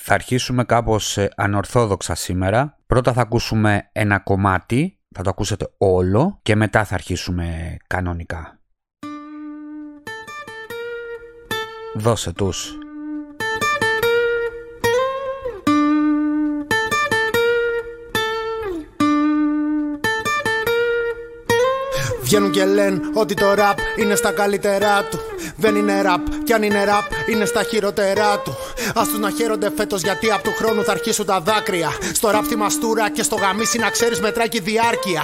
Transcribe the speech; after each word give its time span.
Θα 0.00 0.14
αρχίσουμε 0.14 0.64
κάπως 0.64 1.16
ε, 1.16 1.30
ανορθόδοξα 1.36 2.14
σήμερα. 2.14 2.78
Πρώτα 2.86 3.12
θα 3.12 3.20
ακούσουμε 3.20 3.88
ένα 3.92 4.18
κομμάτι, 4.18 4.98
θα 5.14 5.22
το 5.22 5.30
ακούσετε 5.30 5.70
όλο 5.78 6.38
και 6.42 6.56
μετά 6.56 6.84
θα 6.84 6.94
αρχίσουμε 6.94 7.76
κανονικά. 7.86 8.58
Δώσε 11.94 12.32
τους. 12.32 12.78
Βγαίνουν 22.22 22.50
και 22.50 22.64
λένε 22.64 23.00
ότι 23.14 23.34
το 23.34 23.54
ραπ 23.54 23.78
είναι 23.98 24.14
στα 24.14 24.32
καλύτερά 24.32 25.04
του. 25.04 25.18
Δεν 25.56 25.76
είναι 25.76 26.02
ραπ, 26.02 26.20
κι 26.44 26.52
αν 26.52 26.62
είναι 26.62 26.84
ραπ, 26.84 27.04
είναι 27.30 27.44
στα 27.44 27.62
χειρότερά 27.62 28.38
του. 28.38 28.52
Α 28.94 29.02
τους 29.08 29.18
να 29.18 29.30
χαίρονται 29.30 29.70
φέτος 29.76 30.02
γιατί 30.02 30.30
από 30.30 30.42
του 30.42 30.54
χρόνου 30.54 30.84
θα 30.84 30.92
αρχίσουν 30.92 31.26
τα 31.26 31.40
δάκρυα. 31.40 31.90
Στο 32.12 32.30
ραπ 32.30 32.46
τη 32.46 32.56
μαστούρα 32.56 33.10
και 33.10 33.22
στο 33.22 33.36
γαμίσι 33.36 33.78
να 33.78 33.90
ξέρεις 33.90 34.20
μετράει 34.20 34.48
και 34.48 34.60
διάρκεια. 34.60 35.22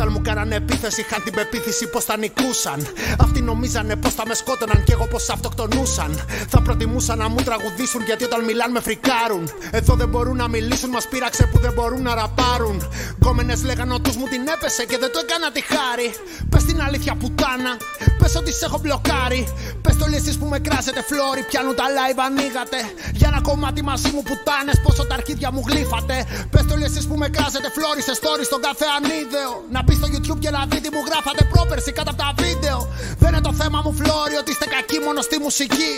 Όταν 0.00 0.12
μου 0.12 0.22
κάνανε 0.22 0.54
επίθεση, 0.54 1.00
είχαν 1.00 1.22
την 1.22 1.34
πεποίθηση 1.34 1.86
πως 1.86 2.04
θα 2.04 2.16
νικούσαν. 2.16 2.86
Αυτοί 3.18 3.40
νομίζανε 3.40 3.96
πως 3.96 4.14
θα 4.14 4.24
με 4.26 4.34
σκότωναν 4.34 4.84
και 4.84 4.92
εγώ 4.92 5.06
πως 5.06 5.28
αυτοκτονούσαν. 5.28 6.24
Θα 6.48 6.60
προτιμούσαν 6.62 7.18
να 7.18 7.28
μου 7.28 7.40
τραγουδήσουν 7.44 8.02
γιατί 8.04 8.24
όταν 8.24 8.44
μιλάνε 8.44 8.72
με 8.72 8.80
φρικάρουν. 8.80 9.44
Εδώ 9.70 9.94
δεν 9.94 10.08
μπορούν 10.08 10.36
να 10.36 10.48
μιλήσουν, 10.48 10.90
μας 10.90 11.08
πείραξε 11.08 11.44
που 11.52 11.58
δεν 11.58 11.72
μπορούν 11.72 12.02
να 12.02 12.14
ραπάρουν. 12.14 12.78
Γκόμενες 13.18 13.64
λέγανε 13.64 13.94
ότι 13.94 14.10
μου 14.18 14.26
την 14.32 14.42
έπεσε 14.54 14.84
και 14.90 14.98
δεν 15.02 15.10
το 15.12 15.18
έκανα 15.24 15.48
τη 15.56 15.62
χάρη. 15.72 16.08
Πες 16.50 16.62
την 16.64 16.78
αλήθεια 16.86 17.14
πουτάνα, 17.20 17.72
πες 18.18 18.34
ότι 18.40 18.52
σε 18.52 18.64
έχω 18.64 18.78
μπλοκάρει. 18.82 19.42
Πες 19.82 19.96
το 20.00 20.06
λύσει 20.12 20.32
που 20.38 20.46
με 20.52 20.58
κράζετε 20.66 21.02
φλόρι, 21.08 21.42
πιάνουν 21.50 21.74
τα 21.80 21.86
live 21.96 22.20
ανοίγατε. 22.28 22.78
Για 23.18 23.28
ένα 23.32 23.40
κομμάτι 23.48 23.82
μαζί 23.90 24.08
μου 24.14 24.22
πουτάνε, 24.28 24.72
πόσο 24.84 25.02
τα 25.08 25.14
αρχίδια 25.18 25.50
μου 25.54 25.62
γλύφατε. 25.68 26.16
Πες 26.52 26.64
το 26.70 26.74
λύσει 26.82 27.00
που 27.08 27.16
με 27.22 27.28
κράζετε 27.36 27.68
φλόρι 27.76 28.02
σε 28.08 28.14
story 28.20 28.44
στον 28.50 28.60
κάθε 28.66 28.86
ανίδεο. 28.96 29.52
Να 29.74 29.80
πει 29.90 29.96
στο 30.02 30.08
YouTube 30.14 30.40
και 30.44 30.50
να 30.50 30.60
δει 30.70 30.78
τι 30.84 30.90
μου 30.94 31.02
γράφατε 31.08 31.42
πρόπερση 31.52 31.92
κάτω 31.92 32.10
από 32.14 32.20
τα 32.22 32.30
βίντεο. 32.42 32.78
Δεν 33.18 33.28
είναι 33.28 33.40
το 33.48 33.52
θέμα 33.60 33.78
μου 33.84 33.92
φλόρι 33.98 34.36
ότι 34.42 34.50
είστε 34.50 34.66
κακοί 34.74 34.98
μόνο 35.06 35.20
στη 35.28 35.36
μουσική. 35.44 35.92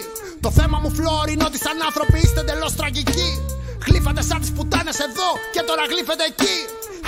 Το 0.45 0.51
θέμα 0.59 0.77
μου 0.83 0.91
φλόρι 0.97 1.33
είναι 1.33 1.45
ότι 1.51 1.59
σαν 1.67 1.77
άνθρωποι 1.89 2.19
είστε 2.25 2.41
εντελώς 2.41 2.73
τραγικοί. 2.81 3.31
Γλύφατε 3.87 4.23
σαν 4.23 4.41
τις 4.41 4.53
πουτάνες 4.53 4.99
εδώ 4.99 5.31
και 5.55 5.63
τώρα 5.69 5.83
γλύφετε 5.91 6.25
εκεί. 6.33 6.57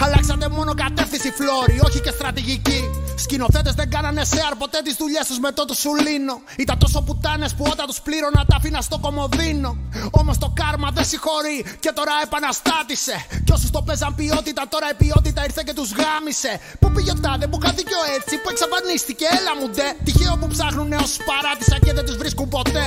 Αλλάξατε 0.04 0.48
μόνο 0.48 0.74
κατεύθυνση 0.74 1.30
φλόρι, 1.38 1.80
όχι 1.86 2.00
και 2.00 2.10
στρατηγική. 2.10 2.80
Σκηνοθέτες 3.16 3.74
δεν 3.74 3.90
κάνανε 3.90 4.24
σε 4.24 4.40
ποτέ 4.58 4.78
τις 4.84 4.94
δουλειές 4.96 5.26
τους 5.26 5.38
με 5.38 5.50
το 5.52 5.64
του 5.64 5.76
σουλίνο. 5.82 6.34
Ήταν 6.56 6.78
τόσο 6.78 7.00
πουτάνες 7.06 7.54
που 7.54 7.64
όταν 7.72 7.86
τους 7.86 8.00
πλήρωνα 8.00 8.44
τα 8.48 8.56
αφήνα 8.56 8.80
στο 8.80 8.98
κομμωδίνο. 8.98 9.76
Όμως 10.10 10.38
το 10.38 10.52
κάρμα 10.60 10.90
δεν 10.90 11.04
συγχωρεί 11.04 11.64
και 11.80 11.92
τώρα 11.94 12.12
επαναστάτησε. 12.22 13.16
Κι 13.44 13.52
όσους 13.52 13.70
το 13.70 13.82
παίζαν 13.82 14.14
ποιότητα, 14.14 14.62
τώρα 14.68 14.86
η 14.90 14.94
ποιότητα 14.94 15.44
ήρθε 15.44 15.62
και 15.66 15.72
τους 15.72 15.90
γάμισε. 16.00 16.52
Πού 16.80 16.90
πήγε 16.94 17.10
ο 17.10 17.20
τάδε 17.24 17.46
που 17.46 17.58
είχα 17.62 17.72
δίκιο 17.72 18.00
έτσι, 18.16 18.34
που 18.42 18.48
εξαφανίστηκε, 18.52 19.26
έλα 19.38 19.52
μου 19.58 19.66
ντε. 19.74 19.88
Τυχαίο 20.04 20.34
που 20.40 20.46
ψάχνουν 20.46 20.92
όσου 20.92 21.18
παράτησα 21.28 21.76
και 21.84 21.92
δεν 21.92 22.04
τους 22.06 22.16
βρίσκουν 22.16 22.48
ποτέ. 22.48 22.86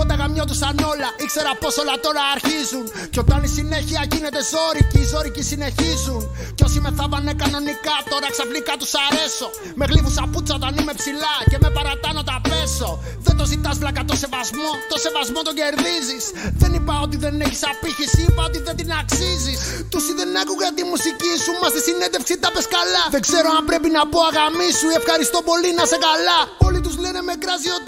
Όταν 0.00 0.14
γαμιόντουσαν 0.20 0.76
όλα, 0.92 1.08
ήξερα 1.24 1.52
πως 1.62 1.74
όλα 1.82 1.94
τώρα 2.04 2.22
αρχίζουν. 2.36 2.84
Και 3.12 3.20
όταν 3.24 3.40
η 3.48 3.50
συνέχεια 3.58 4.00
γίνεται 4.12 4.40
ζώρικη, 4.52 4.98
οι 5.02 5.06
ζώρικοι 5.12 5.42
συνεχίζουν. 5.52 6.22
Κι 6.56 6.62
όσοι 6.66 6.78
με 6.84 6.90
θάβανε 6.98 7.32
κανονικά, 7.42 7.96
τώρα 8.12 8.26
ξαφνικά 8.34 8.72
τους 8.80 8.92
αρέσω. 9.06 9.48
Με 9.78 9.84
γλύβου 9.90 10.12
σαπούτσα 10.18 10.54
όταν 10.60 10.72
είμαι 10.78 10.94
ψηλά 11.00 11.34
και 11.50 11.58
με 11.64 11.68
παρατάνω 11.76 12.20
τα 12.30 12.36
πέσω. 12.48 12.90
Δεν 13.26 13.34
το 13.40 13.44
ζητάς 13.52 13.76
βλακα 13.82 14.02
το 14.10 14.14
σεβασμό, 14.22 14.70
το 14.90 14.96
σεβασμό 15.04 15.40
τον 15.46 15.54
κερδίζεις. 15.60 16.24
Δεν 16.62 16.70
είπα 16.76 16.94
ότι 17.06 17.16
δεν 17.24 17.34
έχεις 17.46 17.62
απήχηση, 17.72 18.20
είπα 18.28 18.42
ότι 18.48 18.58
δεν 18.66 18.74
την 18.80 18.90
αξίζεις. 19.00 19.58
Τόσοι 19.92 20.12
δεν 20.20 20.30
άκουγαν 20.42 20.72
τη 20.78 20.84
μουσική 20.92 21.32
σου, 21.44 21.52
μα 21.60 21.68
στη 21.72 21.80
συνέντευξη 21.88 22.34
τα 22.42 22.48
πες 22.54 22.66
καλά. 22.76 23.04
Δεν 23.14 23.22
ξέρω 23.26 23.48
αν 23.58 23.62
πρέπει 23.70 23.88
να 23.98 24.02
πω 24.12 24.18
αγαμί 24.30 24.70
σου, 24.78 24.88
ευχαριστώ 25.00 25.38
πολύ 25.50 25.70
να 25.78 25.84
σε 25.92 25.98
καλά. 26.08 26.38
Όλοι 26.66 26.78
τους 26.84 26.96
λένε 27.02 27.20
με 27.28 27.34
κράζει 27.42 27.68
ο 27.76 27.78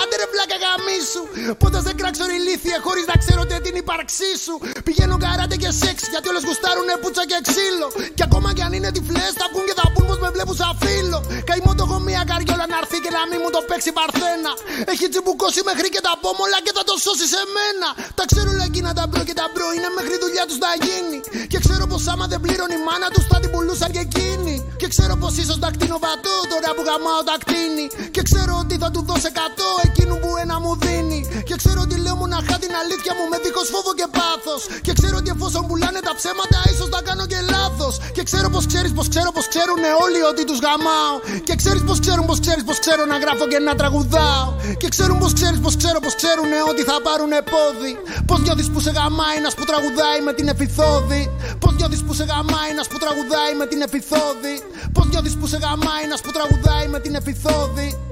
άντε 0.00 0.14
ρε 0.20 0.26
βλάκα 0.32 0.56
γαμίσου. 0.64 1.22
Πότε 1.62 1.78
δεν 1.86 1.94
κράξω 2.00 2.24
ηλίθεια 2.36 2.76
χωρίς 2.86 3.06
να 3.10 3.16
ξέρω 3.22 3.42
τι 3.48 3.56
την 3.66 3.74
ύπαρξή 3.82 4.32
σου. 4.44 4.54
Πηγαίνω 4.86 5.16
καράτε 5.24 5.56
και 5.62 5.70
σεξ 5.80 5.98
γιατί 6.12 6.26
όλες 6.32 6.44
γουστάρουνε 6.48 6.94
πουτσα 7.02 7.24
και 7.30 7.38
ξύλο. 7.48 7.88
Και 8.16 8.24
ακόμα 8.28 8.48
κι 8.56 8.62
αν 8.66 8.72
είναι 8.76 8.90
τυφλέ 8.96 9.26
θα 9.40 9.46
βγουν 9.50 9.64
και 9.68 9.76
θα 9.80 9.86
πούν 9.92 10.04
πως 10.08 10.18
με 10.24 10.28
βλέπουν 10.34 10.56
σαν 10.60 10.72
φίλο. 10.82 11.18
Καημό 11.48 11.72
το 11.78 11.82
έχω 11.86 11.98
μία 12.08 12.22
καριόλα 12.30 12.66
να 12.72 12.76
έρθει 12.82 12.98
και 13.04 13.12
να 13.16 13.22
μην 13.30 13.38
μου 13.42 13.50
το 13.56 13.60
παίξει 13.68 13.90
παρθένα. 13.98 14.50
Έχει 14.92 15.06
τσιμπουκώσει 15.12 15.60
μέχρι 15.70 15.88
και 15.94 16.02
τα 16.06 16.12
πόμολα 16.22 16.58
και 16.64 16.72
θα 16.76 16.82
το 16.88 16.94
σώσει 17.04 17.26
σε 17.34 17.42
μένα. 17.56 17.88
Τα 18.18 18.24
ξέρω 18.30 18.48
όλα 18.54 18.64
εκείνα 18.70 18.90
τα 18.98 19.04
μπρο 19.08 19.22
και 19.28 19.36
τα 19.40 19.46
μπρο 19.52 19.68
είναι 19.76 19.90
μέχρι 19.98 20.16
δουλειά 20.24 20.44
τους 20.48 20.58
να 20.66 20.72
γίνει. 20.86 21.18
Και 21.52 21.58
ξέρω 21.64 21.84
πως 21.90 22.02
άμα 22.12 22.24
δεν 22.32 22.40
πλήρωνε 22.44 22.74
η 22.80 22.82
μάνα 22.86 23.08
τους 23.14 23.24
θα 23.30 23.36
την 23.42 23.50
πουλούσαν 23.52 23.90
και 23.94 24.02
εκείνη. 24.08 24.54
Και 24.80 24.88
ξέρω 24.94 25.14
πως 25.22 25.32
ίσω 25.42 25.54
τα 25.64 25.68
κτίνω 25.74 25.98
βατό 26.04 26.36
τώρα 26.52 26.70
που 26.76 26.82
γαμάω 26.88 27.22
τα 27.30 27.36
κτίνη. 27.42 27.86
Και 28.14 28.22
ξέρω 28.28 28.52
ότι 28.62 28.74
θα 28.82 28.88
του 28.94 29.00
δώσω 29.08 29.28
100 29.34 29.88
εκείνου 29.88 30.16
που 30.22 30.30
ένα 30.42 30.56
μου 30.64 30.72
δίνει. 30.82 31.20
Και 31.48 31.54
ξέρω 31.62 31.80
ότι 31.86 31.96
λέω 32.04 32.16
μοναχά 32.22 32.56
την 32.64 32.72
αλήθεια 32.82 33.12
μου 33.16 33.24
με 33.32 33.36
δίχω 33.44 33.62
φόβο 33.72 33.92
και 34.00 34.06
πάθος. 34.18 34.62
Και 34.86 34.92
ξέρω 34.98 35.16
ότι 35.22 35.30
εφόσον 35.36 35.62
πουλάνε 35.68 36.00
τα 36.08 36.12
ψέματα, 36.18 36.58
ίσως 36.72 36.88
τα 36.94 37.00
κάνω 37.08 37.24
και 37.32 37.40
λάθος. 37.54 37.94
Και 38.16 38.22
ξέρω 38.28 38.46
πως 38.54 38.64
ξέρεις, 38.70 38.92
πως 38.98 39.06
ξέρω, 39.12 39.30
πως 39.36 39.46
ξέρουν 39.52 39.82
όλοι 40.04 40.20
ότι 40.30 40.42
τους 40.48 40.58
γαμάω. 40.66 41.14
Και 41.46 41.54
ξέρεις 41.60 41.82
πως 41.88 41.98
ξέρουν, 42.04 42.24
πως 42.30 42.38
ξέρεις, 42.44 42.64
πως 42.68 42.78
ξέρω 42.84 43.02
να 43.12 43.16
γράφω 43.22 43.44
και 43.52 43.58
να 43.68 43.72
τραγουδάω. 43.80 44.46
Και 44.80 44.88
ξέρουν 44.94 45.16
πως 45.22 45.32
ξέρεις, 45.38 45.58
πως 45.64 45.74
ξέρω, 45.80 45.98
πως 46.04 46.14
ξέρουν 46.20 46.50
ότι 46.70 46.82
θα 46.88 46.96
πάρουν 47.06 47.32
πόδι. 47.52 47.92
Πώ 48.28 48.34
νιώθει 48.44 48.64
που 48.72 48.80
σε 48.86 48.90
γαμάει 48.98 49.36
ένα 49.40 49.50
που 49.58 49.64
τραγουδάει 49.70 50.20
με 50.26 50.32
την 50.38 50.46
επιθόδη. 50.54 51.22
Πώ 51.62 51.68
νιώθει 51.78 51.98
που 52.06 52.14
σε 52.18 52.24
γαμάει 52.30 52.70
ένα 52.74 52.84
που 52.90 52.98
τραγουδάει 53.02 53.52
με 53.60 53.66
την 53.70 53.80
επιθόδη. 53.88 54.54
Πώ 54.94 55.02
νιώθει 55.10 55.30
που 55.38 55.46
σε 55.52 55.58
γαμάει 55.64 56.02
ένα 56.08 56.16
που 56.24 56.30
τραγουδάει 56.36 56.86
με 56.94 56.98
την 57.04 57.14
επιθόδη. 57.14 58.07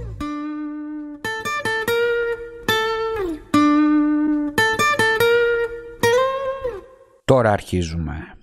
Τώρα 7.37 7.53
αρχίζουμε. 7.53 8.35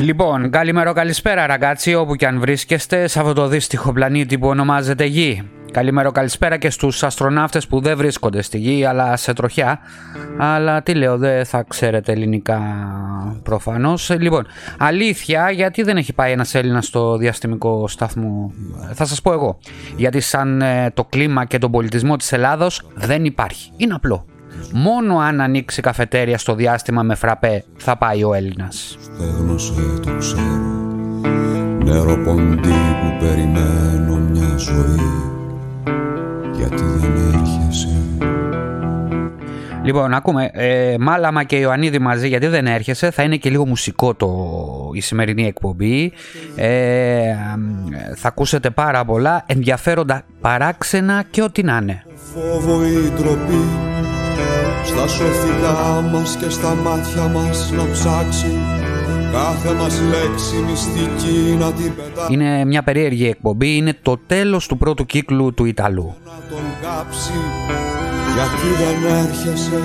Λοιπόν, 0.00 0.50
καλημέρα, 0.50 0.92
καλησπέρα 0.92 1.46
ραγκάτσι, 1.46 1.94
όπου 1.94 2.14
και 2.16 2.26
αν 2.26 2.40
βρίσκεστε 2.40 3.06
σε 3.06 3.20
αυτό 3.20 3.32
το 3.32 3.46
δύστιχο 3.46 3.92
πλανήτη 3.92 4.38
που 4.38 4.48
ονομάζεται 4.48 5.04
Γη. 5.04 5.57
Καλημέρα, 5.70 6.12
καλησπέρα 6.12 6.56
και 6.56 6.70
στους 6.70 7.02
αστροναύτες 7.02 7.66
που 7.66 7.80
δεν 7.80 7.96
βρίσκονται 7.96 8.42
στη 8.42 8.58
Γη 8.58 8.84
αλλά 8.84 9.16
σε 9.16 9.32
τροχιά. 9.32 9.78
Αλλά 10.38 10.82
τι 10.82 10.94
λέω, 10.94 11.18
δεν 11.18 11.44
θα 11.44 11.64
ξέρετε 11.68 12.12
ελληνικά 12.12 12.60
προφανώς. 13.42 14.10
Λοιπόν, 14.18 14.46
αλήθεια, 14.78 15.50
γιατί 15.50 15.82
δεν 15.82 15.96
έχει 15.96 16.12
πάει 16.12 16.32
ένας 16.32 16.54
Έλληνας 16.54 16.86
στο 16.86 17.16
διαστημικό 17.16 17.88
σταθμό, 17.88 18.52
θα 18.92 19.04
σας 19.04 19.22
πω 19.22 19.32
εγώ. 19.32 19.58
Γιατί 19.96 20.20
σαν 20.20 20.62
ε, 20.62 20.90
το 20.94 21.04
κλίμα 21.04 21.44
και 21.44 21.58
τον 21.58 21.70
πολιτισμό 21.70 22.16
της 22.16 22.32
Ελλάδος 22.32 22.82
δεν 22.94 23.24
υπάρχει. 23.24 23.72
Είναι 23.76 23.94
απλό. 23.94 24.24
Μόνο 24.72 25.18
αν 25.18 25.40
ανοίξει 25.40 25.82
καφετέρια 25.82 26.38
στο 26.38 26.54
διάστημα 26.54 27.02
με 27.02 27.14
φραπέ 27.14 27.64
θα 27.76 27.96
πάει 27.96 28.24
ο 28.24 28.34
Έλληνας. 28.34 28.98
Στέγνωσε 29.00 29.72
το 30.02 30.16
ξέρω 30.18 30.76
Νερό 31.84 32.16
ποντί 32.24 32.68
που 33.00 33.24
περιμένω 33.24 34.16
μια 34.16 34.56
ζωή 34.56 35.27
Γιατί 36.56 36.82
δεν 36.82 37.32
έρχεσαι 37.34 37.98
Λοιπόν, 39.88 40.14
ακούμε 40.14 40.50
ε, 40.52 40.94
Μάλαμα 40.98 41.44
και 41.44 41.56
Ιωαννίδη 41.56 41.98
μαζί 41.98 42.28
γιατί 42.28 42.46
δεν 42.46 42.66
έρχεσαι. 42.66 43.10
Θα 43.10 43.22
είναι 43.22 43.36
και 43.36 43.50
λίγο 43.50 43.66
μουσικό 43.66 44.14
το, 44.14 44.28
η 44.92 45.00
σημερινή 45.00 45.46
εκπομπή. 45.46 46.12
Ε, 46.56 47.34
θα 48.16 48.28
ακούσετε 48.28 48.70
πάρα 48.70 49.04
πολλά 49.04 49.44
ενδιαφέροντα 49.46 50.22
παράξενα 50.40 51.24
και 51.30 51.42
ό,τι 51.42 51.62
να 51.62 51.78
είναι. 51.82 52.04
Φόβο 52.34 52.84
ή 52.84 53.12
ντροπή 53.16 53.64
στα 54.84 55.08
σωθικά 55.08 56.00
μας 56.12 56.36
και 56.36 56.50
στα 56.50 56.74
μάτια 56.74 57.22
μας 57.22 57.72
να 57.76 57.90
ψάξει 57.92 58.77
Κάθε 59.32 59.72
μας 59.74 60.00
λέξη 60.00 60.56
μυστική 60.68 61.56
να 61.58 61.72
την 61.72 61.94
πετά 61.94 62.26
Είναι 62.28 62.64
μια 62.64 62.82
περίεργη 62.82 63.26
εκπομπή, 63.26 63.76
είναι 63.76 63.96
το 64.02 64.18
τέλος 64.26 64.66
του 64.66 64.76
πρώτου 64.76 65.06
κύκλου 65.06 65.54
του 65.54 65.64
Ιταλού. 65.64 66.14
Να 66.24 66.30
τον 66.50 66.64
κάψει 66.82 67.32
γιατί 68.34 68.82
δεν 68.82 69.16
έρχεσαι. 69.16 69.80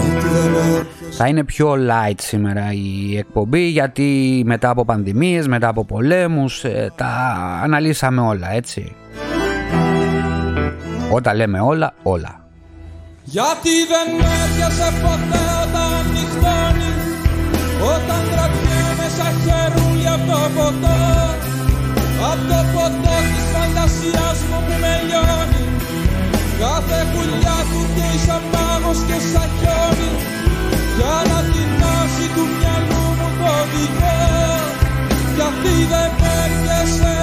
Γιατί 0.00 0.26
δεν 0.28 0.54
έρχεσαι. 0.54 1.10
Θα 1.10 1.26
είναι 1.26 1.44
πιο 1.44 1.72
light 1.72 2.20
σήμερα 2.20 2.72
η 2.72 3.16
εκπομπή 3.16 3.60
γιατί 3.60 4.42
μετά 4.46 4.70
από 4.70 4.84
πανδημίες, 4.84 5.48
μετά 5.48 5.68
από 5.68 5.84
πολέμους 5.84 6.64
ε, 6.64 6.92
τα 6.96 7.36
αναλύσαμε 7.62 8.20
όλα 8.20 8.52
έτσι. 8.52 8.94
Όταν 11.10 11.36
λέμε 11.36 11.60
όλα, 11.60 11.94
όλα. 12.02 12.46
Γιατί 13.24 13.70
δεν 13.88 14.20
έρχεσαι 14.20 14.92
ποτέ. 15.02 15.47
όταν 15.47 15.47
νυχτώνει 15.47 15.47
όταν 17.80 18.22
τραβιέμαι 18.30 19.08
σαν 19.16 19.34
χερούλι 19.42 20.08
από 20.08 20.24
το 20.30 20.40
ποτό 20.54 20.98
Απ' 22.30 22.42
το 22.50 22.60
ποτό 22.72 23.14
της 23.30 23.44
φαντασίας 23.52 24.38
μου 24.48 24.58
που 24.66 24.74
με 24.82 24.94
λιώνει 25.06 25.64
Κάθε 26.60 26.98
πουλιά 27.12 27.58
του 27.70 27.80
και 27.94 28.08
σαν 28.24 28.42
και 29.08 29.18
σαν 29.32 29.48
χιόνι 29.58 30.10
Για 30.96 31.16
να 31.30 31.38
την 31.52 31.70
άση 31.96 32.26
του 32.34 32.44
μυαλού 32.56 33.04
μου 33.18 33.28
το 33.38 33.48
οδηγώ 33.60 34.18
Κι 35.34 35.42
αυτή 35.48 35.74
δεν 35.92 36.10
παίρνεσαι 36.20 37.16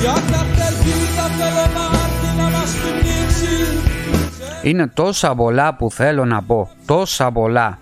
Για 0.00 0.16
να 0.32 0.40
τελπίδα 0.56 1.26
θέλω 1.38 1.66
να 1.76 1.84
έρθει 2.02 2.30
να 2.38 2.46
μας 2.54 2.72
πει 2.82 3.07
είναι 4.62 4.86
τόσα 4.86 5.34
πολλά 5.34 5.74
που 5.74 5.90
θέλω 5.90 6.24
να 6.24 6.42
πω. 6.42 6.70
Τόσα 6.86 7.30
πολλά. 7.32 7.78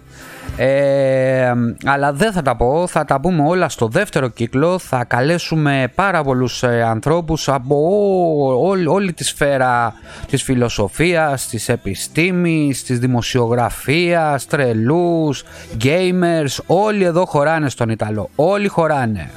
Ε, 0.58 1.52
αλλά 1.84 2.12
δεν 2.12 2.32
θα 2.32 2.42
τα 2.42 2.56
πω, 2.56 2.86
θα 2.86 3.04
τα 3.04 3.20
πούμε 3.20 3.42
όλα 3.48 3.68
στο 3.68 3.88
δεύτερο 3.88 4.28
κύκλο. 4.28 4.78
Θα 4.78 5.04
καλέσουμε 5.04 5.92
πάρα 5.94 6.22
πολλούς 6.22 6.62
ε, 6.62 6.82
ανθρώπους 6.82 7.48
από 7.48 7.74
ό- 7.76 8.68
όλη, 8.68 8.86
όλη 8.86 9.12
τη 9.12 9.24
σφαίρα 9.24 9.94
της 10.30 10.42
φιλοσοφίας, 10.42 11.46
της 11.48 11.68
επιστήμης, 11.68 12.82
της 12.84 12.98
δημοσιογραφίας, 12.98 14.46
τρελούς, 14.46 15.44
gamers. 15.84 16.56
Όλοι 16.66 17.04
εδώ 17.04 17.24
χωράνε 17.26 17.68
στον 17.68 17.88
Ιταλό, 17.88 18.28
όλοι 18.36 18.68
χωράνε 18.68 19.30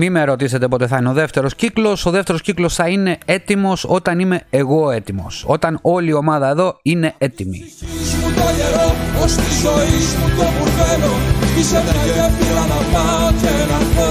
Μη 0.00 0.10
με 0.10 0.24
ρωτήσετε 0.24 0.68
πότε 0.68 0.86
θα 0.86 0.96
είναι 0.96 1.08
ο 1.08 1.12
δεύτερος 1.12 1.54
κύκλος. 1.54 2.06
Ο 2.06 2.10
δεύτερος 2.10 2.42
κύκλος 2.42 2.74
θα 2.74 2.88
είναι 2.88 3.18
έτοιμος 3.24 3.84
όταν 3.88 4.18
είμαι 4.18 4.40
εγώ 4.50 4.90
έτοιμος. 4.90 5.44
Όταν 5.46 5.78
όλη 5.82 6.08
η 6.08 6.12
ομάδα 6.12 6.48
εδώ 6.48 6.78
είναι 6.82 7.14
έτοιμη. 7.18 7.58
ψυχής 7.58 8.10
μου 8.20 8.28
το 8.38 8.46
γερό 8.58 8.88
Ως 9.22 9.32
τη 9.40 9.50
ζωή 9.64 10.00
μου 10.18 10.28
το 10.38 10.46
μπουρδέλο 10.54 11.12
Είσαι 11.58 11.80
μια 11.84 11.96
γέφυρα 12.06 12.64
να 12.72 12.80
πάω 12.92 13.28
και 13.40 13.54
να 13.70 13.80
πω 13.94 14.10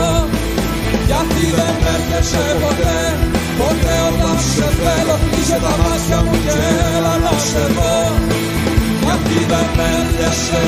Γιατί 1.09 1.43
δεν 1.57 1.75
έρχεσαι 1.93 2.45
ποτέ 2.63 2.99
Ποτέ 3.59 3.95
όταν 4.09 4.37
σε 4.51 4.67
θέλω 4.81 5.15
Κλείσε 5.31 5.57
τα 5.65 5.73
μάτια 5.81 6.19
μου 6.25 6.35
και 6.45 6.55
έλα 6.95 7.13
να 7.25 7.33
σε 7.49 7.63
δω 7.75 7.95
Γιατί 9.03 9.37
δεν 9.51 9.69
έρχεσαι 9.95 10.63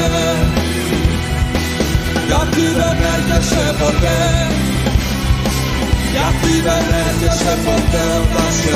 Γιατί 2.30 2.64
δεν 2.80 2.98
έρχεσαι 3.14 3.66
ποτέ 3.82 4.18
Γιατί 6.14 6.54
δεν 6.68 6.86
έρχεσαι 7.06 7.54
ποτέ 7.66 8.04
όταν 8.22 8.52
σε 8.62 8.74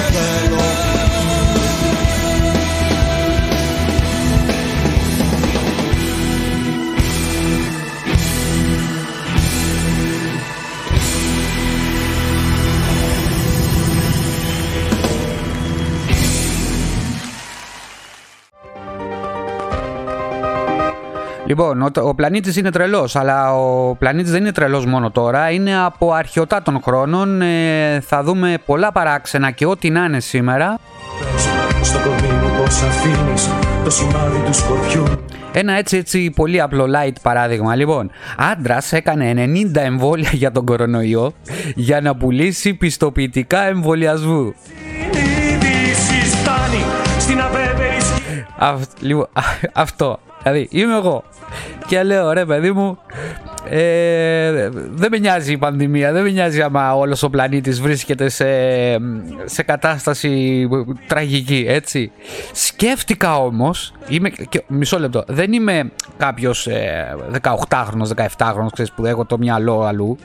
Λοιπόν, 21.53 21.81
ο, 21.81 21.89
ο 21.95 22.13
πλανήτης 22.15 22.55
είναι 22.55 22.69
τρελός, 22.71 23.15
αλλά 23.15 23.55
ο 23.55 23.95
πλανήτης 23.95 24.31
δεν 24.31 24.41
είναι 24.41 24.51
τρελός 24.51 24.85
μόνο 24.85 25.11
τώρα, 25.11 25.49
είναι 25.51 25.77
από 25.83 26.11
αρχαιοτά 26.13 26.61
των 26.61 26.81
χρόνων. 26.83 27.41
Ε, 27.41 27.99
θα 28.07 28.23
δούμε 28.23 28.57
πολλά 28.65 28.91
παράξενα 28.91 29.51
και 29.51 29.65
ό,τι 29.65 29.89
να 29.89 30.03
είναι 30.03 30.19
σήμερα. 30.19 30.79
Πες 31.19 31.87
στο 31.87 31.97
κορμί 31.99 32.27
μου 32.35 32.49
πως 32.57 32.81
αφήνεις 32.81 33.49
το 33.83 33.89
σημάδι 33.89 34.37
του 34.45 34.53
σκορπιού 34.53 35.03
Ένα 35.51 35.73
έτσι 35.73 35.97
έτσι 35.97 36.31
πολύ 36.35 36.61
απλό 36.61 36.85
light 36.85 37.13
παράδειγμα. 37.21 37.75
Λοιπόν, 37.75 38.11
άντρας 38.37 38.93
έκανε 38.93 39.33
90 39.37 39.75
εμβόλια 39.75 40.29
για 40.31 40.51
τον 40.51 40.65
κορονοϊό 40.65 41.33
για 41.75 42.01
να 42.01 42.15
πουλήσει 42.15 42.73
πιστοποιητικά 42.73 43.59
εμβολιασμού. 43.67 44.53
Είδηση 45.11 46.25
φτάνει 46.25 46.83
στην 47.19 47.39
αβέβαιη 47.41 47.99
σκηνή 47.99 48.45
Αυ- 48.57 49.01
λοιπόν, 49.01 49.27
α- 49.33 49.41
αυτό. 49.73 50.19
Δηλαδή, 50.43 50.67
είμαι 50.71 50.95
εγώ. 50.95 51.23
Και 51.87 52.03
λέω, 52.03 52.31
ρε 52.31 52.45
παιδί 52.45 52.71
μου, 52.71 52.97
ε, 53.69 54.69
δεν 54.71 55.07
με 55.11 55.17
νοιάζει 55.17 55.51
η 55.51 55.57
πανδημία, 55.57 56.11
δεν 56.11 56.23
με 56.23 56.29
νοιάζει 56.29 56.61
άμα 56.61 56.95
όλος 56.95 57.23
ο 57.23 57.29
πλανήτης 57.29 57.81
βρίσκεται 57.81 58.29
σε, 58.29 58.45
σε 59.45 59.63
κατάσταση 59.63 60.67
τραγική, 61.07 61.65
έτσι. 61.67 62.11
Σκέφτηκα 62.51 63.37
όμως, 63.37 63.93
είμαι, 64.07 64.29
και, 64.29 64.63
μισό 64.67 64.99
λεπτό, 64.99 65.23
δεν 65.27 65.53
είμαι 65.53 65.91
κάποιος 66.17 66.67
ε, 66.67 67.15
18χρονος, 67.41 68.07
17χρονος, 68.15 68.71
ξέρεις, 68.71 68.91
που 68.91 69.05
έχω 69.05 69.25
το 69.25 69.37
μυαλό 69.37 69.83
αλλού. 69.83 70.17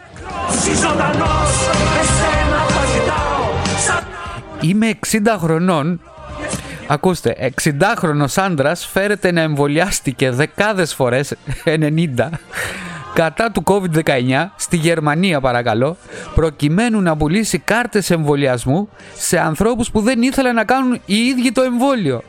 Εσύ 0.51 0.75
ζωντανός, 0.75 1.69
εσένα 2.01 2.59
θα 2.69 2.87
ζητάω 2.87 3.39
Σαν 3.87 4.05
Είμαι 4.61 4.99
60 5.07 5.37
χρονών. 5.39 6.01
Ακούστε, 6.91 7.53
60χρονος 7.63 8.35
άντρας 8.37 8.87
φέρεται 8.87 9.33
να 9.33 9.41
εμβολιάστηκε 9.41 10.31
δεκάδες 10.31 10.95
φορές, 10.95 11.35
90, 11.65 12.29
κατά 13.15 13.51
του 13.51 13.63
COVID-19 13.67 14.11
στη 14.57 14.77
Γερμανία 14.77 15.41
παρακαλώ, 15.41 15.97
προκειμένου 16.35 17.01
να 17.01 17.17
πουλήσει 17.17 17.59
κάρτες 17.59 18.11
εμβολιασμού 18.11 18.89
σε 19.17 19.39
ανθρώπους 19.39 19.91
που 19.91 20.01
δεν 20.01 20.23
ήθελαν 20.23 20.55
να 20.55 20.65
κάνουν 20.65 21.01
οι 21.05 21.17
ίδιοι 21.17 21.53
το 21.53 21.63
εμβόλιο. 21.63 22.23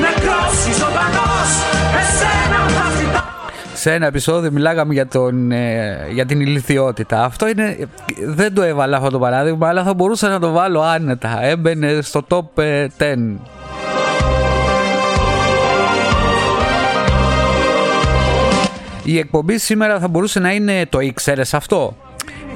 νεκρός 0.00 0.66
ή 0.68 0.72
ζωντανός, 0.72 1.50
εσένα 2.00 2.68
θα 2.68 2.90
ζητάω 2.98 3.22
Σε 3.74 3.92
ένα 3.92 4.06
επεισόδιο 4.06 4.50
μιλάγαμε 4.50 4.92
για, 4.92 5.06
τον, 5.06 5.52
ε, 5.52 6.06
για 6.12 6.26
την 6.26 6.40
ηλικιότητα. 6.40 7.24
Αυτό 7.24 7.48
είναι. 7.48 7.76
Δεν 8.24 8.54
το 8.54 8.62
έβαλα 8.62 8.96
αυτό 8.96 9.10
το 9.10 9.18
παράδειγμα, 9.18 9.68
αλλά 9.68 9.82
θα 9.82 9.94
μπορούσα 9.94 10.28
να 10.28 10.38
το 10.38 10.50
βάλω 10.50 10.80
άνετα. 10.80 11.42
Έμπαινε 11.42 11.98
στο 12.02 12.26
top 12.28 12.62
ε, 12.62 12.86
10. 12.98 13.14
Η 19.08 19.18
εκπομπή 19.18 19.58
σήμερα 19.58 19.98
θα 19.98 20.08
μπορούσε 20.08 20.40
να 20.40 20.52
είναι 20.52 20.86
το 20.88 21.00
ήξερες 21.00 21.54
αυτό; 21.54 21.96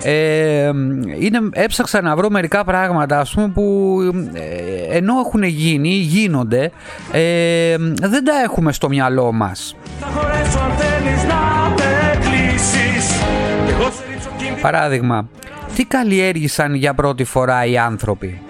Ε, 0.03 0.71
είναι, 1.19 1.39
έψαξα 1.53 2.01
να 2.01 2.17
βρω 2.17 2.31
μερικά 2.31 2.65
πράγματα 2.65 3.19
ας 3.19 3.33
πούμε 3.35 3.49
που 3.49 3.99
ε, 4.33 4.97
ενώ 4.97 5.19
έχουν 5.27 5.43
γίνει 5.43 5.89
ή 5.89 6.01
γίνονται 6.01 6.71
ε, 7.13 7.77
δεν 8.03 8.25
τα 8.25 8.33
έχουμε 8.45 8.73
στο 8.73 8.89
μυαλό 8.89 9.33
μας 9.33 9.77
Θα 10.01 10.07
χωρέσω 10.07 10.59
αν 10.59 10.71
θέλεις 10.77 11.25
να 11.25 11.69
με 11.77 12.19
κλείσεις 12.21 13.07
Κι 13.67 13.73
εγώ 13.73 13.91
σε 13.91 14.05
ρίξω 14.11 14.29
κίνδυνο 14.37 14.59
Παράδειγμα, 14.61 15.29
τι 15.75 15.85
καλλιέργησαν 15.85 16.75
για 16.75 16.95
πρώτη 16.95 17.25
φορά 17.25 17.65
οι 17.65 17.79
άνθρωποι; 17.79 18.41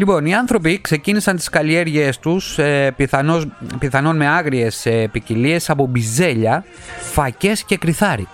Λοιπόν, 0.00 0.26
οι 0.26 0.34
άνθρωποι 0.34 0.80
ξεκίνησαν 0.80 1.36
τις 1.36 1.48
καλλιέργειές 1.48 2.18
τους 2.18 2.58
ε, 2.58 2.92
πιθανώς, 2.96 3.46
πιθανόν 3.78 4.16
με 4.16 4.28
άγριες 4.28 4.86
ε, 4.86 5.08
ποικιλίες 5.12 5.70
από 5.70 5.86
μπιζέλια, 5.86 6.64
φακές 7.12 7.62
και 7.62 7.76
κρυθάρι. 7.76 8.28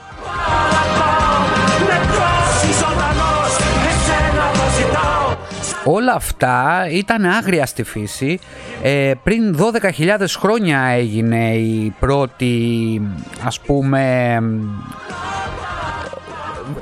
Νεκρός 1.78 2.62
ή 2.62 2.72
ζωντανός, 2.72 3.56
εσένα 3.88 4.44
θα 4.52 4.68
ζητάω 4.76 5.36
Όλα 5.84 6.12
αυτά 6.12 6.86
ήταν 6.90 7.24
άγρια 7.24 7.66
στη 7.66 7.82
φύση. 7.82 8.38
Ε, 8.82 9.12
πριν 9.22 9.56
12.000 9.98 10.26
χρόνια 10.38 10.80
έγινε 10.80 11.54
η 11.54 11.94
πρώτη, 12.00 13.00
ας 13.44 13.60
πούμε, 13.60 14.38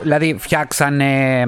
δηλαδή 0.02 0.36
φτιάξανε 0.38 1.44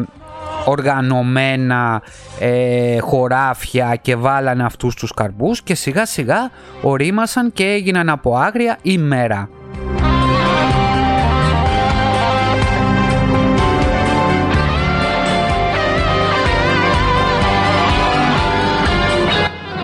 οργανωμένα 0.67 2.03
ε, 2.39 2.99
χωράφια 2.99 3.97
και 4.03 4.17
βάλανε 4.17 4.65
αυτούς 4.65 4.95
τους 4.95 5.13
καρπούς 5.13 5.63
και 5.63 5.75
σιγά 5.75 6.07
σιγά 6.07 6.51
ορίμασαν 6.83 7.53
και 7.53 7.65
έγιναν 7.65 8.09
από 8.09 8.37
άγρια 8.37 8.79
ημέρα. 8.83 9.49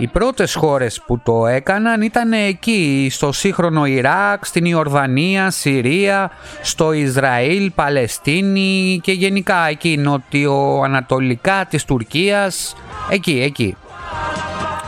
Οι 0.03 0.07
πρώτες 0.07 0.55
χώρες 0.55 1.03
που 1.07 1.19
το 1.19 1.47
έκαναν 1.47 2.03
ήταν 2.03 2.33
εκεί, 2.33 3.09
στο 3.11 3.33
σύγχρονο 3.33 3.85
Ιράκ, 3.87 4.45
στην 4.45 4.65
Ιορδανία, 4.65 5.51
Συρία, 5.51 6.31
στο 6.63 6.93
Ισραήλ, 6.93 7.71
Παλαιστίνη 7.71 9.01
και 9.03 9.13
γενικά 9.13 9.69
εκεί 9.69 9.97
νοτιοανατολικά 9.97 11.67
της 11.69 11.85
Τουρκίας, 11.85 12.77
εκεί, 13.11 13.41
εκεί. 13.43 13.77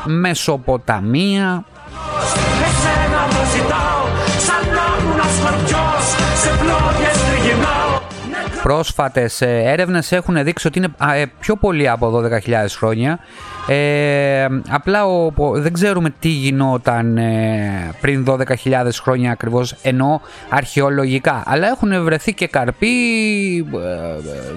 Μεσοποταμία, 0.04 1.64
πρόσφατες 8.68 9.40
ε, 9.40 9.62
έρευνες 9.64 10.12
έχουν 10.12 10.44
δείξει 10.44 10.66
ότι 10.66 10.78
είναι 10.78 10.88
α, 10.98 11.14
ε, 11.14 11.26
πιο 11.40 11.56
πολύ 11.56 11.88
από 11.88 12.20
12.000 12.46 12.52
χρόνια. 12.76 13.18
Ε, 13.68 14.46
απλά 14.68 15.06
ο, 15.06 15.32
ο- 15.36 15.60
δεν 15.60 15.72
ξέρουμε 15.72 16.14
τι 16.18 16.28
γινόταν 16.28 17.16
ε, 17.16 17.90
πριν 18.00 18.24
12.000 18.28 18.88
χρόνια 19.02 19.30
ακριβώς 19.30 19.72
ενώ 19.82 20.20
αρχαιολογικά. 20.48 21.42
Αλλά 21.46 21.66
έχουν 21.68 22.04
βρεθεί 22.04 22.34
και 22.34 22.46
καρποί 22.46 22.88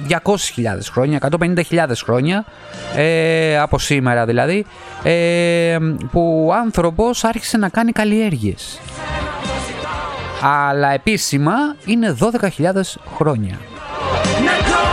ε, 0.10 0.18
200.000 0.24 0.38
χρόνια, 0.92 1.20
150.000 1.40 1.86
χρόνια 2.04 2.46
ε, 2.96 3.58
από 3.60 3.80
σήμερα 3.80 4.26
δηλαδή 4.26 4.66
ε, 5.04 5.78
που 6.12 6.46
ο 6.50 6.54
άνθρωπος 6.54 7.24
άρχισε 7.24 7.58
να 7.58 7.70
κάνει 7.70 7.92
καλλιέργειες. 7.92 8.80
Αλλά 10.42 10.90
επίσημα 10.94 11.54
είναι 11.86 12.16
12.000 12.58 12.82
χρόνια. 13.16 13.58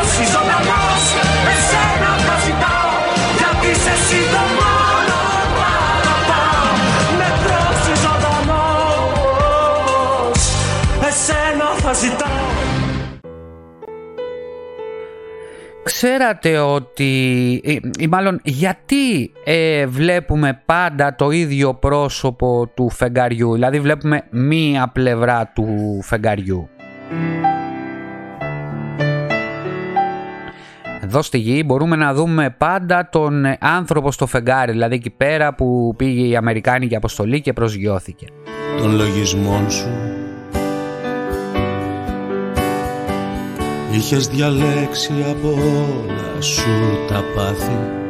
Νεκρός 0.04 0.18
ή 0.18 0.30
ζωντανός, 0.32 1.04
εσένα 1.52 2.10
θα 2.26 2.34
ζητάω. 2.44 2.92
Γιατί 3.38 3.66
είσαι 3.72 3.90
εσύ 3.90 4.20
το 4.32 4.42
μόνο 4.58 5.16
που 5.52 5.60
αγαπάω 5.76 6.68
Νεκρός 7.20 7.82
ή 7.92 7.94
ζωντανός, 8.04 9.20
εσένα 11.08 11.68
θα 11.76 11.92
ζητάω. 11.92 12.48
Ξέρατε 15.82 16.58
ότι, 16.58 17.12
ή, 17.64 17.80
ή 17.98 18.06
μάλλον 18.06 18.40
γιατί 18.44 19.32
ε, 19.44 19.86
βλέπουμε 19.86 20.62
πάντα 20.66 21.14
το 21.14 21.30
ίδιο 21.30 21.74
πρόσωπο 21.74 22.70
του 22.74 22.90
φεγγαριού, 22.90 23.52
δηλαδή 23.52 23.80
βλέπουμε 23.80 24.22
μία 24.30 24.88
πλευρά 24.88 25.52
του 25.54 25.98
φεγγαριού; 26.02 26.68
Εδώ 31.04 31.22
στη 31.22 31.38
γη 31.38 31.62
μπορούμε 31.66 31.96
να 31.96 32.14
δούμε 32.14 32.54
πάντα 32.58 33.08
τον 33.12 33.44
ε, 33.44 33.58
άνθρωπο 33.60 34.12
στο 34.12 34.26
φεγγάρι, 34.26 34.72
δηλαδή 34.72 34.94
εκεί 34.94 35.10
πέρα 35.10 35.54
που 35.54 35.94
πήγε 35.96 36.26
η 36.26 36.36
Αμερικάνικη 36.36 36.96
αποστολή 36.96 37.40
και 37.40 37.52
προσγειώθηκε. 37.52 38.26
των 38.78 38.96
λογισμών 38.96 39.70
σου 39.70 39.88
Είχες 43.92 44.28
διαλέξει 44.28 45.12
από 45.30 45.48
όλα 45.48 46.40
σου 46.40 46.70
τα 47.08 47.24
πάθη 47.34 48.03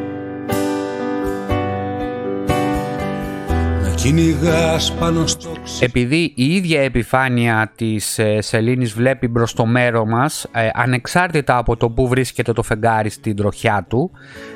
Επειδή 5.80 6.32
η 6.34 6.54
ίδια 6.54 6.80
επιφάνεια 6.80 7.72
της 7.76 8.18
ε, 8.18 8.40
σελήνης 8.40 8.92
βλέπει 8.92 9.28
μπρος 9.28 9.54
το 9.54 9.66
μέρο 9.66 10.06
μας, 10.06 10.46
ε, 10.52 10.68
ανεξάρτητα 10.74 11.56
από 11.56 11.76
το 11.76 11.90
που 11.90 12.08
βρίσκεται 12.08 12.52
το 12.52 12.62
φεγγάρι 12.62 13.10
στην 13.10 13.36
τροχιά 13.36 13.86
του, 13.88 14.10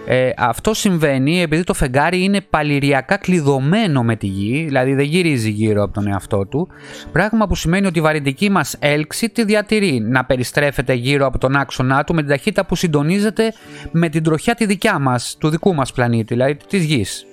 ε, 0.07 0.31
αυτό 0.37 0.75
συμβαίνει 0.75 1.43
επειδή 1.43 1.65
το 1.65 1.75
φεγγάρι 1.75 2.23
είναι 2.23 2.41
παλιριακά 2.41 3.17
κλειδωμένο 3.17 4.03
με 4.03 4.17
τη 4.17 4.27
γη, 4.27 4.65
δηλαδή 4.65 4.95
δεν 4.95 5.05
γυρίζει 5.05 5.51
γύρω 5.51 5.83
από 5.83 5.93
τον 5.93 6.07
εαυτό 6.07 6.47
του, 6.47 6.69
πράγμα 7.13 7.47
που 7.47 7.55
σημαίνει 7.55 7.87
ότι 7.87 7.99
η 7.99 8.03
βαρυντική 8.03 8.51
μας 8.51 8.77
έλξη 8.79 9.29
τη 9.29 9.45
διατηρεί 9.45 10.01
να 10.01 10.25
περιστρέφεται 10.25 10.93
γύρω 10.93 11.27
από 11.27 11.39
τον 11.39 11.57
άξονά 11.57 12.05
του 12.05 12.15
με 12.15 12.21
την 12.21 12.31
ταχύτητα 12.31 12.67
που 12.67 12.75
συντονίζεται 12.75 13.53
με 13.93 14.09
την 14.09 14.23
τροχιά 14.23 14.55
τη 14.55 14.67
δικιά 14.67 14.99
μας, 14.99 15.37
του 15.41 15.49
δικού 15.49 15.75
μας 15.75 15.93
πλανήτη, 15.93 16.35
δηλαδή 16.35 16.57
της 16.69 16.85
γης. 16.85 17.28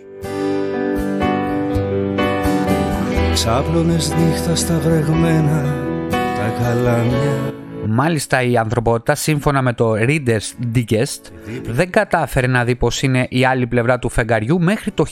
Ξάπλωνες 3.35 4.13
νύχτα 4.13 4.55
στα 4.55 4.79
βρεγμένα 4.79 5.63
τα 6.09 6.63
καλάμια 6.63 7.53
Μάλιστα 7.87 8.41
η 8.41 8.57
ανθρωπότητα 8.57 9.15
σύμφωνα 9.15 9.61
με 9.61 9.73
το 9.73 9.93
Reader's 9.93 10.75
Digest 10.75 11.31
δεν 11.65 11.91
κατάφερε 11.91 12.47
να 12.47 12.63
δει 12.63 12.75
πως 12.75 13.01
είναι 13.01 13.27
η 13.29 13.45
άλλη 13.45 13.67
πλευρά 13.67 13.99
του 13.99 14.09
φεγγαριού 14.09 14.61
μέχρι 14.61 14.91
το 14.91 15.05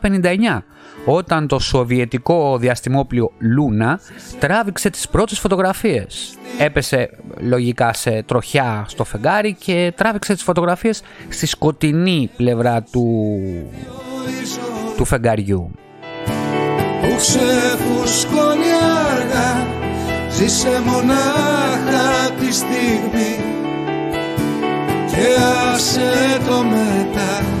1959 0.00 0.62
όταν 1.04 1.46
το 1.46 1.58
σοβιετικό 1.58 2.58
διαστημόπλιο 2.58 3.32
Λούνα 3.38 4.00
τράβηξε 4.38 4.90
τις 4.90 5.08
πρώτες 5.08 5.38
φωτογραφίες. 5.38 6.36
Έπεσε 6.58 7.10
λογικά 7.40 7.92
σε 7.92 8.22
τροχιά 8.22 8.84
στο 8.88 9.04
φεγγάρι 9.04 9.54
και 9.54 9.92
τράβηξε 9.96 10.32
τις 10.34 10.42
φωτογραφίες 10.42 11.02
στη 11.28 11.46
σκοτεινή 11.46 12.30
πλευρά 12.36 12.82
του, 12.82 13.38
του 14.96 15.04
φεγγαριού. 15.04 15.70
Που 17.00 17.16
ξεφουσκώνει 17.16 18.70
αργά 19.10 19.66
Ζήσε 20.30 20.82
μονάχα 20.86 22.34
τη 22.40 22.52
στιγμή 22.52 23.32
και 25.06 25.26
άσε 25.74 26.10
το 26.46 26.62
μετά 26.62 27.58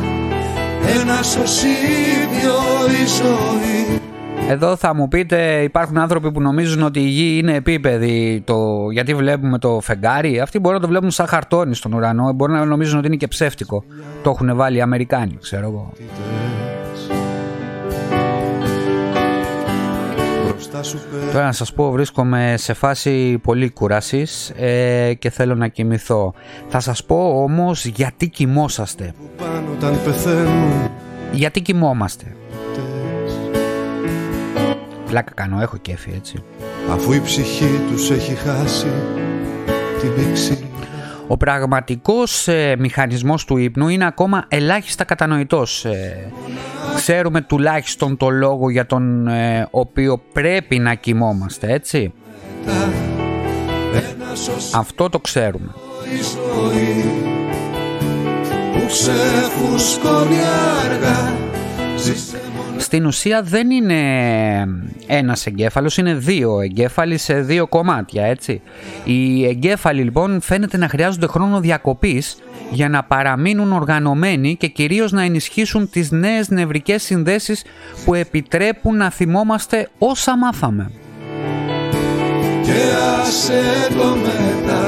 ένα 1.00 1.22
σωσίδιο 1.22 2.58
η 3.02 3.06
ζωή 3.06 4.00
Εδώ 4.48 4.76
θα 4.76 4.94
μου 4.94 5.08
πείτε 5.08 5.62
υπάρχουν 5.62 5.98
άνθρωποι 5.98 6.32
που 6.32 6.40
νομίζουν 6.40 6.82
ότι 6.82 7.00
η 7.00 7.08
γη 7.08 7.38
είναι 7.38 7.54
επίπεδη 7.54 8.42
το... 8.44 8.90
γιατί 8.90 9.14
βλέπουμε 9.14 9.58
το 9.58 9.80
φεγγάρι. 9.80 10.40
Αυτοί 10.40 10.58
μπορούν 10.58 10.76
να 10.76 10.82
το 10.82 10.88
βλέπουν 10.88 11.10
σαν 11.10 11.26
χαρτόνι 11.26 11.74
στον 11.74 11.92
ουρανό. 11.92 12.32
Μπορεί 12.32 12.52
να 12.52 12.64
νομίζουν 12.64 12.98
ότι 12.98 13.06
είναι 13.06 13.16
και 13.16 13.28
ψεύτικο. 13.28 13.84
Το 14.22 14.30
έχουν 14.30 14.56
βάλει 14.56 14.76
οι 14.76 14.80
Αμερικάνοι, 14.80 15.38
ξέρω 15.40 15.66
εγώ. 15.66 15.92
Τώρα 21.32 21.44
να 21.44 21.52
σας 21.52 21.72
πω 21.72 21.90
βρίσκομαι 21.90 22.54
σε 22.56 22.72
φάση 22.72 23.38
πολύ 23.38 23.70
κούρασης 23.70 24.52
ε, 24.56 25.14
και 25.18 25.30
θέλω 25.30 25.54
να 25.54 25.68
κοιμηθώ. 25.68 26.34
Θα 26.68 26.80
σας 26.80 27.04
πω 27.04 27.42
όμως 27.42 27.84
γιατί 27.84 28.28
κοιμόσαστε. 28.28 29.14
πάνω 29.36 29.68
όταν 29.76 29.98
πεθαίνουν 30.04 30.90
Γιατί 31.32 31.60
κοιμόμαστε. 31.60 32.36
Πλάκα 35.06 35.32
κάνω, 35.34 35.60
έχω 35.60 35.76
κέφι 35.76 36.12
έτσι. 36.16 36.42
αφού 36.90 37.12
η 37.12 37.20
ψυχή 37.20 37.80
τους 37.90 38.10
έχει 38.10 38.34
χάσει 38.34 38.86
την 40.00 40.14
πήξη 40.14 40.68
Ο 41.26 41.36
πραγματικός 41.36 42.48
ε, 42.48 42.76
μηχανισμός 42.78 43.44
του 43.44 43.56
ύπνου 43.56 43.88
είναι 43.88 44.06
ακόμα 44.06 44.44
ελάχιστα 44.48 45.04
κατανοητός. 45.04 45.84
Ε, 45.84 46.32
ξέρουμε 46.94 47.40
τουλάχιστον 47.40 48.16
το 48.16 48.28
λόγο 48.28 48.70
για 48.70 48.86
τον 48.86 49.28
ε, 49.28 49.68
οποίο 49.70 50.20
πρέπει 50.32 50.78
να 50.78 50.94
κοιμόμαστε, 50.94 51.72
έτσι; 51.72 52.12
Αυτό 54.74 55.08
το 55.08 55.18
ξέρουμε. 55.18 55.74
η 56.04 56.22
ζωή 56.22 57.04
που 58.72 58.86
ξεφουσκώνει 58.86 60.38
αργά 60.84 61.32
Ζήσε 61.96 62.40
Στην 62.78 63.06
ουσία 63.06 63.42
δεν 63.42 63.70
είναι 63.70 64.00
ένας 65.06 65.46
εγκέφαλος, 65.46 65.96
είναι 65.96 66.14
δύο 66.14 66.60
εγκέφαλοι 66.60 67.18
σε 67.18 67.40
δύο 67.40 67.66
κομμάτια, 67.66 68.24
έτσι. 68.24 68.60
Οι 69.04 69.46
εγκέφαλοι 69.46 70.02
λοιπόν 70.02 70.40
φαίνεται 70.40 70.76
να 70.76 70.88
χρειάζονται 70.88 71.26
χρόνο 71.26 71.60
διακοπής 71.60 72.38
για 72.70 72.88
να 72.88 73.04
παραμείνουν 73.04 73.72
οργανωμένοι 73.72 74.56
και 74.56 74.66
κυρίως 74.66 75.12
να 75.12 75.22
ενισχύσουν 75.22 75.90
τις 75.90 76.10
νέες 76.10 76.48
νευρικές 76.48 77.02
συνδέσεις 77.02 77.64
που 78.04 78.14
επιτρέπουν 78.14 78.96
να 78.96 79.10
θυμόμαστε 79.10 79.88
όσα 79.98 80.36
μάθαμε. 80.36 80.90
και 82.62 82.72
άσε 83.20 83.62
το 83.96 84.16
μετά 84.16 84.86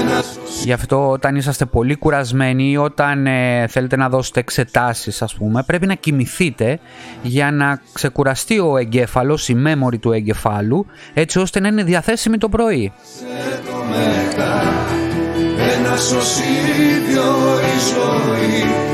ένας 0.00 0.38
Γι' 0.64 0.72
αυτό 0.72 1.10
όταν 1.10 1.36
είσαστε 1.36 1.64
πολύ 1.64 1.94
κουρασμένοι 1.94 2.70
ή 2.70 2.76
όταν 2.76 3.26
ε, 3.26 3.66
θέλετε 3.68 3.96
να 3.96 4.08
δώσετε 4.08 4.40
εξετάσεις 4.40 5.22
ας 5.22 5.34
πούμε 5.34 5.62
πρέπει 5.62 5.86
να 5.86 5.94
κοιμηθείτε 5.94 6.78
για 7.22 7.50
να 7.50 7.80
ξεκουραστεί 7.92 8.58
ο 8.58 8.76
εγκέφαλος, 8.76 9.48
η 9.48 9.62
memory 9.66 9.98
του 10.00 10.12
εγκεφάλου 10.12 10.86
έτσι 11.14 11.38
ώστε 11.38 11.60
να 11.60 11.68
είναι 11.68 11.82
διαθέσιμη 11.82 12.38
το 12.38 12.48
πρωί. 12.48 12.92
ένα 15.76 15.96
σωσίδιο 15.96 17.24
η 17.60 17.78
ζωή 17.78 18.64
που 18.68 18.93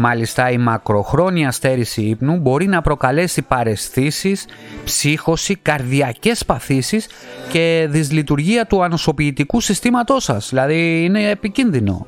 Μάλιστα 0.00 0.50
η 0.50 0.58
μακροχρόνια 0.58 1.50
στέρηση 1.50 2.02
ύπνου 2.02 2.36
μπορεί 2.38 2.66
να 2.66 2.80
προκαλέσει 2.82 3.42
παρεσθήσεις, 3.42 4.44
ψύχωση, 4.84 5.56
καρδιακές 5.56 6.44
παθήσεις 6.44 7.06
και 7.48 7.86
δυσλειτουργία 7.90 8.66
του 8.66 8.82
ανοσοποιητικού 8.82 9.60
συστήματός 9.60 10.24
σας. 10.24 10.48
Δηλαδή 10.48 11.04
είναι 11.04 11.30
επικίνδυνο. 11.30 12.06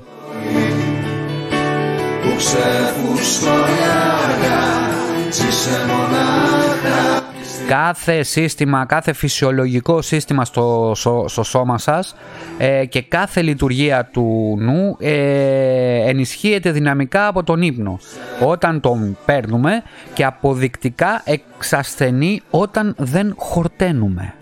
που 2.23 2.37
ξεφουσκώνει 2.37 3.79
αργά 4.25 4.85
Ζήσε 5.31 5.85
μονάχα 5.87 6.34
κάθε 7.69 8.23
σύστημα, 8.23 8.85
κάθε 8.85 9.13
φυσιολογικό 9.13 10.03
σύστημα 10.03 10.45
στο, 10.45 10.93
σω- 10.97 11.29
στο 11.29 11.43
σώμα 11.43 11.79
σας 11.79 12.15
ε, 12.59 12.85
και 12.85 13.03
κάθε 13.03 13.43
λειτουργία 13.43 14.09
του 14.13 14.57
νου 14.61 14.97
ε, 15.01 16.09
ενισχύεται 16.09 16.71
δυναμικά 16.71 17.27
από 17.27 17.43
τον 17.43 17.63
ύπνο 17.63 17.99
όταν 18.41 18.81
τον 18.81 19.17
παίρνουμε 19.25 19.83
και 20.15 20.25
αποδεικτικά 20.25 21.23
εξασθενεί 21.25 22.41
όταν 22.51 22.95
δεν 22.99 23.35
χορταίνουμε. 23.37 24.35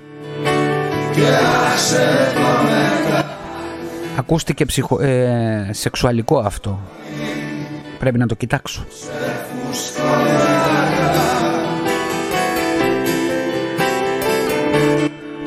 Ακούστηκε 4.19 4.64
ψυχο... 4.64 5.00
ε, 5.00 5.69
σεξουαλικό 5.73 6.38
αυτό. 6.38 6.81
Πρέπει 7.99 8.19
να 8.19 8.26
το 8.26 8.35
κοιτάξω. 8.35 8.85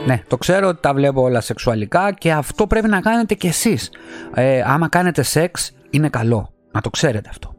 Ναι, 0.06 0.22
το 0.28 0.38
ξέρω 0.38 0.68
ότι 0.68 0.82
τα 0.82 0.94
βλέπω 0.94 1.22
όλα 1.22 1.42
σεξουαλικά 1.42 2.12
και 2.12 2.32
αυτό 2.32 2.68
πρέπει 2.68 2.88
να 2.88 3.00
κάνετε 3.02 3.34
κι 3.34 3.48
εσείς. 3.48 3.90
Ε, 4.34 4.64
άμα 4.66 4.90
κάνετε 4.90 5.22
σεξ 5.22 5.72
είναι 5.90 6.10
καλό. 6.10 6.54
Να 6.72 6.82
το 6.82 6.90
ξέρετε 6.90 7.30
αυτό. 7.30 7.56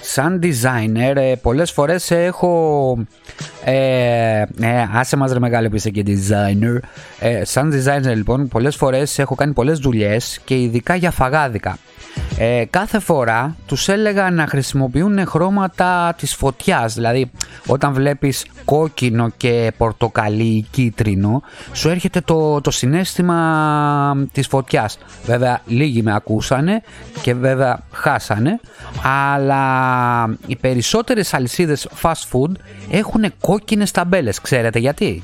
Σαν 0.00 0.40
designer 0.42 1.16
ε, 1.16 1.34
πολλές 1.42 1.70
φορές 1.70 2.10
έχω... 2.10 2.98
Ε, 3.64 4.40
ε, 4.40 4.88
άσε 4.92 5.16
μας 5.16 5.32
ρε 5.32 5.38
μεγάλο 5.38 5.68
που 5.68 5.76
είσαι 5.76 5.90
και 5.90 6.04
designer. 6.06 6.78
Ε, 7.20 7.44
σαν 7.44 7.72
designer 7.72 8.14
λοιπόν 8.14 8.48
πολλές 8.48 8.76
φορές 8.76 9.18
έχω 9.18 9.34
κάνει 9.34 9.52
πολλές 9.52 9.78
δουλειές 9.78 10.40
και 10.44 10.60
ειδικά 10.60 10.94
για 10.94 11.10
φαγάδικα. 11.10 11.78
Ε, 12.38 12.64
κάθε 12.70 12.98
φορά 12.98 13.56
τους 13.66 13.88
έλεγα 13.88 14.30
να 14.30 14.46
χρησιμοποιούν 14.46 15.26
χρώματα 15.26 16.14
της 16.18 16.34
φωτιάς. 16.34 16.94
Δηλαδή 16.94 17.30
όταν 17.66 17.92
βλέπεις 17.92 18.46
κόκκινο 18.64 19.28
και 19.36 19.72
πορτοκαλί 19.76 20.42
ή 20.42 20.66
κίτρινο 20.70 21.42
σου 21.72 21.88
έρχεται 21.88 22.20
το, 22.20 22.60
το 22.60 22.70
συνέστημα 22.70 24.26
της 24.32 24.46
φωτιάς. 24.46 24.98
Βέβαια 25.24 25.60
λίγοι 25.66 26.02
με 26.02 26.14
ακούσανε 26.14 26.82
και 27.22 27.34
βέβαια 27.34 27.82
χάσανε 27.92 28.60
αλλά 29.02 30.36
οι 30.46 30.56
περισσότερες 30.56 31.34
αλυσίδες 31.34 31.88
fast 32.02 32.12
food 32.32 32.52
έχουν 32.90 33.32
κόκκινες 33.40 33.90
ταμπέλες. 33.90 34.40
Ξέρετε 34.40 34.78
γιατί; 34.78 35.22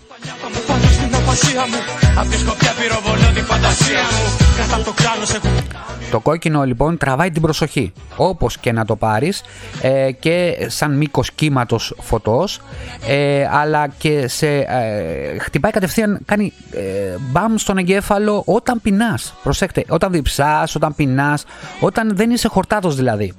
Το 6.10 6.20
κόκκινο 6.20 6.64
λοιπόν 6.64 6.96
τραβάει 6.98 7.30
την 7.30 7.42
προσοχή. 7.42 7.92
Όπως 8.16 8.58
και 8.58 8.72
να 8.72 8.84
το 8.84 8.96
πάρεις 8.96 9.42
ε, 9.80 10.12
και 10.12 10.66
σαν 10.66 10.96
μήκος 10.96 11.30
κύματος 11.30 11.94
φωτός 12.00 12.60
ε, 13.06 13.48
αλλά 13.50 13.88
και 13.88 14.28
σε 14.28 14.46
ε, 14.56 15.38
χτυπάει 15.38 15.72
κατευθείαν 15.72 16.18
κάνει 16.24 16.52
ε, 16.70 16.80
μπαμ 17.18 17.56
στον 17.56 17.78
εγκέφαλο 17.78 18.42
όταν 18.46 18.80
πεινάς. 18.80 19.34
Προσέξτε 19.42 19.84
όταν 19.88 20.12
διψάς, 20.12 20.74
όταν 20.74 20.94
πεινάς 20.94 21.44
όταν 21.80 22.16
δεν 22.16 22.30
είσαι 22.30 22.48
χορτάτος 22.48 22.96
δηλαδή 22.96 23.34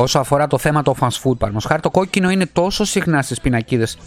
Όσο 0.00 0.18
αφορά 0.18 0.46
το 0.46 0.58
θέμα 0.58 0.82
το 0.82 0.94
fast 1.00 1.06
food, 1.06 1.08
παραδείγματος 1.22 1.64
χάρη, 1.64 1.80
το 1.80 1.90
κόκκινο 1.90 2.30
είναι 2.30 2.46
τόσο 2.46 2.84
συχνά 2.84 3.22
στις 3.22 3.40
πινακίδες 3.40 3.98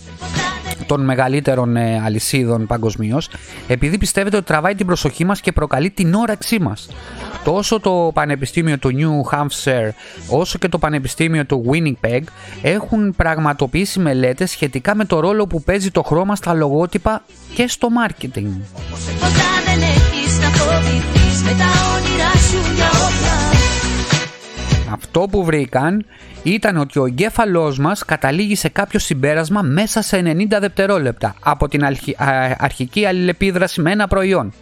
των 0.85 1.01
μεγαλύτερων 1.01 1.75
ε, 1.75 2.01
αλυσίδων 2.05 2.67
παγκοσμίως, 2.67 3.29
επειδή 3.67 3.97
πιστεύετε 3.97 4.35
ότι 4.35 4.45
τραβάει 4.45 4.75
την 4.75 4.85
προσοχή 4.85 5.25
μας 5.25 5.41
και 5.41 5.51
προκαλεί 5.51 5.89
την 5.89 6.13
όρεξή 6.13 6.59
μας. 6.59 6.89
Τόσο 7.43 7.79
το 7.79 8.11
Πανεπιστήμιο 8.13 8.77
του 8.77 8.91
New 8.93 9.35
Hampshire 9.35 9.89
όσο 10.27 10.57
και 10.57 10.69
το 10.69 10.77
Πανεπιστήμιο 10.77 11.45
του 11.45 11.65
Winnipeg 11.69 12.21
έχουν 12.61 13.13
πραγματοποιήσει 13.15 13.99
μελέτες 13.99 14.51
σχετικά 14.51 14.95
με 14.95 15.05
το 15.05 15.19
ρόλο 15.19 15.47
που 15.47 15.61
παίζει 15.61 15.91
το 15.91 16.01
χρώμα 16.01 16.35
στα 16.35 16.53
λογότυπα 16.53 17.23
και 17.53 17.67
στο 17.67 17.87
marketing. 18.05 18.47
Αυτό 24.93 25.27
που 25.31 25.43
βρήκαν 25.43 26.05
ήταν 26.43 26.77
ότι 26.77 26.99
ο 26.99 27.05
εγκέφαλός 27.05 27.79
μας 27.79 28.05
καταλήγει 28.05 28.55
σε 28.55 28.69
κάποιο 28.69 28.99
συμπέρασμα 28.99 29.61
μέσα 29.61 30.01
σε 30.01 30.21
90 30.25 30.45
δευτερόλεπτα 30.59 31.35
από 31.39 31.67
την 31.67 31.85
αρχική 32.57 33.05
αλληλεπίδραση 33.05 33.81
με 33.81 33.91
ένα 33.91 34.07
προϊόν. 34.07 34.53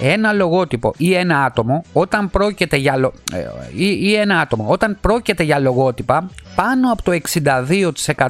Ένα 0.00 0.32
λογότυπο 0.32 0.94
ή 0.96 1.14
ένα 1.14 1.44
άτομο 1.44 1.84
όταν 1.92 2.30
πρόκειται 2.30 2.76
για, 2.76 2.96
λο... 2.96 3.12
Ε, 3.32 3.44
ή, 3.74 4.14
ένα 4.14 4.40
άτομο 4.40 4.66
όταν 4.68 4.98
πρόκειται 5.00 5.42
για 5.42 5.58
λογότυπα 5.58 6.30
πάνω 6.54 6.92
από 6.92 7.02
το 7.02 7.18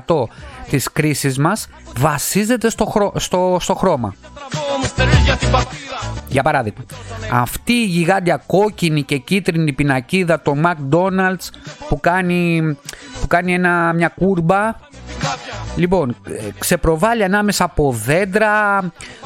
62% 0.06 0.36
της 0.70 0.92
κρίσης 0.92 1.38
μας 1.38 1.68
βασίζεται 1.98 2.70
στο, 2.70 3.12
στο, 3.16 3.56
στο 3.60 3.74
χρώμα. 3.74 4.14
Για 6.28 6.42
παράδειγμα, 6.42 6.84
αυτή 7.30 7.72
η 7.72 7.84
γιγάντια 7.84 8.42
κόκκινη 8.46 9.02
και 9.02 9.16
κίτρινη 9.16 9.72
πινακίδα 9.72 10.40
το 10.42 10.54
McDonald's 10.64 11.48
που 11.88 12.00
κάνει, 12.00 12.76
που 13.20 13.26
κάνει 13.26 13.54
ένα, 13.54 13.92
μια 13.92 14.08
κούρμπα 14.08 14.74
Λοιπόν, 15.76 16.16
ξεπροβάλλει 16.58 17.24
ανάμεσα 17.24 17.64
από 17.64 17.94
δέντρα, 18.04 18.80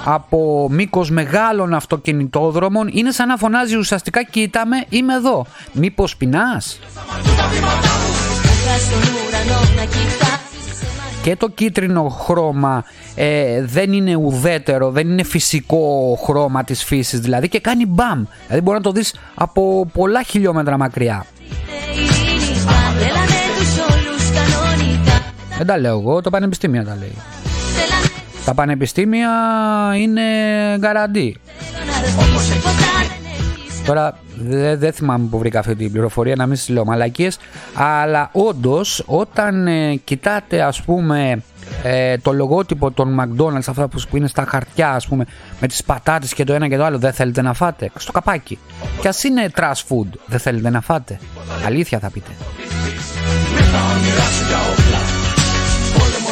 από 0.05 0.69
μήκος 0.71 1.11
μεγάλων 1.11 1.75
αυτοκινητόδρομων. 1.75 2.89
Είναι 2.93 3.11
σαν 3.11 3.29
να 3.29 3.37
φωνάζει 3.37 3.77
ουσιαστικά 3.77 4.23
«Κοίτα 4.23 4.67
με, 4.67 4.85
είμαι 4.89 5.15
εδώ». 5.15 5.47
Μήπως 5.73 6.17
πεινάς; 6.17 6.79
Και 11.23 11.37
το 11.37 11.49
κίτρινο 11.49 12.09
χρώμα 12.09 12.85
ε, 13.15 13.65
δεν 13.65 13.93
είναι 13.93 14.15
ουδέτερο, 14.15 14.91
δεν 14.91 15.09
είναι 15.11 15.23
φυσικό 15.23 16.19
χρώμα 16.25 16.65
της 16.65 16.85
φύσης 16.85 17.21
δηλαδή 17.21 17.49
και 17.49 17.61
κάνει 17.61 17.87
μπαμ. 17.87 18.25
Δηλαδή 18.47 18.65
μπορεί 18.65 18.77
να 18.77 18.83
το 18.83 18.93
δεις 18.93 19.15
από 19.35 19.87
πολλά 19.93 20.23
χιλιόμετρα 20.23 20.77
μακριά. 20.77 21.27
Δεν 25.57 25.67
τα 25.67 25.79
λέω 25.79 25.99
εγώ, 25.99 26.21
το 26.21 26.31
πανεπιστήμιο 26.31 26.85
τα 26.85 26.97
λέει. 26.99 27.15
Τα 28.45 28.55
πανεπιστήμια 28.55 29.31
είναι 29.97 30.23
γκαραντί. 30.79 31.37
Τώρα 33.87 34.19
δεν 34.37 34.79
δε 34.79 34.91
θυμάμαι 34.91 35.27
που 35.31 35.39
βρήκα 35.39 35.59
αυτή 35.59 35.75
την 35.75 35.93
πληροφορία 35.93 36.35
να 36.37 36.47
μην 36.47 36.57
σας 36.57 36.69
λέω 36.69 36.85
μαλακίες 36.85 37.39
αλλά 37.75 38.31
όντως 38.33 39.03
όταν 39.07 39.67
ε, 39.67 39.95
κοιτάτε 39.95 40.63
ας 40.63 40.83
πούμε 40.83 41.43
ε, 41.83 42.19
το 42.19 42.33
λογότυπο 42.33 42.91
των 42.91 43.21
McDonald's 43.21 43.67
αυτά 43.67 43.89
που 43.89 44.17
είναι 44.17 44.29
στα 44.29 44.45
χαρτιά 44.49 44.91
ας 44.91 45.07
πούμε 45.07 45.27
με 45.61 45.67
τις 45.67 45.85
πατάτες 45.85 46.35
και 46.35 46.45
το 46.45 46.53
ένα 46.53 46.69
και 46.69 46.77
το 46.77 46.85
άλλο 46.85 46.99
δεν 46.99 47.13
θέλετε 47.13 47.43
να 47.43 47.53
φάτε; 47.53 47.91
Στο 47.97 48.13
καπάκι. 48.13 48.59
Και 49.01 49.09
ας 49.09 49.25
είναι 49.25 49.51
trash 49.57 49.83
food 49.89 50.19
δεν 50.27 50.39
θέλετε 50.39 50.71
να 50.71 50.81
φάτε; 50.81 51.19
Αλήθεια 51.67 51.99
θα 51.99 52.11
πείτε. 52.11 52.31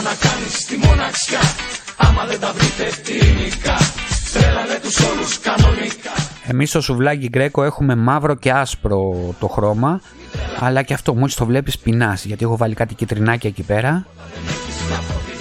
Να 0.08 0.14
κάνεις 0.28 0.64
τη 0.64 0.76
μοναξιά 0.76 1.40
Άμα 1.96 2.24
δεν 2.24 2.40
τα 2.40 2.52
βρείτε 2.52 2.86
Τρέλανε 4.32 4.78
τους 4.82 4.98
όλους 5.00 5.38
κανονικά 5.38 6.27
Εμείς 6.50 6.68
στο 6.68 6.80
σουβλάκι 6.80 7.28
γκρέκο 7.28 7.64
έχουμε 7.64 7.94
μαύρο 7.94 8.34
και 8.34 8.52
άσπρο 8.52 9.34
το 9.40 9.48
χρώμα 9.48 10.00
αλλά 10.58 10.82
και 10.82 10.94
αυτό 10.94 11.14
μόλις 11.14 11.34
το 11.34 11.46
βλέπεις 11.46 11.78
πεινάς 11.78 12.24
γιατί 12.24 12.44
έχω 12.44 12.56
βάλει 12.56 12.74
κάτι 12.74 12.94
κυτρινάκια 12.94 13.50
εκεί 13.50 13.62
πέρα 13.62 14.06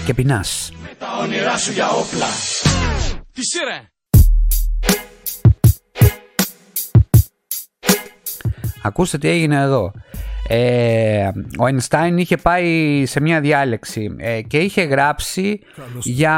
και 0.05 0.13
πεινάς. 0.13 0.71
Με 0.81 0.89
τα 0.99 1.07
όνειρά 1.21 1.57
σου 1.57 1.71
για 1.71 1.89
όπλα. 1.89 2.25
Τι 3.33 3.41
σύρε 3.45 3.91
Ακούστε 8.81 9.17
τι 9.17 9.27
έγινε 9.27 9.61
εδώ 9.61 9.91
ε, 10.47 11.27
ο 11.59 11.63
Einstein 11.65 12.13
είχε 12.15 12.37
πάει 12.37 13.03
σε 13.05 13.21
μια 13.21 13.39
διάλεξη 13.39 14.15
ε, 14.17 14.41
και 14.41 14.57
είχε 14.57 14.81
γράψει 14.81 15.59
για 16.01 16.35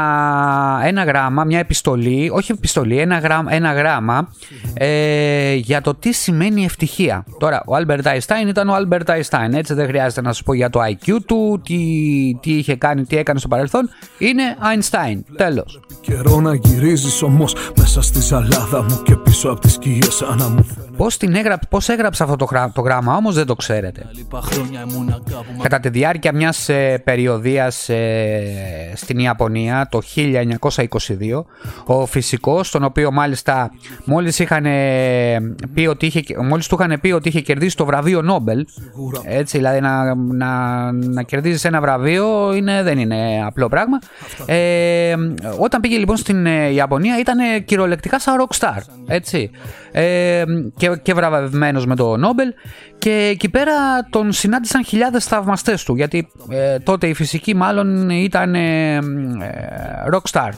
ένα 0.84 1.04
γράμμα, 1.04 1.44
μια 1.44 1.58
επιστολή, 1.58 2.30
όχι 2.32 2.52
επιστολή, 2.52 2.98
ένα 2.98 3.18
γράμμα, 3.18 3.54
ένα 3.54 3.72
γράμμα 3.72 4.34
ε, 4.74 5.54
για 5.54 5.80
το 5.80 5.94
τι 5.94 6.12
σημαίνει 6.12 6.64
ευτυχία. 6.64 7.24
Τώρα, 7.38 7.62
ο 7.66 7.72
Albert 7.76 8.02
Einstein 8.02 8.48
ήταν 8.48 8.68
ο 8.68 8.74
Albert 8.76 9.06
Einstein, 9.06 9.52
έτσι 9.54 9.74
δεν 9.74 9.86
χρειάζεται 9.86 10.20
να 10.20 10.32
σας 10.32 10.42
πω 10.42 10.54
για 10.54 10.70
το 10.70 10.80
IQ 10.82 11.16
του, 11.26 11.60
τι, 11.64 11.78
τι 12.40 12.52
είχε 12.52 12.76
κάνει, 12.76 13.04
τι 13.04 13.16
έκανε 13.16 13.38
στο 13.38 13.48
παρελθόν. 13.48 13.88
Είναι 14.18 14.42
Einstein, 14.60 15.20
τέλος. 15.36 15.80
Καιρό 16.00 16.40
να 16.40 16.54
γυρίζεις 16.54 17.22
όμως 17.22 17.54
μέσα 17.76 18.02
στη 18.02 18.20
ζαλάδα 18.20 18.82
μου 18.82 19.02
και 19.02 19.16
πίσω 19.16 19.48
από 19.48 19.60
τις 19.60 19.72
σκιές 19.72 20.24
μου 20.50 20.66
Πώς, 20.96 21.16
την 21.16 21.34
έγραψε, 21.34 21.66
πώς 21.70 21.88
έγραψε 21.88 22.22
αυτό 22.22 22.36
το, 22.36 22.48
το 22.72 22.80
γράμμα 22.80 23.16
όμως 23.16 23.34
δεν 23.34 23.46
το 23.46 23.54
ξέρετε. 23.54 23.99
Κατά 25.62 25.80
τη 25.80 25.88
διάρκεια 25.88 26.34
μιας 26.34 26.68
ε, 26.68 27.02
περιοδίας 27.04 27.88
ε, 27.88 28.92
στην 28.94 29.18
Ιαπωνία 29.18 29.88
το 29.90 30.00
1922 30.16 31.44
ο 31.84 32.06
φυσικός 32.06 32.70
τον 32.70 32.84
οποίο 32.84 33.12
μάλιστα 33.12 33.70
μόλις, 34.04 34.38
είχαν, 34.38 34.64
πει 35.74 35.86
ότι 35.86 36.06
είχε, 36.06 36.22
μόλις 36.42 36.66
του 36.66 36.76
είχαν 36.80 37.00
πει 37.00 37.10
ότι 37.10 37.28
είχε 37.28 37.40
κερδίσει 37.40 37.76
το 37.76 37.84
βραβείο 37.84 38.22
Νόμπελ 38.22 38.66
έτσι 39.24 39.56
δηλαδή 39.56 39.80
να, 39.80 40.14
να, 40.14 40.92
να 40.92 41.22
κερδίζεις 41.22 41.64
ένα 41.64 41.80
βραβείο 41.80 42.54
είναι, 42.54 42.82
δεν 42.82 42.98
είναι 42.98 43.42
απλό 43.46 43.68
πράγμα. 43.68 43.98
Ε, 44.46 45.14
όταν 45.58 45.80
πήγε 45.80 45.98
λοιπόν 45.98 46.16
στην 46.16 46.46
ε, 46.46 46.68
Ιαπωνία 46.72 47.18
ήταν 47.18 47.64
κυριολεκτικά 47.64 48.18
σαν 48.18 48.34
rockstar 48.40 48.80
έτσι. 49.06 49.50
Ε, 49.92 50.44
και, 50.76 50.98
και 51.02 51.14
βραβευμένος 51.14 51.86
με 51.86 51.96
το 51.96 52.16
Νόμπελ 52.16 52.52
και 53.00 53.28
εκεί 53.30 53.48
πέρα 53.48 53.72
τον 54.10 54.32
συνάντησαν 54.32 54.84
χιλιάδες 54.84 55.24
θαυμαστές 55.24 55.84
του 55.84 55.96
γιατί 55.96 56.28
ε, 56.48 56.78
τότε 56.78 57.06
η 57.06 57.14
φυσική 57.14 57.54
μάλλον 57.56 58.10
ήταν 58.10 58.54
ε, 58.54 58.94
ε, 58.94 59.00
rockstar. 60.12 60.50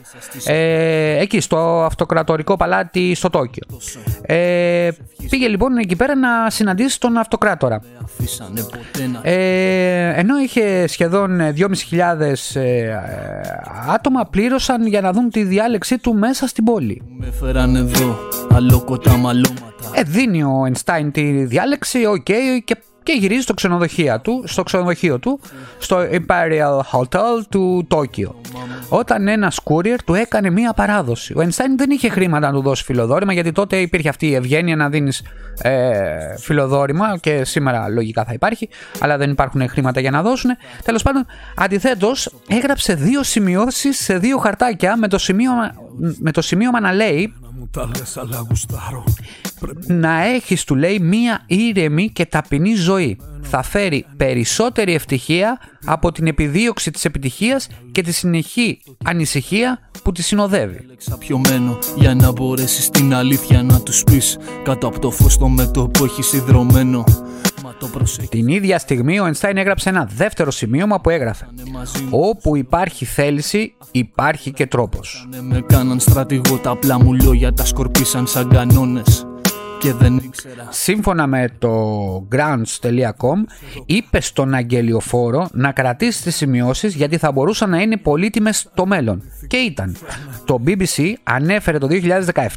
Ε, 0.46 1.18
εκεί 1.18 1.40
στο 1.40 1.83
αυτοκρατορικό 1.85 2.57
παλάτι 2.57 3.14
στο 3.14 3.31
Τόκιο. 3.31 3.62
Ε, 4.22 4.88
πήγε 5.31 5.48
λοιπόν 5.48 5.76
εκεί 5.76 5.96
πέρα 5.96 6.16
να 6.16 6.50
συναντήσει 6.50 7.00
τον 7.00 7.16
αυτοκράτορα. 7.16 7.81
Ε, 9.22 10.20
ενώ 10.20 10.38
είχε 10.38 10.87
σχεδόν 10.87 11.40
2.500 11.40 12.61
ε, 12.61 12.96
άτομα 13.94 14.24
πλήρωσαν 14.31 14.87
για 14.87 15.00
να 15.00 15.12
δουν 15.12 15.31
τη 15.31 15.44
διάλεξή 15.44 15.98
του 15.98 16.14
μέσα 16.14 16.46
στην 16.46 16.64
πόλη. 16.64 17.02
Με 17.18 17.31
φέραν 17.40 17.76
εδώ, 17.76 18.18
αλόκοτα 18.52 19.16
μαλώματα. 19.16 19.70
ε, 19.94 20.02
δίνει 20.02 20.42
ο 20.42 20.62
Einstein 20.72 21.09
τη 21.12 21.44
διάλεξη, 21.44 22.05
οκ, 22.07 22.26
και, 22.64 22.77
και 23.03 23.12
γυρίζει 23.12 23.40
στο 23.40 23.55
ξενοδοχείο 23.55 24.21
του, 24.21 24.45
στο 24.47 24.62
ξενοδοχείο 24.62 25.18
του, 25.18 25.40
στο 25.79 25.99
Imperial 26.11 26.81
Hotel 26.92 27.45
του 27.49 27.85
Τόκιο. 27.88 28.40
Όταν 28.88 29.29
ένας 29.29 29.61
courier 29.64 29.99
του 30.05 30.14
έκανε 30.14 30.51
μία 30.51 30.73
παράδοση. 30.73 31.33
Ο 31.33 31.40
Einstein 31.40 31.75
δεν 31.77 31.90
είχε 31.90 32.09
χρήματα 32.09 32.47
να 32.47 32.53
του 32.53 32.62
δώσει 32.62 32.85
φιλοδόρημα, 32.85 33.33
γιατί 33.33 33.53
τότε 33.53 33.77
υπήρχε 33.77 34.09
αυτή 34.09 34.27
η 34.27 34.35
ευγένεια 34.35 34.77
να 34.77 34.88
δίνεις 34.88 35.23
ε, 35.62 35.92
φιλοδόρημα 36.38 37.18
και 37.18 37.45
σήμερα 37.45 37.88
λογικά 37.88 38.25
θα 38.25 38.33
υπάρχει, 38.33 38.68
αλλά 38.99 39.16
δεν 39.16 39.31
υπάρχουν 39.31 39.68
χρήματα 39.68 40.01
για 40.01 40.11
να 40.11 40.23
δώσουν. 40.23 40.51
Τέλος 40.85 41.03
πάντων, 41.03 41.27
αντιθέτως, 41.57 42.35
έγραψε 42.49 42.95
δύο 42.95 43.23
σημειώσεις 43.23 43.99
σε 43.99 44.18
δύο 44.18 44.38
χαρτάκια 44.38 44.97
με 44.97 45.09
το 45.09 45.18
σημείωμα, 45.18 45.75
με 46.18 46.31
το 46.31 46.42
σημείωμα 46.42 46.81
να 46.81 46.92
λέει 46.92 47.35
Μου 49.62 49.72
τα 49.72 49.75
λες 49.75 49.90
αλλά 49.90 49.96
γουστάρω. 49.96 50.01
να 50.01 50.25
έχεις 50.25 50.64
του 50.64 50.75
λέει 50.75 50.98
μία 50.98 51.44
ήρεμη 51.46 52.11
και 52.11 52.27
ταπεινή 52.27 52.75
ζωή. 52.75 53.18
Θα 53.42 53.62
φέρει 53.62 54.07
περισσότερη 54.16 54.94
ευτυχία 54.94 55.59
από 55.85 56.12
την 56.12 56.27
επιδίωξη 56.27 56.90
της 56.90 57.05
επιτυχίας 57.05 57.68
και 57.92 58.03
τη 58.03 58.12
συνεχή 58.12 58.81
ανησυχία 59.05 59.79
που 60.03 60.12
τη 60.12 60.22
συνοδεύει. 60.22 60.87
Ξαπιωμένο 60.96 61.79
για 61.96 62.14
να 62.14 62.33
μπορέσεις 62.33 62.90
την 62.90 63.14
αλήθεια 63.14 63.62
να 63.62 63.81
τους 63.81 64.05
πεις 64.05 64.38
Κάτω 64.64 64.87
από 64.87 64.98
το 64.98 65.11
φως 65.11 65.38
το 65.38 65.48
μέτωπο 65.48 66.05
έχεις 66.05 66.33
ιδρωμένο 66.33 67.05
Μα 67.64 67.75
το 67.79 67.87
προσέχεις 67.87 68.29
Την 68.29 68.48
ίδια 68.48 68.79
στιγμή 68.79 69.20
ο 69.20 69.27
Einstein 69.27 69.57
έγραψε 69.57 69.88
ένα 69.88 70.09
δεύτερο 70.16 70.51
σημείωμα 70.51 71.01
που 71.01 71.11
έγραφε 71.11 71.46
μαζί 71.72 72.03
μου 72.03 72.09
«Όπου 72.11 72.57
υπάρχει 72.57 73.05
θέληση 73.05 73.75
υπάρχει 73.90 74.53
και 74.53 74.66
τρόπος». 74.66 75.29
Ναι, 75.31 75.42
με 75.42 75.61
κάναν 75.66 76.01
στρατηγό 76.01 76.57
τα 76.57 76.70
απλά 76.70 76.98
μου 76.98 77.14
λόγια 77.14 77.53
τα 77.53 77.64
σκορπίσαν 77.64 78.27
σαν 78.27 78.48
κανόνες 78.48 79.27
Και 79.83 79.92
δεν 79.92 80.16
ήξερα 80.16 80.66
Σύμφωνα 80.71 81.27
με 81.27 81.49
το 81.59 82.29
grounds.com 82.33 83.45
είπε 83.87 84.21
στον 84.21 84.55
αγγελιοφόρο 84.55 85.49
να 85.53 85.73
κρατήσει 85.73 86.23
τις 86.23 86.37
σημειώσεις 86.37 86.95
γιατί 86.95 87.16
θα 87.16 87.33
μπορούσαν 87.33 87.71
να 87.71 87.81
είναι 87.81 87.97
πολύτιμες 87.97 88.59
στο 88.59 88.87
μέλλον. 88.87 89.23
Και 89.47 89.57
ήταν. 89.57 89.97
Το 90.45 90.61
BBC 90.66 91.12
ανέφερε 91.23 91.79
το 91.79 91.88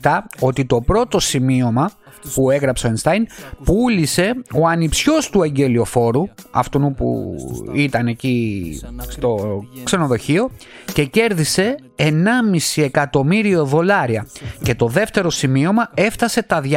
2017 0.02 0.20
ότι 0.40 0.66
το 0.66 0.82
πρώτο 0.82 1.20
σημείωμα 1.20 1.92
που 2.34 2.52
έγραψε 2.52 2.88
ο 2.88 2.94
Einstein 2.94 3.22
πούλησε 3.64 4.34
ο 4.54 4.68
ανιψιός 4.68 5.30
του 5.30 5.42
αγγελιοφόρου 5.42 6.28
αυτόν 6.52 6.96
που 6.96 7.36
ήταν 7.74 8.08
εκεί 8.08 8.80
στο 9.08 9.64
ξενοδοχείο 9.84 10.50
και 10.94 11.06
κέρδισε 11.06 11.76
1,5 11.96 12.84
εκατομμύριο 12.84 13.66
δολάρια 13.66 14.28
και 14.64 14.76
το 14.76 14.88
δεύτερο 14.88 15.30
σημείωμα 15.30 15.90
έφτασε 15.94 16.42
τα 16.42 16.62
240.000 16.64 16.76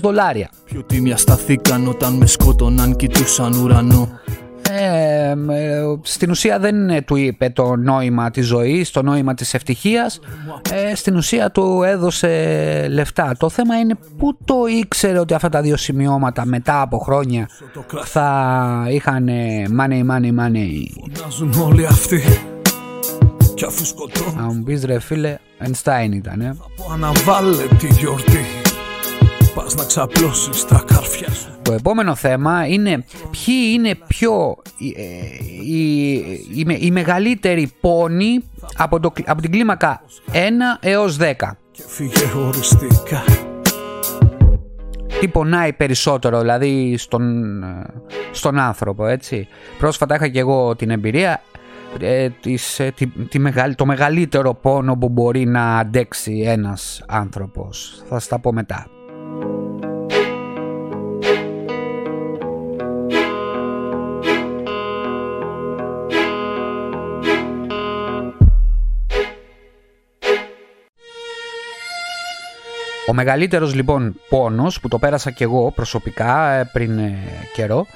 δολάρια. 0.00 0.50
Πιο 0.64 0.82
τίμια 0.82 1.16
σταθήκαν 1.16 1.88
όταν 1.88 2.12
με 2.12 2.26
σκότωναν 2.26 2.96
κοιτούσαν 2.96 3.52
ουρανό 3.52 4.08
Ε, 4.74 5.30
ε, 5.30 5.82
στην 6.02 6.30
ουσία 6.30 6.58
δεν 6.58 6.90
ε, 6.90 7.00
του 7.00 7.16
είπε 7.16 7.50
το 7.50 7.76
νόημα 7.76 8.30
της 8.30 8.46
ζωής, 8.46 8.90
το 8.90 9.02
νόημα 9.02 9.34
της 9.34 9.54
ευτυχίας. 9.54 10.20
Ε, 10.72 10.94
στην 10.94 11.16
ουσία 11.16 11.50
του 11.50 11.82
έδωσε 11.82 12.86
λεφτά. 12.90 13.34
Το 13.38 13.48
θέμα 13.48 13.78
είναι 13.78 13.94
πού 14.18 14.36
το 14.44 14.54
ήξερε 14.80 15.18
ότι 15.18 15.34
αυτά 15.34 15.48
τα 15.48 15.60
δύο 15.60 15.76
σημειώματα 15.76 16.46
μετά 16.46 16.80
από 16.80 16.98
χρόνια 16.98 17.48
θα 18.04 18.86
είχαν 18.88 19.28
ε, 19.28 19.64
money, 19.80 20.10
money, 20.10 20.30
money. 20.38 20.68
Φωνάζουν 21.14 21.54
όλοι 21.66 21.86
αυτοί 21.86 22.22
Κι 23.54 23.64
αφού 23.64 23.84
σκοτώνουν 23.84 24.34
Να 24.36 24.42
μου 24.42 24.62
πεις 24.62 24.84
ρε 24.84 24.98
φίλε, 24.98 25.36
Einstein 25.64 26.12
ήταν. 26.12 26.40
Ε. 26.40 26.48
από 26.48 26.92
αναβάλλε 26.92 27.66
τη 27.78 27.86
γιορτή 27.86 28.61
Πας 29.54 29.74
να 29.74 29.84
ξαπλώσεις 29.84 30.64
τα 30.64 30.84
καρφιά 30.86 31.30
σου 31.30 31.48
Το 31.62 31.72
επόμενο 31.72 32.14
θέμα 32.14 32.66
είναι 32.66 33.04
ποιοι 33.30 33.54
είναι 33.74 33.94
πιο 34.06 34.56
ε, 34.96 35.02
οι, 35.64 36.12
οι, 36.12 36.66
οι 36.80 36.90
μεγαλύτεροι 36.90 37.70
πόνοι 37.80 38.40
από, 38.76 39.00
το, 39.00 39.12
από 39.26 39.40
την 39.42 39.50
κλίμακα 39.50 40.02
1 40.32 40.36
έως 40.80 41.16
10. 41.20 41.32
Και 41.70 41.82
φύγε 41.86 42.32
οριστικά 42.36 43.22
Τι 45.20 45.28
πονάει 45.28 45.72
περισσότερο 45.72 46.40
δηλαδή 46.40 46.96
στον, 46.98 47.62
ε, 47.62 47.86
στον 48.30 48.58
άνθρωπο 48.58 49.06
έτσι. 49.06 49.48
Πρόσφατα 49.78 50.14
είχα 50.14 50.28
και 50.28 50.38
εγώ 50.38 50.76
την 50.76 50.90
εμπειρία 50.90 51.42
ε, 52.00 52.28
της, 52.40 52.80
ε, 52.80 52.92
τη, 52.96 53.06
τη 53.06 53.38
μεγαλ- 53.38 53.74
το 53.76 53.86
μεγαλύτερο 53.86 54.54
πόνο 54.54 54.96
που 54.96 55.08
μπορεί 55.08 55.44
να 55.44 55.78
αντέξει 55.78 56.42
ένας 56.46 57.04
άνθρωπος. 57.08 58.02
Θα 58.08 58.18
σας 58.18 58.28
τα 58.28 58.38
πω 58.38 58.52
μετά. 58.52 58.86
Ο 73.06 73.12
μεγαλύτερος 73.12 73.74
λοιπόν 73.74 74.20
πόνος 74.28 74.80
που 74.80 74.88
το 74.88 74.98
πέρασα 74.98 75.30
και 75.30 75.44
εγώ 75.44 75.70
προσωπικά 75.70 76.50
ε, 76.50 76.64
πριν 76.72 76.98
ε, 76.98 77.18
καιρό 77.54 77.86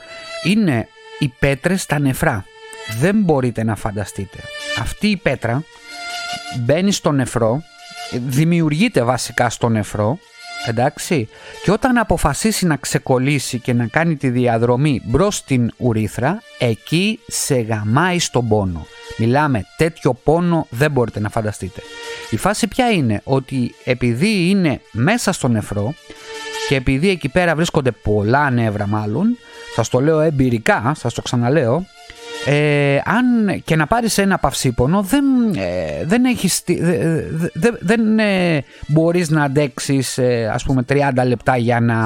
είναι 0.44 0.88
οι 1.18 1.32
πέτρες 1.38 1.82
στα 1.82 1.98
νεφρά. 1.98 2.44
Δεν 2.98 3.16
μπορείτε 3.20 3.64
να 3.64 3.76
φανταστείτε. 3.76 4.38
Αυτή 4.80 5.08
η 5.08 5.16
πέτρα 5.16 5.62
μπαίνει 6.60 6.92
στο 6.92 7.12
νεφρό, 7.12 7.62
ε, 8.10 8.18
δημιουργείται 8.26 9.02
βασικά 9.02 9.50
στο 9.50 9.68
νεφρό, 9.68 10.18
εντάξει, 10.66 11.28
και 11.62 11.70
όταν 11.70 11.98
αποφασίσει 11.98 12.66
να 12.66 12.76
ξεκολλήσει 12.76 13.58
και 13.58 13.72
να 13.72 13.86
κάνει 13.86 14.16
τη 14.16 14.28
διαδρομή 14.28 15.02
μπρος 15.04 15.36
στην 15.36 15.70
ουρήθρα, 15.76 16.42
εκεί 16.58 17.20
σε 17.26 17.60
γαμάει 17.60 18.18
στον 18.18 18.48
πόνο. 18.48 18.86
Μιλάμε 19.18 19.64
τέτοιο 19.76 20.14
πόνο 20.14 20.66
δεν 20.70 20.90
μπορείτε 20.90 21.20
να 21.20 21.28
φανταστείτε. 21.28 21.82
Η 22.30 22.36
φάση 22.36 22.66
ποια 22.66 22.90
είναι; 22.90 23.20
Ότι 23.24 23.74
επειδή 23.84 24.48
είναι 24.48 24.80
μέσα 24.92 25.32
στο 25.32 25.48
νεφρό 25.48 25.94
και 26.68 26.74
επειδή 26.74 27.08
εκεί 27.10 27.28
πέρα 27.28 27.54
βρίσκονται 27.54 27.90
πολλά 27.90 28.50
νεύρα 28.50 28.86
μάλλον, 28.86 29.36
σας 29.74 29.88
το 29.88 30.00
λέω 30.00 30.20
εμπειρικά, 30.20 30.92
σας 30.96 31.14
το 31.14 31.22
ξαναλέω, 31.22 31.86
ε, 32.46 32.98
αν 33.04 33.24
και 33.64 33.76
να 33.76 33.86
πάρεις 33.86 34.18
ένα 34.18 34.38
παυσίπονο 34.38 35.02
δεν, 35.02 35.24
ε, 35.56 36.04
δεν 36.04 36.24
έχεις 36.24 36.62
τι- 36.62 36.82
δε- 36.82 37.22
δε- 37.30 37.48
δε- 37.52 37.70
δεν 37.80 38.18
ε, 38.18 38.64
μπορείς 38.86 39.30
να 39.30 39.42
αντέξεις 39.42 40.18
ε, 40.18 40.50
ας 40.54 40.62
πούμε 40.64 40.82
30 40.82 41.24
λεπτά 41.26 41.56
για 41.56 41.80
να, 41.80 41.96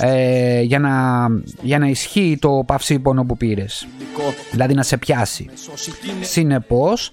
ε, 0.00 0.60
για 0.60 0.78
να, 0.78 1.26
για 1.62 1.78
να 1.78 1.86
ισχύει 1.86 2.38
το 2.40 2.62
παυσίπονο 2.66 3.24
που 3.24 3.36
πήρες. 3.36 3.86
Δηλαδή 4.50 4.74
να 4.74 4.82
σε 4.82 4.96
πιάσει. 4.96 5.48
Συνεπώς 6.20 7.10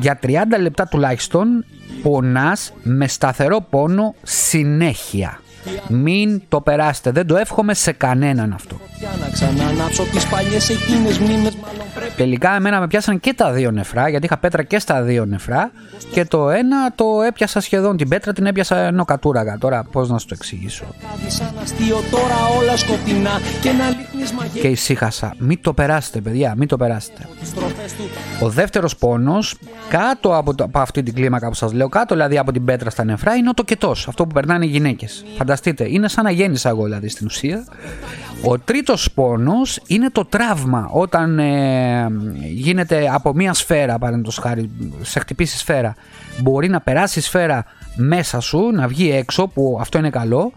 για 0.00 0.18
30 0.22 0.30
λεπτά 0.60 0.86
τουλάχιστον 0.86 1.64
πονάς 2.02 2.72
με 2.82 3.08
σταθερό 3.08 3.66
πόνο 3.70 4.14
συνέχεια. 4.22 5.40
Μην 5.88 6.42
το 6.48 6.60
περάσετε. 6.60 7.10
Δεν 7.10 7.26
το 7.26 7.36
εύχομαι 7.36 7.74
σε 7.74 7.92
κανέναν 7.92 8.52
αυτό 8.52 8.76
Για 8.98 9.10
να 9.20 9.28
ξανανάψω 9.30 10.02
τις 10.02 10.26
παλιές 10.26 10.68
εκείνες 10.68 11.18
μνήμες 11.18 11.56
μάλλον 11.56 11.86
πρέπει 11.94 12.12
Τελικά 12.16 12.54
εμένα 12.54 12.80
με 12.80 12.86
πιάσαν 12.86 13.20
και 13.20 13.34
τα 13.34 13.52
δύο 13.52 13.70
νεφρά 13.70 14.08
γιατί 14.08 14.26
είχα 14.26 14.38
πέτρα 14.38 14.62
και 14.62 14.78
στα 14.78 15.02
δύο 15.02 15.24
νεφρά 15.24 15.70
και 16.12 16.24
το 16.24 16.50
ένα 16.50 16.92
το 16.94 17.22
έπιασα 17.26 17.60
σχεδόν 17.60 17.96
την 17.96 18.08
πέτρα 18.08 18.32
την 18.32 18.46
έπιασα 18.46 18.76
ενώ 18.76 19.04
κατούραγα 19.04 19.58
τώρα 19.58 19.84
πώς 19.92 20.08
να 20.08 20.18
σου 20.18 20.26
το 20.26 20.34
εξηγήσω; 20.38 20.84
Κάτι 20.84 21.32
σαν 21.32 21.54
αστείο 21.62 22.00
τώρα 22.10 22.58
όλα 22.58 22.76
σκοτεινά 22.76 23.40
και 23.60 23.70
να 23.70 23.88
λύχνεις 23.88 24.32
μαγεία 24.32 24.62
και 24.62 24.68
ησύχασα 24.68 25.34
μην 25.38 25.60
το 25.60 25.72
περάσετε 25.72 26.20
παιδιά 26.20 26.54
μην 26.56 26.68
το 26.68 26.76
περάσετε 26.76 27.28
τις 27.40 27.54
τροφές 27.54 27.94
Ο 28.40 28.48
δεύτερος 28.48 28.96
πόνος, 28.96 29.56
κάτω 29.88 30.36
από, 30.36 30.54
το, 30.54 30.64
από 30.64 30.78
αυτή 30.78 31.02
την 31.02 31.14
κλίμακα 31.14 31.48
που 31.48 31.54
σας 31.54 31.72
λέω, 31.72 31.88
κάτω 31.88 32.14
δηλαδή 32.14 32.38
από 32.38 32.52
την 32.52 32.64
πέτρα 32.64 32.90
στα 32.90 33.04
νεφρά, 33.04 33.34
είναι 33.34 33.48
ο 33.48 33.54
τοκετός, 33.54 34.08
αυτό 34.08 34.26
που 34.26 34.34
περνάνε 34.34 34.64
οι 34.64 34.68
γυναίκες. 34.68 35.24
Φανταστείτε, 35.36 35.88
είναι 35.88 36.08
σαν 36.08 36.24
να 36.24 36.30
γέννησα 36.30 36.68
εγώ 36.68 36.84
δηλαδή 36.84 37.08
στην 37.08 37.26
ουσία. 37.26 37.64
Ο 38.42 38.58
τρίτος 38.58 38.87
πόνος 38.96 39.80
είναι 39.86 40.10
το 40.10 40.24
τραύμα, 40.24 40.88
όταν 40.92 41.38
ε, 41.38 42.06
γίνεται 42.52 43.10
από 43.12 43.34
μία 43.34 43.54
σφαίρα, 43.54 43.98
παραδείγματος 43.98 44.38
χάρη, 44.38 44.70
σε 45.02 45.18
χτυπήσει 45.18 45.58
σφαίρα, 45.58 45.94
μπορεί 46.40 46.68
να 46.68 46.80
περάσει 46.80 47.18
η 47.18 47.22
σφαίρα 47.22 47.64
μέσα 47.96 48.40
σου, 48.40 48.70
να 48.72 48.88
βγει 48.88 49.10
έξω, 49.10 49.46
που 49.46 49.78
αυτό 49.80 49.98
είναι 49.98 50.10
καλό, 50.10 50.52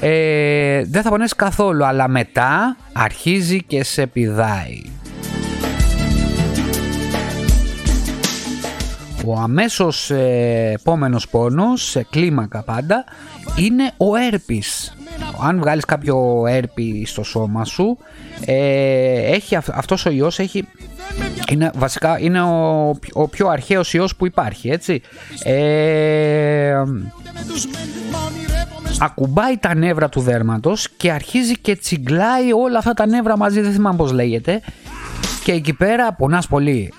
ε, 0.00 0.84
δεν 0.84 1.02
θα 1.02 1.10
πονέσει 1.10 1.34
καθόλου, 1.36 1.84
αλλά 1.84 2.08
μετά 2.08 2.76
αρχίζει 2.92 3.62
και 3.62 3.84
σε 3.84 4.06
πηδάει. 4.06 4.82
Ο 9.26 9.38
αμέσως 9.38 10.10
ε, 10.10 10.72
επόμενος 10.80 11.28
πόνος, 11.28 11.82
σε 11.90 12.06
κλίμακα 12.10 12.62
πάντα, 12.62 13.04
είναι 13.56 13.92
ο 13.96 14.16
έρπης. 14.16 14.96
Αν 15.42 15.58
βγάλεις 15.58 15.84
κάποιο 15.84 16.44
έρπη 16.48 17.04
στο 17.06 17.22
σώμα 17.22 17.64
σου, 17.64 17.98
ε, 18.44 19.32
έχει, 19.34 19.56
αυ- 19.56 19.70
αυτός 19.76 20.06
ο 20.06 20.10
ιός 20.10 20.38
έχει, 20.38 20.68
είναι, 21.50 21.70
βασικά 21.74 22.18
είναι 22.20 22.40
ο, 22.42 22.88
ο 23.12 23.28
πιο 23.28 23.48
αρχαίος 23.48 23.94
ιός 23.94 24.16
που 24.16 24.26
υπάρχει, 24.26 24.68
έτσι. 24.70 25.00
Ε, 25.42 26.82
ακουμπάει 28.98 29.56
τα 29.58 29.74
νεύρα 29.74 30.08
του 30.08 30.20
δέρματος 30.20 30.88
και 30.96 31.10
αρχίζει 31.12 31.58
και 31.58 31.76
τσιγκλάει 31.76 32.52
όλα 32.52 32.78
αυτά 32.78 32.92
τα 32.92 33.06
νεύρα 33.06 33.36
μαζί, 33.36 33.60
δεν 33.60 33.72
θυμάμαι 33.72 33.96
πώς 33.96 34.12
λέγεται. 34.12 34.60
Και 35.44 35.52
εκεί 35.52 35.72
πέρα 35.72 36.12
πονάς 36.12 36.46
πολύ. 36.46 36.92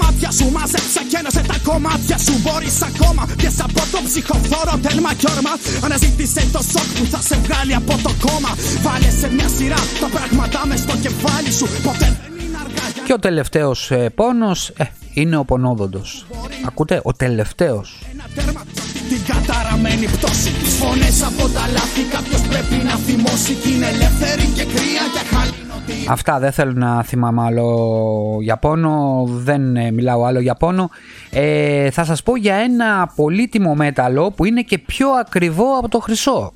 Άνοιξε 0.00 0.06
τα 0.06 0.06
μάτια 0.06 0.30
σου, 0.30 0.50
μάζεψε 0.50 1.00
και 1.10 1.16
ένωσε 1.20 1.42
τα 1.50 1.56
κομμάτια 1.68 2.18
σου. 2.18 2.34
Μπορείς 2.42 2.82
ακόμα 2.82 3.22
πιες 3.36 3.60
από 3.60 3.82
το 3.92 3.98
ψυχοφόρο 4.06 4.74
τέλμα 4.86 5.14
κι 5.14 5.26
όρμα. 5.34 5.52
Αναζήτησε 5.84 6.42
το 6.52 6.60
σοκ 6.72 6.88
που 6.98 7.04
θα 7.12 7.20
σε 7.28 7.36
βγάλει 7.44 7.74
από 7.74 7.94
το 8.02 8.12
κόμμα. 8.26 8.52
Βάλε 8.82 9.10
σε 9.20 9.28
μια 9.36 9.48
σειρά 9.56 9.80
τα 10.00 10.08
πράγματα 10.14 10.66
μες 10.66 10.78
στο 10.78 10.96
κεφάλι 11.04 11.52
σου. 11.52 11.66
Ποτέ 11.82 12.08
δεν 12.22 12.32
είναι 12.44 12.58
αργά 12.64 12.84
για 12.94 13.02
Και 13.06 13.12
ο 13.12 13.18
τελευταίος 13.18 13.90
ε, 13.90 14.08
πόνος 14.14 14.68
ε, 14.76 14.84
είναι 15.14 15.36
ο 15.36 15.44
πονόδοντος. 15.44 16.26
Ακούτε, 16.66 17.00
ο 17.02 17.12
τελευταίος. 17.12 17.88
ένα 18.12 18.24
τέρμα. 18.34 18.62
Την 19.08 19.20
καταραμένη 19.30 20.06
πτώση. 20.06 20.50
Τις 20.62 20.74
φωνές 20.80 21.22
από 21.22 21.48
τα 21.48 21.64
λάθη 21.76 22.02
κάποιος 22.14 22.40
πρέπει 22.40 22.76
να 22.88 22.94
θυμώσει. 23.06 23.52
Κι 23.62 23.70
είναι 23.72 23.86
ελεύθερη 23.86 24.44
και 24.56 24.64
κρύα 24.64 25.04
και 25.14 25.22
χαλινότη. 25.30 25.59
Αυτά 26.08 26.38
δεν 26.38 26.52
θέλω 26.52 26.72
να 26.72 27.02
θυμάμαι 27.02 27.42
άλλο 27.42 28.38
για 28.42 28.56
πόνο, 28.56 29.24
δεν 29.28 29.76
ε, 29.76 29.90
μιλάω 29.90 30.24
άλλο 30.24 30.40
για 30.40 30.54
πόνο. 30.54 30.90
Ε, 31.30 31.90
θα 31.90 32.04
σας 32.04 32.22
πω 32.22 32.36
για 32.36 32.54
ένα 32.54 33.12
πολύτιμο 33.16 33.74
μέταλλο 33.74 34.30
που 34.30 34.44
είναι 34.44 34.62
και 34.62 34.78
πιο 34.78 35.08
ακριβό 35.10 35.78
από 35.78 35.88
το 35.88 35.98
χρυσό. 35.98 36.52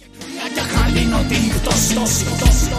Και 0.54 0.60
χαλινότη 0.60 1.34
πτώση. 1.60 1.94
πτώση, 1.94 2.24
πτώση. 2.24 2.70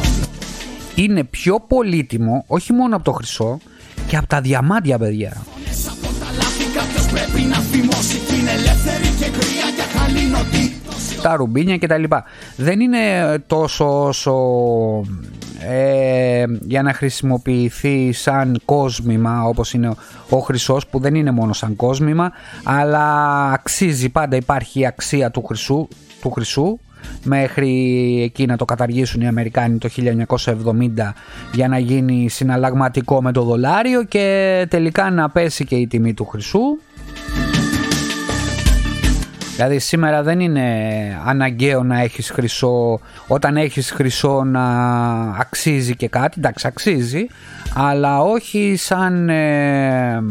Είναι 0.96 1.24
πιο 1.24 1.60
πολύτιμο, 1.68 2.44
όχι 2.48 2.74
μόνο 2.74 2.96
από 2.96 3.06
το 3.06 3.12
χρυσό, 3.12 3.60
και 4.08 4.18
από 4.18 4.28
τα 4.28 4.42
διαμάντια 4.42 4.98
παιδιά. 4.98 5.44
Φωνές 5.54 5.88
από 5.88 6.14
τα 6.20 6.28
λάθη 6.38 6.66
κάποιος 6.78 7.06
πρέπει 7.14 7.42
να 7.48 7.58
θυμώσει. 7.58 8.18
Κι 8.28 8.36
είναι 8.40 8.52
ελεύθερη 8.52 9.08
τα 11.26 11.36
ρουμπίνια 11.36 11.78
κτλ. 11.78 12.04
Δεν 12.56 12.80
είναι 12.80 13.00
τόσο 13.48 14.06
όσο 14.08 14.36
ε, 15.70 16.44
για 16.62 16.82
να 16.82 16.94
χρησιμοποιηθεί 16.94 18.12
σαν 18.12 18.62
κόσμημα 18.66 19.44
όπως 19.44 19.74
είναι 19.74 19.94
ο 20.30 20.38
χρυσός 20.38 20.88
που 20.88 21.00
δεν 21.00 21.16
είναι 21.16 21.32
μόνο 21.32 21.54
σαν 21.54 21.76
κόσμημα 21.76 22.32
αλλά 22.64 23.06
αξίζει 23.52 24.10
πάντα 24.10 24.36
υπάρχει 24.36 24.80
η 24.80 24.86
αξία 24.86 25.32
του 25.32 25.44
χρυσού, 25.44 25.88
του 26.22 26.32
χρυσού 26.32 26.80
μέχρι 27.24 27.74
εκεί 28.24 28.46
να 28.46 28.58
το 28.58 28.66
καταργήσουν 28.66 29.22
οι 29.22 29.28
Αμερικάνοι 29.28 29.78
το 29.78 29.90
1970 30.26 30.28
για 31.54 31.68
να 31.68 31.80
γίνει 31.80 32.30
συναλλαγματικό 32.30 33.22
με 33.22 33.32
το 33.32 33.44
δολάριο 33.44 34.04
και 34.04 34.66
τελικά 34.70 35.10
να 35.10 35.30
πέσει 35.30 35.66
και 35.66 35.76
η 35.76 35.88
τιμή 35.88 36.14
του 36.14 36.26
χρυσού 36.26 36.78
Δηλαδή 39.56 39.80
σήμερα 39.80 40.24
δεν 40.24 40.40
είναι 40.40 40.68
αναγκαίο 41.26 41.84
να 41.84 42.00
έχεις 42.02 42.30
χρυσό, 42.30 43.00
όταν 43.28 43.58
έχεις 43.58 43.92
χρυσό 43.92 44.44
να 44.44 44.66
αξίζει 45.40 45.96
και 45.96 46.08
κάτι, 46.08 46.36
εντάξει 46.38 46.68
αξίζει, 46.68 47.28
αλλά 47.74 48.22
όχι 48.22 48.76
σαν 48.78 49.30
ε, 49.30 50.24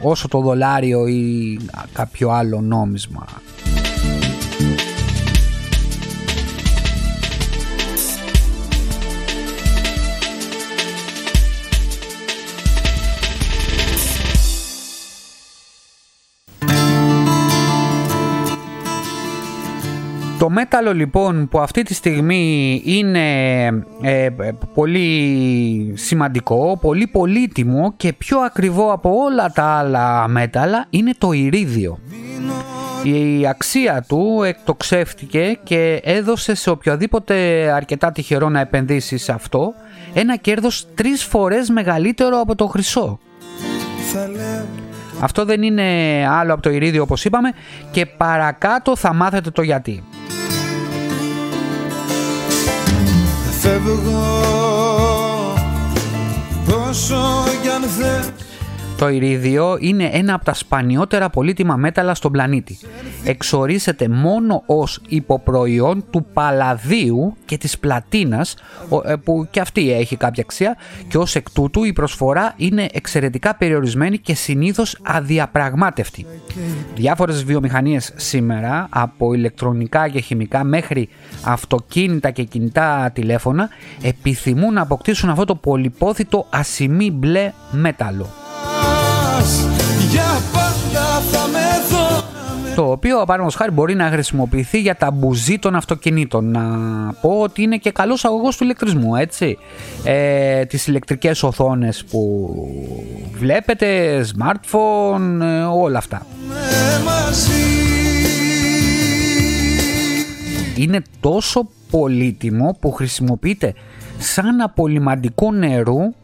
όσο 0.00 0.28
το 0.28 0.40
δολάριο 0.40 1.06
ή 1.06 1.58
κάποιο 1.92 2.30
άλλο 2.30 2.60
νόμισμα. 2.60 3.26
Το 20.44 20.50
μέταλλο 20.50 20.94
λοιπόν 20.94 21.48
που 21.48 21.58
αυτή 21.58 21.82
τη 21.82 21.94
στιγμή 21.94 22.82
είναι 22.84 23.66
ε, 24.02 24.28
πολύ 24.74 25.92
σημαντικό, 25.96 26.78
πολύ 26.80 27.06
πολύτιμο 27.06 27.92
και 27.96 28.12
πιο 28.12 28.38
ακριβό 28.38 28.92
από 28.92 29.10
όλα 29.24 29.50
τα 29.50 29.64
άλλα 29.64 30.28
μέταλλα 30.28 30.86
είναι 30.90 31.14
το 31.18 31.32
ηρίδιο. 31.32 31.98
Η 33.02 33.46
αξία 33.46 34.04
του 34.08 34.42
εκτοξεύτηκε 34.46 35.58
και 35.62 36.00
έδωσε 36.04 36.54
σε 36.54 36.70
οποιοδήποτε 36.70 37.34
αρκετά 37.72 38.12
τυχερό 38.12 38.48
να 38.48 38.60
επενδύσει 38.60 39.16
σε 39.16 39.32
αυτό 39.32 39.74
ένα 40.14 40.36
κέρδος 40.36 40.86
τρεις 40.94 41.24
φορές 41.24 41.68
μεγαλύτερο 41.68 42.40
από 42.40 42.54
το 42.54 42.66
χρυσό. 42.66 43.18
Αυτό 45.20 45.44
δεν 45.44 45.62
είναι 45.62 45.82
άλλο 46.30 46.52
από 46.52 46.62
το 46.62 46.70
ηρίδιο 46.70 47.02
όπως 47.02 47.24
είπαμε 47.24 47.52
και 47.90 48.06
παρακάτω 48.06 48.96
θα 48.96 49.14
μάθετε 49.14 49.50
το 49.50 49.62
γιατί. 49.62 50.02
Φεύγω. 53.64 54.22
Πόσο 56.66 57.44
κι 57.62 57.68
αν 57.68 57.82
θε 57.82 58.30
Το 58.98 59.08
ηρίδιο 59.08 59.76
είναι 59.80 60.10
ένα 60.12 60.34
από 60.34 60.44
τα 60.44 60.54
σπανιότερα 60.54 61.30
πολύτιμα 61.30 61.76
μέταλλα 61.76 62.14
στον 62.14 62.32
πλανήτη. 62.32 62.78
Εξορίσεται 63.24 64.08
μόνο 64.08 64.62
ως 64.66 65.00
υποπροϊόν 65.08 66.04
του 66.10 66.26
παλαδίου 66.32 67.36
και 67.44 67.56
της 67.58 67.78
πλατίνας, 67.78 68.54
ο- 68.88 69.10
ε, 69.10 69.16
που 69.16 69.46
και 69.50 69.60
αυτή 69.60 69.92
έχει 69.92 70.16
κάποια 70.16 70.42
αξία, 70.42 70.76
και 71.08 71.18
ως 71.18 71.34
εκ 71.34 71.50
τούτου 71.50 71.84
η 71.84 71.92
προσφορά 71.92 72.52
είναι 72.56 72.86
εξαιρετικά 72.92 73.54
περιορισμένη 73.54 74.18
και 74.18 74.34
συνήθως 74.34 74.98
αδιαπραγμάτευτη. 75.02 76.26
Διάφορες 76.94 77.44
βιομηχανίες 77.44 78.12
σήμερα, 78.16 78.86
από 78.90 79.32
ηλεκτρονικά 79.34 80.08
και 80.08 80.20
χημικά 80.20 80.64
μέχρι 80.64 81.08
αυτοκίνητα 81.44 82.30
και 82.30 82.42
κινητά 82.42 83.10
τηλέφωνα, 83.14 83.68
επιθυμούν 84.02 84.72
να 84.74 84.80
αποκτήσουν 84.82 85.30
αυτό 85.30 85.44
το 85.44 85.54
πολυπόθητο 85.54 86.46
ασημή 86.50 87.10
μπλε 87.10 87.52
μέταλλο. 87.70 88.28
Για 90.10 90.40
πάντα 90.52 91.20
θα 91.30 91.46
με 91.46 91.58
δω 91.90 92.24
Το 92.74 92.90
οποίο, 92.90 93.16
παραδείγματος 93.16 93.54
χάρη, 93.54 93.70
μπορεί 93.70 93.94
να 93.94 94.10
χρησιμοποιηθεί 94.10 94.80
για 94.80 94.96
τα 94.96 95.10
μπουζί 95.10 95.58
των 95.58 95.74
αυτοκινήτων. 95.74 96.50
Να 96.50 96.60
πω 97.20 97.30
ότι 97.40 97.62
είναι 97.62 97.76
και 97.76 97.90
καλός 97.90 98.24
αγωγός 98.24 98.56
του 98.56 98.64
ηλεκτρισμού, 98.64 99.14
έτσι. 99.16 99.58
Ε, 100.04 100.64
τις 100.64 100.86
ηλεκτρικές 100.86 101.42
οθόνες 101.42 102.04
που 102.04 102.50
βλέπετε, 103.34 104.20
smartphone, 104.36 105.40
ε, 105.40 105.62
όλα 105.62 105.98
αυτά. 105.98 106.26
μαζί 107.04 107.52
Είναι 110.76 111.02
τόσο 111.20 111.68
πολύτιμο 111.90 112.76
που 112.80 112.92
χρησιμοποιείται 112.92 113.74
σαν 114.18 114.60
απολυμαντικό 114.60 115.52
νερού 115.52 116.14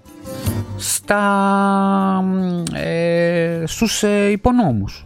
στα, 0.80 2.24
ε, 2.74 3.62
στους 3.66 4.02
ε, 4.02 4.30
υπονόμους. 4.30 5.04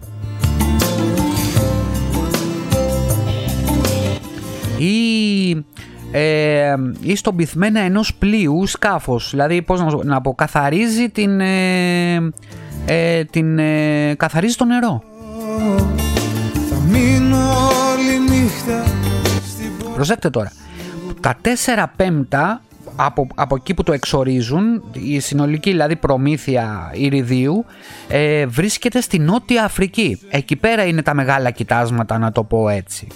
Ή, 4.79 5.51
ε, 6.13 6.75
ή 7.01 7.17
στον 7.17 7.37
πυθμένα 7.37 7.81
ενός 7.81 8.15
πλοίου 8.15 8.67
σκάφος. 8.67 9.29
Δηλαδή, 9.31 9.63
πώς 9.63 9.81
να, 9.81 9.89
σου- 9.91 10.01
να 10.05 10.21
πω, 10.21 10.35
καθαρίζει 10.35 11.09
την, 11.09 11.41
ε, 11.41 12.15
ε, 12.87 13.25
την, 13.25 13.59
ε, 13.59 14.15
καθαρίζει 14.17 14.57
το 14.57 14.65
νερό. 14.65 15.03
Θα 16.71 16.77
μείνω 16.91 17.37
όλη 17.37 18.19
νύχτα 18.41 18.83
στην 19.49 19.93
Προσέξτε 19.95 20.31
τώρα. 20.31 20.53
Τα 21.21 21.35
4 21.43 21.93
πέμπτα 21.97 22.61
από, 22.97 23.27
από 23.35 23.55
εκεί 23.55 23.75
που 23.75 23.83
το 23.83 23.93
εξορίζουν, 23.93 24.83
η 24.93 25.21
συνολική 25.21 25.71
δηλαδή 25.71 25.97
προμήθεια 25.97 26.91
ηριδίου, 26.95 27.65
ε, 28.09 28.47
βρίσκεται 28.47 29.01
στη 29.01 29.19
Νότια 29.19 29.65
Αφρική. 29.65 30.19
Εκεί 30.29 30.57
πέρα 30.57 30.85
είναι 30.85 31.03
τα 31.03 31.15
μεγάλα 31.15 31.51
κοιτάσματα, 31.51 32.19
να 32.19 32.33
το 32.33 32.45
πω 32.45 32.69
έτσι. 32.69 33.07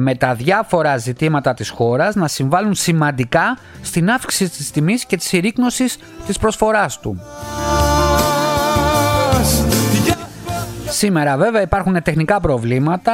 με 0.00 0.14
τα 0.14 0.34
διάφορα 0.34 0.96
ζητήματα 0.96 1.54
της 1.54 1.68
χώρας 1.70 2.14
να 2.14 2.28
συμβάλλουν 2.28 2.74
σημαντικά 2.74 3.58
στην 3.82 4.10
αύξηση 4.10 4.50
της 4.50 4.70
τιμής 4.70 5.04
και 5.04 5.16
της 5.16 5.26
συρρήκνωσης 5.26 5.98
της 6.26 6.38
προσφοράς 6.38 6.98
του. 7.00 7.20
Σήμερα 10.90 11.36
βέβαια 11.36 11.62
υπάρχουν 11.62 12.02
τεχνικά 12.02 12.40
προβλήματα 12.40 13.12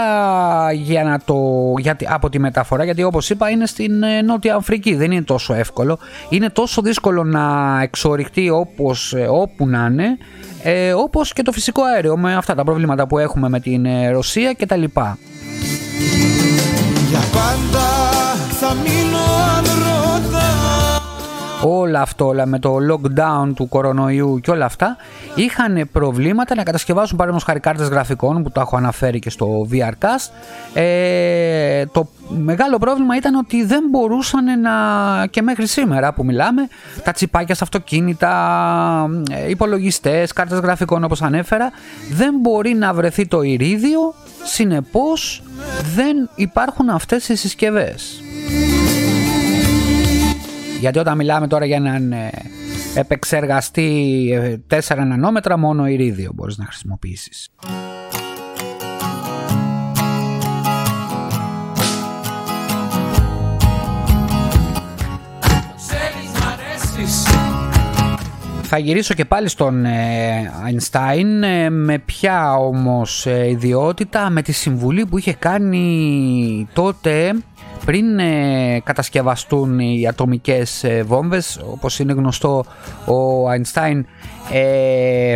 για 0.72 1.04
να 1.04 1.20
το, 1.24 1.36
για, 1.78 1.96
από 2.06 2.28
τη 2.28 2.38
μεταφορά 2.38 2.84
γιατί 2.84 3.02
όπως 3.02 3.30
είπα 3.30 3.50
είναι 3.50 3.66
στην 3.66 4.02
ε, 4.02 4.22
Νότια 4.22 4.54
Αφρική 4.54 4.94
δεν 4.94 5.10
είναι 5.10 5.22
τόσο 5.22 5.54
εύκολο 5.54 5.98
είναι 6.28 6.50
τόσο 6.50 6.82
δύσκολο 6.82 7.24
να 7.24 7.78
εξορυχτεί 7.82 8.50
όπως, 8.50 9.12
ε, 9.12 9.26
όπου 9.30 9.66
να 9.66 9.88
είναι 9.90 10.18
ε, 10.62 10.92
όπως 10.92 11.32
και 11.32 11.42
το 11.42 11.52
φυσικό 11.52 11.82
αέριο 11.82 12.16
με 12.16 12.34
αυτά 12.34 12.54
τα 12.54 12.64
προβλήματα 12.64 13.06
που 13.06 13.18
έχουμε 13.18 13.48
με 13.48 13.60
την 13.60 13.86
ε, 13.86 14.10
Ρωσία 14.10 14.52
και 14.52 14.66
τα 14.66 14.76
λοιπά. 14.76 15.18
Για 17.08 17.20
πάντα 17.32 17.86
θα 18.60 18.74
μείνω 18.74 19.18
αν 19.56 19.73
όλα 21.64 22.00
αυτό, 22.00 22.26
όλα 22.26 22.46
με 22.46 22.58
το 22.58 22.76
lockdown 22.90 23.52
του 23.54 23.68
κορονοϊού 23.68 24.40
και 24.42 24.50
όλα 24.50 24.64
αυτά, 24.64 24.96
είχαν 25.34 25.88
προβλήματα 25.92 26.54
να 26.54 26.62
κατασκευάσουν 26.62 27.16
παραδείγματος 27.16 27.46
χάρη 27.48 27.60
κάρτες 27.60 27.88
γραφικών 27.88 28.42
που 28.42 28.50
το 28.50 28.60
έχω 28.60 28.76
αναφέρει 28.76 29.18
και 29.18 29.30
στο 29.30 29.66
VRCast. 29.72 30.30
Ε, 30.74 31.86
το 31.86 32.08
μεγάλο 32.28 32.78
πρόβλημα 32.78 33.16
ήταν 33.16 33.34
ότι 33.34 33.64
δεν 33.64 33.84
μπορούσαν 33.90 34.60
να 34.60 34.72
και 35.30 35.42
μέχρι 35.42 35.66
σήμερα 35.66 36.12
που 36.12 36.24
μιλάμε 36.24 36.68
τα 37.04 37.12
τσιπάκια 37.12 37.54
στα 37.54 37.64
αυτοκίνητα, 37.64 38.32
ε, 39.30 39.50
υπολογιστές, 39.50 40.32
κάρτες 40.32 40.58
γραφικών 40.58 41.04
όπως 41.04 41.22
ανέφερα 41.22 41.70
δεν 42.10 42.34
μπορεί 42.40 42.74
να 42.74 42.94
βρεθεί 42.94 43.26
το 43.26 43.42
ηρίδιο 43.42 44.14
συνεπώς 44.44 45.42
δεν 45.94 46.30
υπάρχουν 46.34 46.88
αυτές 46.88 47.28
οι 47.28 47.36
συσκευές. 47.36 48.23
Γιατί 50.84 50.98
όταν 50.98 51.16
μιλάμε 51.16 51.46
τώρα 51.46 51.64
για 51.64 51.76
έναν 51.76 52.12
ε, 52.12 52.30
επεξεργαστή 52.94 54.28
4 54.70 54.78
ε, 54.88 54.94
νανόμετρα 55.04 55.58
μόνο 55.58 55.86
ηρίδιο 55.86 56.30
μπορείς 56.34 56.58
να 56.58 56.64
χρησιμοποιήσεις. 56.64 57.48
Θα 68.62 68.78
γυρίσω 68.78 69.14
και 69.14 69.24
πάλι 69.24 69.48
στον 69.48 69.84
Einstein 70.66 71.46
με 71.70 71.98
ποια 71.98 72.56
όμως 72.56 73.26
ιδιότητα 73.26 74.30
με 74.30 74.42
τη 74.42 74.52
συμβουλή 74.52 75.06
που 75.06 75.18
είχε 75.18 75.32
κάνει 75.32 76.68
τότε 76.72 77.32
πριν 77.84 78.18
ε, 78.18 78.80
κατασκευαστούν 78.84 79.78
οι 79.78 80.06
ατομικές 80.08 80.84
ε, 80.84 81.02
βόμβες 81.02 81.60
όπως 81.70 81.98
είναι 81.98 82.12
γνωστό 82.12 82.64
ο 83.04 83.48
Αϊνστάιν 83.48 84.06
ε, 84.52 85.34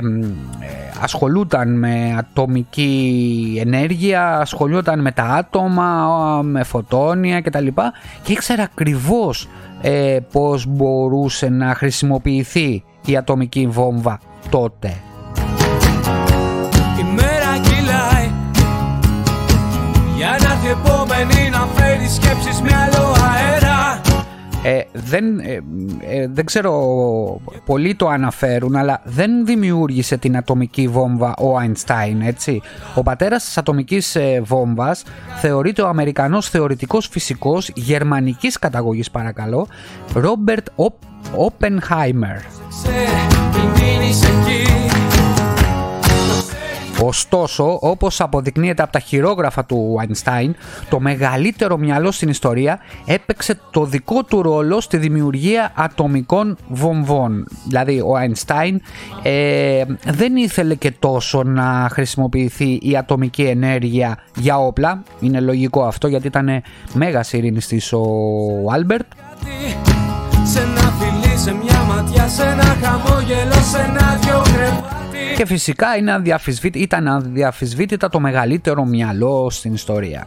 ασχολούταν 1.01 1.79
με 1.79 2.15
ατομική 2.19 3.59
ενέργεια 3.61 4.39
ασχολούταν 4.39 5.01
με 5.01 5.13
τα 5.13 5.23
άτομα 5.23 6.41
με 6.43 6.63
φωτόνια 6.65 7.41
κτλ. 7.41 7.67
Και 8.23 8.33
ήξερε 8.33 8.63
ακριβώς 8.63 9.49
ε, 9.83 10.19
πως 10.33 10.67
μπορούσε 10.67 11.49
να 11.49 11.75
χρησιμοποιηθεί 11.75 12.85
η 13.05 13.17
ατομική 13.17 13.67
βόμβα 13.67 14.21
τότε. 14.51 14.97
Επόμενη 20.71 21.51
να 21.51 21.78
φέρει 21.99 22.11
σκέψεις 22.11 22.61
μυαλό 22.61 23.15
αέρα; 23.33 24.01
Ε, 24.63 24.81
δεν, 24.93 25.39
ε, 25.39 25.53
ε, 26.01 26.27
δεν 26.29 26.45
ξέρω 26.45 27.41
πολλοί 27.65 27.95
το 27.95 28.09
αναφέρουν 28.09 28.77
αλλά 28.77 29.01
δεν 29.05 29.47
δημιούργησε 29.47 30.17
την 30.17 30.37
ατομική 30.37 30.89
βόμβα 30.89 31.35
ο 31.39 31.57
Αϊνστάιν 31.57 32.21
έτσι. 32.21 32.61
Ο 32.95 33.03
πατέρας 33.03 33.45
της 33.45 33.59
ατομικής 33.59 34.15
ε, 34.15 34.41
βόμβας 34.45 35.03
θεωρείται 35.41 35.83
ο 35.83 35.89
Αμερικανός 35.89 36.49
θεωρητικός 36.49 37.09
φυσικός 37.09 37.71
γερμανικής 37.75 38.59
καταγωγής 38.59 39.11
παρακαλώ 39.11 39.67
Ρόμπερτ 40.13 40.67
Όπενχάιμερ 41.37 42.37
Ωστόσο, 47.03 47.79
όπως 47.81 48.21
αποδεικνύεται 48.21 48.83
από 48.83 48.93
τα 48.93 48.99
χειρόγραφα 48.99 49.65
του 49.65 49.97
Einstein, 50.01 50.51
το 50.89 51.01
μεγαλύτερο 51.01 51.77
μυαλό 51.77 52.11
στην 52.11 52.29
ιστορία 52.29 52.79
έπαιξε 53.07 53.61
το 53.71 53.85
δικό 53.85 54.25
του 54.25 54.43
ρόλο 54.43 54.81
στη 54.81 54.97
δημιουργία 54.97 55.73
ατομικών 55.75 56.57
βομβών. 56.69 57.47
Δηλαδή, 57.67 58.01
ο 58.01 58.13
Einstein 58.21 58.77
ε, 59.23 59.85
δεν 60.05 60.37
ήθελε 60.37 60.75
και 60.75 60.91
τόσο 60.91 61.43
να 61.43 61.89
χρησιμοποιηθεί 61.93 62.79
η 62.83 62.97
ατομική 62.97 63.43
ενέργεια 63.43 64.19
για 64.37 64.59
όπλα. 64.59 65.03
Είναι 65.21 65.41
λογικό 65.41 65.83
αυτό 65.85 66.09
γιατί 66.09 66.27
ήταν 66.27 66.63
μέγας 66.93 67.33
ειρηνιστής 67.33 67.93
ο 67.93 68.03
Άλμπερτ. 68.71 69.07
Σε 70.45 70.61
ένα 70.61 70.93
φιλί, 70.99 71.39
σε 71.39 71.53
μια 71.53 71.83
ματιά, 71.83 72.29
σε 72.29 72.43
ένα 72.43 72.77
χαμόγελο, 72.83 73.63
σε 73.71 73.79
ένα 73.79 74.19
δυο 74.21 74.43
και 75.37 75.47
φυσικά 75.47 75.97
είναι 75.97 76.13
αδιαμφισβήτη, 76.13 76.79
ήταν 76.79 77.09
αδιαμφισβήτητα 77.09 78.09
το 78.09 78.21
μεγαλύτερο 78.21 78.85
μυαλό 78.85 79.51
στην 79.51 79.75
ιστορία. 79.75 80.27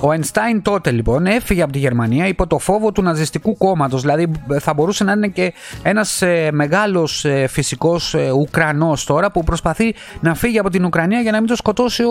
Ο 0.00 0.12
Αϊνστάιν 0.12 0.62
τότε 0.62 0.90
λοιπόν 0.90 1.26
έφυγε 1.26 1.62
από 1.62 1.72
τη 1.72 1.78
Γερμανία 1.78 2.26
υπό 2.26 2.46
το 2.46 2.58
φόβο 2.58 2.92
του 2.92 3.02
ναζιστικού 3.02 3.56
κόμματος, 3.56 4.00
δηλαδή 4.00 4.30
θα 4.60 4.74
μπορούσε 4.74 5.04
να 5.04 5.12
είναι 5.12 5.28
και 5.28 5.52
ένας 5.82 6.22
ε, 6.22 6.48
μεγάλος 6.52 7.24
ε, 7.24 7.46
φυσικός 7.46 8.14
ε, 8.14 8.30
Ουκρανός 8.30 9.04
τώρα 9.04 9.30
που 9.30 9.44
προσπαθεί 9.44 9.94
να 10.20 10.34
φύγει 10.34 10.58
από 10.58 10.70
την 10.70 10.84
Ουκρανία 10.84 11.20
για 11.20 11.32
να 11.32 11.38
μην 11.38 11.46
το, 11.46 11.56
σκοτώσει 11.56 12.02
ο, 12.02 12.08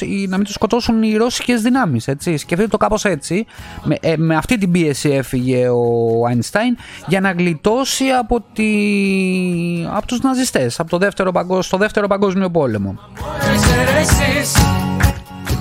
οι 0.00 0.26
να 0.28 0.36
μην 0.36 0.46
το 0.46 0.52
σκοτώσουν 0.52 1.02
οι 1.02 1.16
ρώσικες 1.16 1.62
δυνάμεις, 1.62 2.08
έτσι. 2.08 2.36
Σκεφτείτε 2.36 2.70
το 2.70 2.76
κάπως 2.76 3.04
έτσι, 3.04 3.46
με, 3.82 3.96
ε, 4.00 4.16
με 4.16 4.36
αυτή 4.36 4.58
την 4.58 4.70
πίεση 4.70 5.08
έφυγε 5.08 5.68
ο 5.68 6.26
Αϊνστάιν 6.26 6.76
για 7.06 7.20
να 7.20 7.30
γλιτώσει 7.30 8.04
από, 8.04 8.44
τη... 8.52 8.64
από 9.94 10.06
τους 10.06 10.20
ναζιστές, 10.20 10.80
από 10.80 10.90
το 10.90 10.98
δεύτερο, 10.98 11.32
στο 11.60 11.76
δεύτερο 11.76 12.06
παγκόσμιο 12.06 12.50
πόλεμο. 12.50 12.98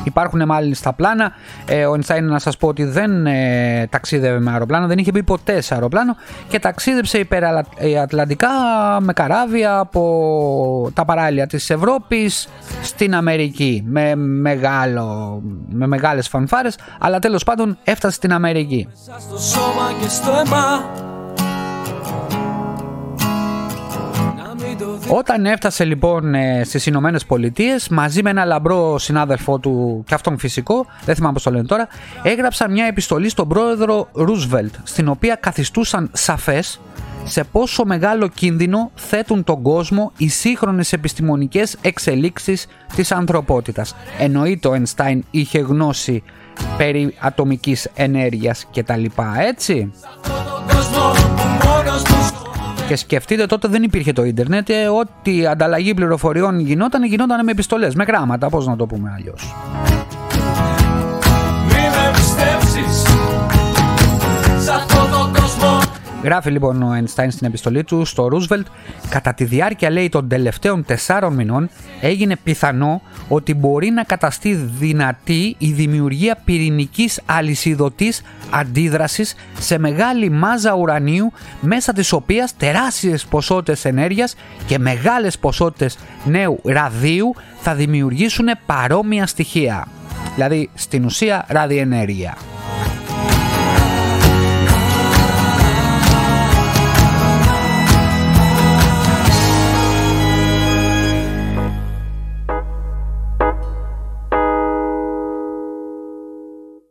Υπάρχουν 0.03 0.45
μάλιστα 0.45 0.93
πλάνα. 0.93 1.31
Ε, 1.65 1.85
ο 1.85 1.93
Einstein 1.93 2.21
να 2.21 2.39
σας 2.39 2.57
πω 2.57 2.67
ότι 2.67 2.83
δεν 2.83 3.25
ε, 3.25 3.87
ταξίδευε 3.89 4.39
με 4.39 4.51
αεροπλάνο, 4.51 4.87
δεν 4.87 4.97
είχε 4.97 5.11
μπει 5.11 5.23
ποτέ 5.23 5.61
σε 5.61 5.73
αεροπλάνο 5.73 6.15
και 6.47 6.59
ταξίδεψε 6.59 7.17
υπερατλαντικά 7.17 8.49
με 8.99 9.13
καράβια 9.13 9.79
από 9.79 10.91
τα 10.93 11.05
παράλια 11.05 11.47
της 11.47 11.69
Ευρώπης 11.69 12.47
στην 12.81 13.15
Αμερική 13.15 13.83
με, 13.85 14.15
μεγάλο, 14.15 15.41
με 15.69 15.87
μεγάλες 15.87 16.27
φανφάρες 16.27 16.77
αλλά 16.99 17.19
τέλος 17.19 17.43
πάντων 17.43 17.77
έφτασε 17.83 18.15
στην 18.15 18.33
Αμερική. 18.33 18.87
Όταν 25.07 25.45
έφτασε 25.45 25.83
λοιπόν 25.83 26.35
ε, 26.35 26.63
στις 26.63 26.85
Ηνωμένες 26.85 27.25
Πολιτείες, 27.25 27.87
μαζί 27.87 28.23
με 28.23 28.29
ένα 28.29 28.45
λαμπρό 28.45 28.97
συνάδελφό 28.97 29.59
του, 29.59 30.03
και 30.07 30.13
αυτόν 30.13 30.37
φυσικό, 30.37 30.85
δεν 31.05 31.15
θυμάμαι 31.15 31.33
πώς 31.33 31.43
το 31.43 31.51
λένε 31.51 31.65
τώρα, 31.65 31.87
έγραψαν 32.23 32.71
μια 32.71 32.85
επιστολή 32.85 33.29
στον 33.29 33.47
πρόεδρο 33.47 34.07
Ρούσβελτ, 34.13 34.73
στην 34.83 35.07
οποία 35.07 35.35
καθιστούσαν 35.35 36.09
σαφές 36.13 36.79
σε 37.23 37.43
πόσο 37.43 37.85
μεγάλο 37.85 38.27
κίνδυνο 38.27 38.91
θέτουν 38.95 39.43
τον 39.43 39.61
κόσμο 39.61 40.11
οι 40.17 40.27
σύγχρονες 40.27 40.93
επιστημονικές 40.93 41.77
εξελίξεις 41.81 42.67
της 42.95 43.11
ανθρωπότητας. 43.11 43.95
Εννοείται 44.19 44.67
ο 44.67 44.73
Ενστάιν 44.73 45.23
είχε 45.31 45.59
γνώση 45.59 46.23
περί 46.77 47.15
ατομικής 47.19 47.87
ενέργειας 47.95 48.65
και 48.71 48.83
τα 48.83 48.97
λοιπά, 48.97 49.35
έτσι. 49.39 49.91
Και 52.93 52.99
σκεφτείτε 52.99 53.45
τότε 53.45 53.67
δεν 53.67 53.83
υπήρχε 53.83 54.13
το 54.13 54.23
ίντερνετ, 54.23 54.69
ε, 54.69 54.87
ό,τι 54.87 55.45
ανταλλαγή 55.45 55.93
πληροφοριών 55.93 56.59
γινόταν, 56.59 57.03
γινόταν 57.03 57.43
με 57.45 57.51
επιστολές, 57.51 57.95
με 57.95 58.03
γράμματα, 58.03 58.49
πώς 58.49 58.67
να 58.67 58.75
το 58.75 58.85
πούμε 58.85 59.11
αλλιώς. 59.15 59.53
Γράφει 66.23 66.49
λοιπόν 66.51 66.83
ο 66.83 66.91
Einstein 66.93 67.27
στην 67.29 67.47
επιστολή 67.47 67.83
του 67.83 68.05
στο 68.05 68.27
Ρούσβελτ, 68.27 68.67
κατά 69.09 69.33
τη 69.33 69.43
διάρκεια 69.43 69.89
λέει 69.89 70.09
των 70.09 70.27
τελευταίων 70.27 70.85
τεσσάρων 70.85 71.33
μηνών 71.33 71.69
έγινε 72.01 72.35
πιθανό 72.43 73.01
ότι 73.27 73.53
μπορεί 73.53 73.89
να 73.89 74.03
καταστεί 74.03 74.53
δυνατή 74.53 75.55
η 75.57 75.71
δημιουργία 75.71 76.37
πυρηνικής 76.45 77.21
αλυσιδωτής 77.25 78.21
αντίδρασης 78.49 79.35
σε 79.59 79.77
μεγάλη 79.77 80.29
μάζα 80.29 80.73
ουρανίου 80.73 81.31
μέσα 81.61 81.93
της 81.93 82.11
οποίας 82.11 82.57
τεράστιες 82.57 83.25
ποσότητες 83.25 83.85
ενέργειας 83.85 84.35
και 84.65 84.79
μεγάλες 84.79 85.37
ποσότητες 85.37 85.97
νέου 86.25 86.59
ραδίου 86.63 87.35
θα 87.59 87.75
δημιουργήσουν 87.75 88.47
παρόμοια 88.65 89.27
στοιχεία. 89.27 89.87
Δηλαδή 90.35 90.69
στην 90.73 91.05
ουσία 91.05 91.45
ραδιενέργεια. 91.47 92.37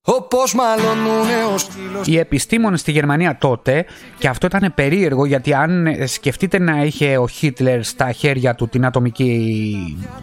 Όπως 0.05 0.55
μαλώνουνε 0.55 1.45
ο 1.55 1.59
σκύλος 1.59 2.07
Οι 2.07 2.19
επιστήμονες 2.19 2.81
στη 2.81 2.91
Γερμανία 2.93 3.37
τότε, 3.39 3.85
και 4.19 4.29
αυτό 4.29 4.47
ήταν 4.47 4.73
περίεργο 4.75 5.25
γιατί 5.27 5.55
αν 5.55 5.87
ε, 5.87 6.07
σκεφτείτε 6.07 6.59
να 6.59 6.83
είχε 6.85 7.17
ο 7.19 7.29
Χίτλερ 7.29 7.83
στα 7.85 8.13
χέρια 8.13 8.55
του 8.55 8.69
την 8.69 8.85
ατομική, 8.87 9.77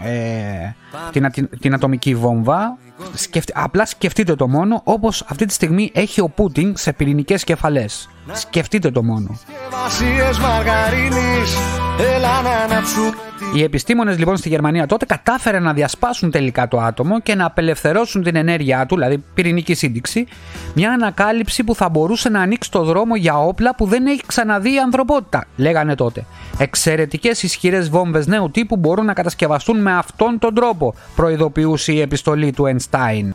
ε, 0.04 0.74
την, 1.12 1.26
ατι- 1.26 1.60
την 1.60 1.74
ατομική 1.74 2.16
βόμβα, 2.16 2.78
σκεφτε- 3.14 3.58
απλά 3.58 3.86
σκεφτείτε 3.86 4.36
το 4.36 4.48
μόνο 4.48 4.82
όπως 4.84 5.26
αυτή 5.28 5.46
τη 5.46 5.54
στιγμή 5.54 5.92
έχει 5.94 6.22
ο 6.22 6.30
Πούτιν 6.30 6.74
σε 6.78 6.94
πυρηνικές 6.94 7.44
κεφαλές. 7.44 8.10
Σκεφτείτε 8.32 8.92
το 8.92 9.04
μόνο. 9.04 9.40
Βασίες 9.84 10.40
μαργαρίνης 10.40 11.58
Έλα 12.16 12.42
να 12.42 12.50
αναψούμε 12.50 13.14
Οι 13.54 13.64
επιστήμονες 13.64 14.18
λοιπόν 14.18 14.38
στη 14.38 14.50
Γερμανία 14.50 14.86
τότε 14.86 15.06
κατάφεραν 15.06 15.64
να 15.64 15.74
διασπάσουν 15.74 16.32
τελικά 16.32 16.68
το 16.68 16.80
άτομο 16.80 17.20
και 17.20 17.36
να 17.36 17.46
απελευθερώσουν 17.46 18.24
την 18.24 18.36
ενέργειά 18.36 18.86
του, 18.86 18.96
δηλαδή 18.96 19.24
πυρηνική 19.34 19.74
σύνδεξη, 19.74 20.28
μια 20.74 20.92
ανακάλυψη 20.92 21.64
που 21.64 21.76
θα 21.76 21.90
μπορούσε 21.90 22.30
να 22.30 22.42
ανοίξει 22.42 22.72
το 22.72 22.84
δρόμο 22.84 23.16
για 23.16 23.38
όπλα 23.38 23.76
που 23.76 23.86
δεν 23.86 24.06
έχει 24.06 24.22
ξαναδεί 24.26 24.74
η 24.74 24.80
ανθρωπότητα, 24.80 25.46
λέγανε 25.56 25.96
τότε. 25.96 26.26
Εξαιρετικές 26.58 27.44
ισχυρές 27.44 27.90
βόμβες 27.90 28.28
νέου 28.28 28.52
τύπου 28.52 28.78
μπορούν 28.78 29.06
να 29.06 29.14
κατασκευαστούν 29.14 29.82
με 29.82 29.94
αυτόν 29.98 30.40
τον 30.40 30.54
τρόπο, 30.54 30.94
προειδοποιούσε 31.16 31.92
η 31.92 32.02
επιστολή 32.02 32.52
του 32.52 32.64
Einstein. 32.64 33.30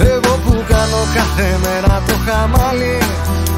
Εγώ 0.00 0.38
που 0.44 0.64
κάνω 0.68 1.02
κάθε 1.14 1.58
μέρα 1.62 2.02
το 2.06 2.14
χαμάλι 2.30 2.98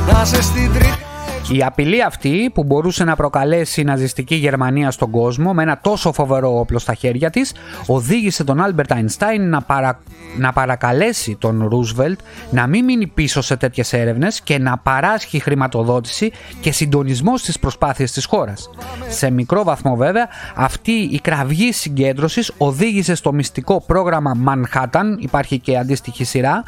Να 0.07 0.25
σε 0.25 0.43
στην 0.43 0.73
τρίτη 0.73 1.12
Η 1.51 1.63
απειλή 1.65 2.03
αυτή 2.03 2.51
που 2.55 2.65
μπορούσε 2.65 3.05
να 3.05 3.17
προκαλέσει 3.17 3.81
η 3.81 3.85
ναζιστική 3.85 4.35
Γερμανία 4.35 4.91
στον 4.91 5.11
κόσμο 5.11 5.53
με 5.53 5.63
ένα 5.63 5.79
τόσο 5.83 6.13
φοβερό 6.13 6.59
όπλο 6.59 6.79
στα 6.79 6.95
χέρια 6.95 7.31
της 7.31 7.55
οδήγησε 7.87 8.45
τον 8.45 8.61
Άλμπερτ 8.61 8.93
Αϊνστάιν 8.93 9.49
να, 9.49 9.63
παρα... 9.63 10.01
να 10.39 10.53
παρακαλέσει 10.53 11.37
τον 11.41 11.69
Ρούσβελτ 11.69 12.21
να 12.51 12.67
μην 12.67 12.85
μείνει 12.85 13.07
πίσω 13.07 13.41
σε 13.41 13.57
τέτοιες 13.57 13.93
έρευνες 13.93 14.41
και 14.41 14.59
να 14.59 14.79
παράσχει 14.79 15.39
χρηματοδότηση 15.39 16.33
και 16.61 16.73
συντονισμό 16.73 17.37
στις 17.37 17.59
προσπάθειες 17.59 18.13
της 18.13 18.25
χώρας. 18.25 18.71
Σε 19.09 19.31
μικρό 19.31 19.63
βαθμό 19.65 19.97
βέβαια 19.97 20.29
αυτή 20.55 20.93
η 20.93 21.21
κραυγή 21.23 21.73
συγκέντρωσης 21.73 22.53
οδήγησε 22.59 23.15
στο 23.15 23.33
μυστικό 23.33 23.83
πρόγραμμα 23.87 24.33
Manhattan, 24.47 25.17
υπάρχει 25.19 25.59
και 25.59 25.79
αντίστοιχη 25.79 26.25
σειρά, 26.25 26.63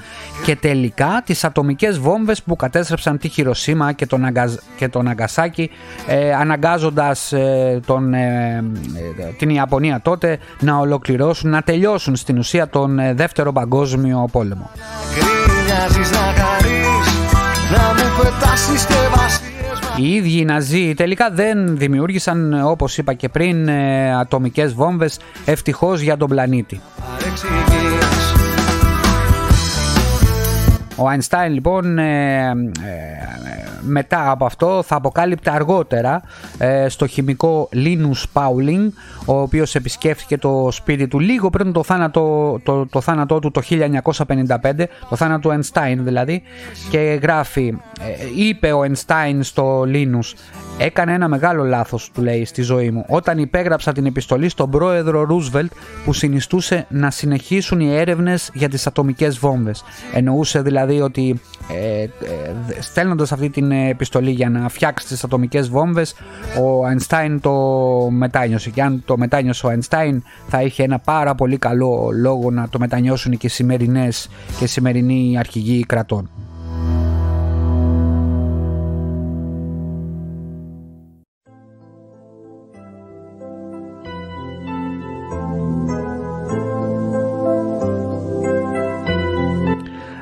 και 0.44 0.56
τελικά 0.56 1.22
τις 1.24 1.44
ατομικές 1.44 1.98
βόμβες 1.98 2.42
που 2.42 2.56
κατέστρεψαν 2.56 3.18
τη 3.18 3.28
Χιροσίμα 3.28 3.92
και 3.92 4.06
τον, 4.06 4.24
Ναγκαζ... 4.24 4.54
και 4.76 4.88
το 4.88 5.08
Ναγκασάκι 5.08 5.70
ε, 6.06 6.34
αναγκάζοντας 6.34 7.32
ε, 7.32 7.80
τον, 7.86 8.14
ε, 8.14 8.64
ε, 9.18 9.32
την 9.38 9.50
Ιαπωνία 9.50 10.00
τότε 10.02 10.38
να 10.60 10.76
ολοκληρώσουν, 10.76 11.50
να 11.50 11.62
τελειώσουν 11.62 12.16
στην 12.16 12.38
ουσία 12.38 12.68
τον 12.68 12.98
ε, 12.98 13.14
δεύτερο 13.14 13.52
παγκόσμιο 13.52 14.28
πόλεμο. 14.32 14.70
Γκρίνιαζεις 15.14 16.10
να 16.10 16.18
χαρείς 16.18 17.06
Να 17.70 17.88
μου 17.88 18.22
πετάσεις 18.22 18.84
και 18.86 18.94
βασίες 19.16 19.52
Οι 19.96 20.14
ίδιοι 20.14 20.38
οι 20.38 20.44
Ναζί 20.44 20.94
τελικά 20.94 21.30
δεν 21.30 21.76
δημιούργησαν 21.76 22.52
ε, 22.52 22.62
όπως 22.62 22.98
είπα 22.98 23.14
και 23.14 23.28
πριν 23.28 23.68
ε, 23.68 24.14
ατομικές 24.14 24.74
βόμβες 24.74 25.18
ευτυχώς 25.44 26.00
για 26.00 26.16
τον 26.16 26.28
πλανήτη. 26.28 26.80
Παρεξηγείς 27.10 28.14
Ο 30.96 31.04
Einstein 31.10 31.50
λοιπόν 31.50 31.98
ε, 31.98 32.38
ε, 32.38 32.52
μετά 33.86 34.30
από 34.30 34.44
αυτό 34.44 34.82
θα 34.82 34.96
αποκάλυπτε 34.96 35.50
αργότερα 35.50 36.22
ε, 36.58 36.88
στο 36.88 37.06
χημικό 37.06 37.68
Linus 37.72 38.24
Pauling 38.32 38.88
ο 39.24 39.40
οποίος 39.40 39.74
επισκέφθηκε 39.74 40.38
το 40.38 40.68
σπίτι 40.70 41.08
του 41.08 41.18
λίγο 41.18 41.50
πριν 41.50 41.72
το 41.72 41.82
θάνατο, 41.82 42.58
το, 42.62 42.86
το 42.86 43.00
θάνατό 43.00 43.38
του 43.38 43.50
το 43.50 43.62
1955 43.70 44.84
το 45.08 45.16
θάνατο 45.16 45.48
του 45.48 45.60
Einstein 45.60 45.96
δηλαδή 45.98 46.42
και 46.90 47.18
γράφει 47.22 47.76
ε, 48.00 48.42
είπε 48.44 48.72
ο 48.72 48.80
Einstein 48.80 49.38
στο 49.40 49.82
Linus 49.86 50.32
Έκανε 50.78 51.12
ένα 51.12 51.28
μεγάλο 51.28 51.64
λάθος, 51.64 52.10
του 52.14 52.22
λέει, 52.22 52.44
στη 52.44 52.62
ζωή 52.62 52.90
μου, 52.90 53.04
όταν 53.08 53.38
υπέγραψα 53.38 53.92
την 53.92 54.06
επιστολή 54.06 54.48
στον 54.48 54.70
πρόεδρο 54.70 55.22
Ρούσβελτ 55.22 55.72
που 56.04 56.12
συνιστούσε 56.12 56.86
να 56.88 57.10
συνεχίσουν 57.10 57.80
οι 57.80 57.94
έρευνες 57.96 58.50
για 58.54 58.68
τις 58.68 58.86
ατομικές 58.86 59.38
βόμβες. 59.38 59.84
Εννοούσε 60.14 60.62
δηλαδή 60.62 61.00
ότι 61.00 61.40
ε, 61.72 62.02
ε, 62.02 62.08
στέλνοντας 62.80 63.32
αυτή 63.32 63.50
την 63.50 63.70
επιστολή 63.70 64.30
για 64.30 64.50
να 64.50 64.68
φτιάξει 64.68 65.06
τις 65.06 65.24
ατομικές 65.24 65.68
βόμβες, 65.68 66.14
ο 66.58 66.86
Einstein 66.86 67.38
το 67.40 67.52
μετάνιωσε. 68.10 68.70
Και 68.70 68.82
αν 68.82 69.02
το 69.04 69.18
μετάνιωσε 69.18 69.66
ο 69.66 69.70
Einstein 69.70 70.18
θα 70.48 70.62
είχε 70.62 70.82
ένα 70.82 70.98
πάρα 70.98 71.34
πολύ 71.34 71.58
καλό 71.58 72.08
λόγο 72.12 72.50
να 72.50 72.68
το 72.68 72.78
μετανιώσουν 72.78 73.36
και 73.36 73.46
οι 73.46 73.50
σημερινές 73.50 74.28
και 74.58 74.64
οι 74.64 74.68
σημερινοί 74.68 75.38
αρχηγοί 75.38 75.84
κρατών. 75.86 76.30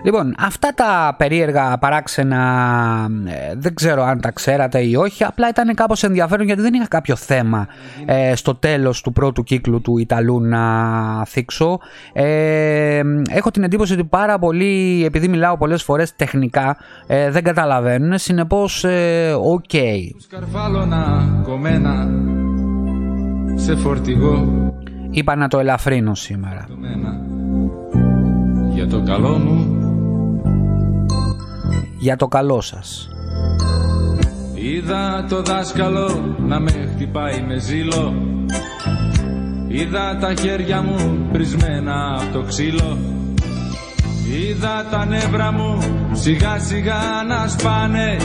Λοιπόν, 0.05 0.34
αυτά 0.38 0.72
τα 0.74 1.14
περίεργα 1.18 1.78
παράξενα 1.78 2.40
ε, 3.26 3.55
δεν 3.57 3.74
ξέρω 3.74 4.03
αν 4.03 4.20
τα 4.20 4.30
ξέρατε 4.30 4.80
ή 4.80 4.94
όχι, 4.94 5.24
απλά 5.24 5.48
ήταν 5.48 5.74
κάπως 5.74 6.03
ενδιαφέρον 6.03 6.46
γιατί 6.46 6.61
δεν 6.61 6.74
είχα 6.74 6.88
κάποιο 6.88 7.16
θέμα 7.16 7.66
ε, 8.05 8.34
στο 8.34 8.55
τέλος 8.55 9.00
του 9.00 9.12
πρώτου 9.12 9.42
κύκλου 9.42 9.80
του 9.80 9.98
Ιταλού 9.98 10.40
να 10.40 10.64
θίξω. 11.24 11.78
Ε, 12.12 13.00
έχω 13.30 13.50
την 13.50 13.62
εντύπωση 13.62 13.92
ότι 13.92 14.05
πάρα 14.05 14.38
πολλοί, 14.38 15.03
επειδή 15.05 15.28
μιλάω 15.28 15.57
πολλές 15.57 15.82
φορές 15.82 16.16
τεχνικά, 16.16 16.76
ε, 17.07 17.30
δεν 17.30 17.42
καταλαβαίνουν, 17.42 18.18
συνεπώς, 18.18 18.84
ε, 18.84 19.32
οκ. 19.42 19.70
Σκαρφάλωνα 20.18 21.24
κομμένα 21.42 22.09
σε 23.55 23.76
φορτηγό 23.76 24.62
Είπα 25.11 25.36
να 25.36 25.48
το 25.48 25.59
ελαφρύνω 25.59 26.14
σήμερα. 26.14 26.66
μένα 26.80 27.20
για 28.74 28.86
το 28.86 29.03
καλό 29.03 29.38
μου 29.38 29.82
Για 31.99 32.16
το 32.16 32.29
καλό 32.29 32.61
σας. 32.61 33.09
είδα 34.55 35.27
το 35.29 35.43
δάσκαλο 35.43 36.37
να 36.39 36.61
με 36.61 36.70
χτυπάει 36.95 37.45
με 37.47 37.59
ζήλο. 37.59 38.14
Είδα 39.68 40.16
τα 40.20 40.35
χέρια 40.35 40.83
μου 40.83 41.29
πρισμένα 41.33 42.18
από 42.20 42.33
το 42.33 42.43
ξύλο. 42.43 42.99
Είδα 44.33 44.87
τα 44.91 45.07
νεύρα 45.07 45.53
μου 45.53 45.79
σιγά 46.12 46.59
σιγά 46.59 47.01
να 47.29 47.49
σπάνε. 47.49 48.16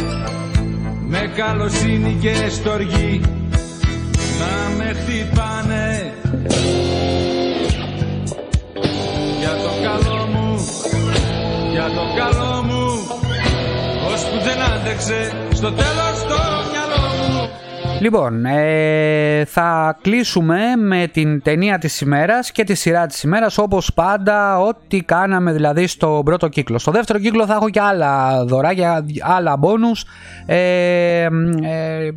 Με 1.10 1.32
καλοσύνη 1.36 2.18
και 2.22 2.34
στοργή 2.50 3.22
να 4.40 4.76
με 4.78 4.94
χτυπάνε. 4.94 6.14
Για 9.40 9.54
το 9.64 9.72
καλό 9.84 10.28
μου 10.34 10.56
για 11.72 11.86
το 11.86 12.04
καλό 12.18 12.47
μου 14.88 14.94
ώσπου 14.94 15.12
δεν 15.12 15.28
άντεξε 15.28 15.32
στο 15.54 15.72
τέλος 15.72 16.24
το 16.28 16.36
μυαλό 16.72 17.32
μου 17.32 17.50
Λοιπόν, 18.02 18.46
ε, 18.46 19.46
θα 19.46 19.98
κλείσουμε 20.02 20.76
με 20.76 21.08
την 21.08 21.42
ταινία 21.42 21.78
της 21.78 22.02
ημέρας 22.02 22.52
και 22.52 22.64
τη 22.64 22.76
σειρά 22.76 23.06
της 23.06 23.24
ημέρας 23.24 23.58
όπως 23.58 23.94
πάντα 23.94 24.60
ό,τι 24.60 25.02
κάναμε 25.02 25.52
δηλαδή 25.52 25.88
στο 25.88 26.22
πρώτο 26.26 26.48
κύκλο. 26.48 26.78
Στο 26.78 26.92
δεύτερο 26.92 27.20
κύκλο 27.20 27.46
θα 27.46 27.54
έχω 27.54 27.70
και 27.70 27.82
άλλα 27.82 28.46
δωράκια, 28.46 29.06
άλλα 29.22 29.58
μπόνους. 29.58 30.06
Ε, 30.46 30.58
ε, 31.24 31.30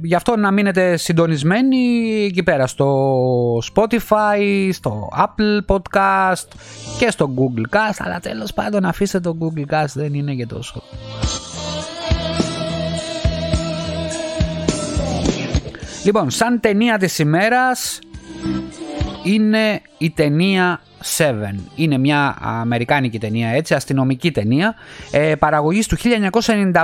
γι' 0.02 0.14
αυτό 0.14 0.36
να 0.36 0.50
μείνετε 0.50 0.96
συντονισμένοι 0.96 1.78
εκεί 2.24 2.42
πέρα 2.42 2.66
στο 2.66 3.58
Spotify, 3.74 4.68
στο 4.72 5.08
Apple 5.18 5.74
Podcast 5.74 6.48
και 6.98 7.10
στο 7.10 7.34
Google 7.36 7.76
Cast 7.76 7.96
αλλά 7.98 8.20
τέλος 8.20 8.52
πάντων 8.52 8.84
αφήστε 8.84 9.20
το 9.20 9.36
Google 9.40 9.74
Cast 9.74 9.92
δεν 9.94 10.14
είναι 10.14 10.34
και 10.34 10.46
τόσο 10.46 10.82
Λοιπόν, 16.05 16.30
σαν 16.30 16.61
ταινία 16.61 16.98
της 16.98 17.18
ημέρας 17.18 17.98
είναι 19.24 19.80
η 19.98 20.11
ταινία 20.11 20.80
Seven. 21.18 21.55
Είναι 21.74 21.98
μια 21.98 22.36
αμερικάνικη 22.40 23.18
ταινία 23.18 23.48
έτσι, 23.48 23.74
αστυνομική 23.74 24.32
ταινία 24.32 24.74
ε, 25.11 25.34
παραγωγής 25.34 25.86
του 25.86 25.96
1995 25.96 26.78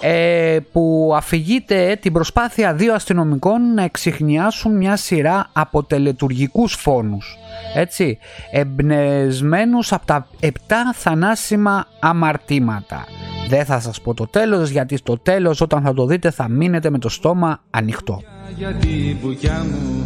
ε, 0.00 0.58
που 0.72 1.12
αφηγείται 1.16 1.98
την 2.00 2.12
προσπάθεια 2.12 2.74
δύο 2.74 2.94
αστυνομικών 2.94 3.74
να 3.74 3.82
εξηχνιάσουν 3.82 4.76
μια 4.76 4.96
σειρά 4.96 5.50
από 5.52 5.82
τελετουργικούς 5.82 6.74
φόνους 6.74 7.38
έτσι, 7.74 8.18
εμπνεσμένους 8.50 9.92
από 9.92 10.06
τα 10.06 10.26
επτά 10.40 10.92
θανάσιμα 10.94 11.86
αμαρτήματα. 12.00 13.04
Δεν 13.48 13.64
θα 13.64 13.80
σας 13.80 14.00
πω 14.00 14.14
το 14.14 14.26
τέλος 14.26 14.70
γιατί 14.70 14.96
στο 14.96 15.18
τέλος 15.18 15.60
όταν 15.60 15.82
θα 15.82 15.94
το 15.94 16.06
δείτε 16.06 16.30
θα 16.30 16.48
μείνετε 16.48 16.90
με 16.90 16.98
το 16.98 17.08
στόμα 17.08 17.60
ανοιχτό. 17.70 18.20
Για 18.56 18.72
την 18.74 19.16
μπουκιά 19.20 19.64
μου 19.64 20.04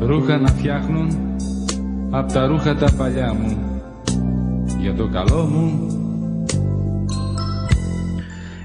ρούχα 0.00 0.38
να 0.38 0.48
φτιάχνουν 0.48 1.36
απ' 2.10 2.32
τα 2.32 2.46
ρούχα 2.46 2.76
τα 2.76 2.92
παλιά 2.96 3.34
μου 3.34 3.58
για 4.78 4.94
το 4.94 5.08
καλό 5.08 5.44
μου 5.44 5.88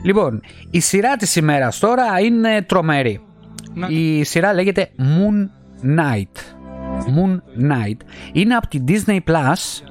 Λοιπόν, 0.04 0.42
η 0.70 0.80
σειρά 0.80 1.16
της 1.16 1.36
ημέρας 1.36 1.80
τώρα 1.80 2.20
είναι 2.20 2.62
τρομερή. 2.62 3.22
Η 3.88 4.24
σειρά 4.24 4.54
λέγεται 4.54 4.90
Moon 4.98 5.50
Knight. 5.98 6.58
Moon 7.00 7.36
Knight. 7.36 7.98
Είναι 8.34 8.56
από 8.56 8.68
την 8.68 8.84
Disney 8.88 9.20
Plus. 9.28 9.84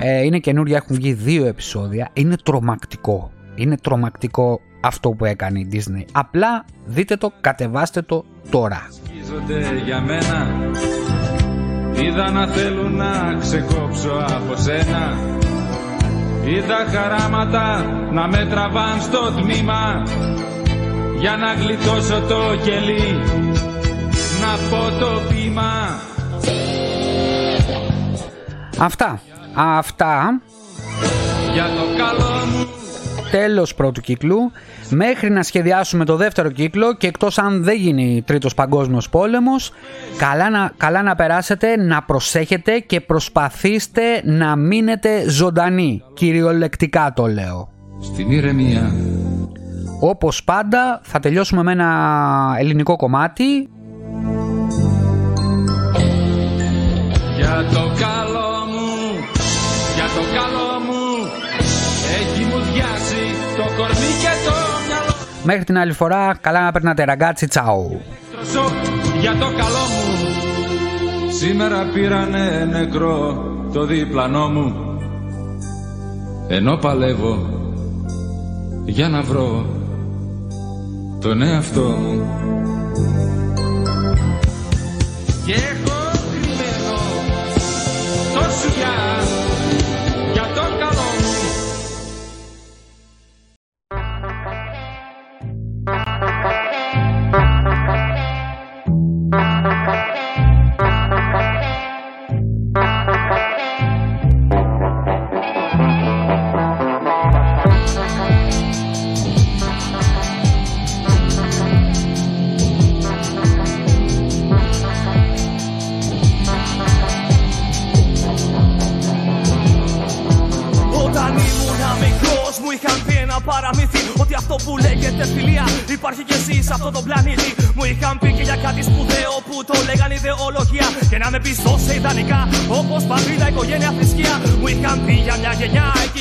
Ε, 0.00 0.22
είναι 0.22 0.38
καινούρια, 0.38 0.76
έχουν 0.76 0.96
βγει 0.96 1.12
δύο 1.12 1.46
επεισόδια. 1.46 2.10
Είναι 2.12 2.36
τρομακτικό. 2.44 3.30
Είναι 3.54 3.76
τρομακτικό 3.76 4.60
αυτό 4.80 5.10
που 5.10 5.24
έκανε 5.24 5.58
η 5.58 5.68
Disney. 5.72 6.04
Απλά 6.12 6.64
δείτε 6.86 7.16
το, 7.16 7.32
κατεβάστε 7.40 8.02
το 8.02 8.24
τώρα. 8.50 8.88
Σκίζονται 8.90 9.82
για 9.84 10.00
μένα 10.00 10.48
Είδα 12.02 12.30
να 12.30 12.46
θέλουν 12.46 12.94
να 12.94 13.36
ξεκόψω 13.40 14.10
από 14.28 14.56
σένα 14.56 15.16
Είδα 16.44 16.86
χαράματα 16.92 17.84
να 18.12 18.28
με 18.28 18.46
τραβάν 18.50 19.00
στο 19.00 19.32
τμήμα 19.40 20.02
Για 21.18 21.36
να 21.36 21.52
γλιτώσω 21.52 22.20
το 22.20 22.56
κελί 22.64 23.20
Να 24.40 24.68
πω 24.70 24.98
το 24.98 25.20
πείμα 25.28 26.00
Αυτά. 28.78 29.20
Αυτά. 29.54 30.40
Για 31.52 31.64
το 31.64 32.04
καλό 32.04 32.46
μου 32.52 32.79
Τέλος 33.30 33.74
πρώτου 33.74 34.00
κύκλου. 34.00 34.52
Μέχρι 34.90 35.30
να 35.30 35.42
σχεδιάσουμε 35.42 36.04
το 36.04 36.16
δεύτερο 36.16 36.50
κύκλο 36.50 36.94
και 36.94 37.06
εκτός 37.06 37.38
αν 37.38 37.62
δεν 37.62 37.76
γίνει 37.76 38.22
τρίτος 38.26 38.54
παγκόσμιος 38.54 39.08
πόλεμος, 39.08 39.72
καλά 40.18 40.50
να, 40.50 40.72
καλά 40.76 41.02
να 41.02 41.14
περάσετε, 41.14 41.76
να 41.76 42.02
προσέχετε 42.02 42.78
και 42.78 43.00
προσπαθήστε 43.00 44.02
να 44.24 44.56
μείνετε 44.56 45.28
ζωντανοί. 45.28 46.02
Κυριολεκτικά 46.14 47.12
το 47.16 47.26
λέω. 47.26 47.68
Στην 48.00 48.30
ηρεμία 48.30 48.92
Όπως 50.00 50.44
πάντα 50.44 51.00
θα 51.02 51.20
τελειώσουμε 51.20 51.62
με 51.62 51.72
ένα 51.72 52.56
ελληνικό 52.58 52.96
κομμάτι 52.96 53.68
Για 57.36 57.64
το 57.72 57.90
Μέχρι 65.44 65.64
την 65.64 65.78
άλλη 65.78 65.92
φορά, 65.92 66.36
καλά 66.40 66.60
να 66.64 66.72
περνάτε 66.72 67.04
ραγκάτσι, 67.04 67.46
τσάου. 67.46 68.00
Τρωσό 68.32 68.72
για 69.20 69.30
το 69.30 69.46
καλό 69.46 69.84
μου. 69.92 70.10
Σήμερα 71.38 71.90
πήρανε 71.94 72.68
νεκρό 72.70 73.44
το 73.72 73.84
διπλανό 73.84 74.48
μου. 74.48 74.74
Ενώ 76.48 76.76
παλεύω 76.76 77.48
για 78.84 79.08
να 79.08 79.22
βρω 79.22 79.66
τον 81.20 81.42
εαυτό 81.42 81.80
μου. 81.80 82.28
Και 85.46 85.52
έχω 85.52 85.89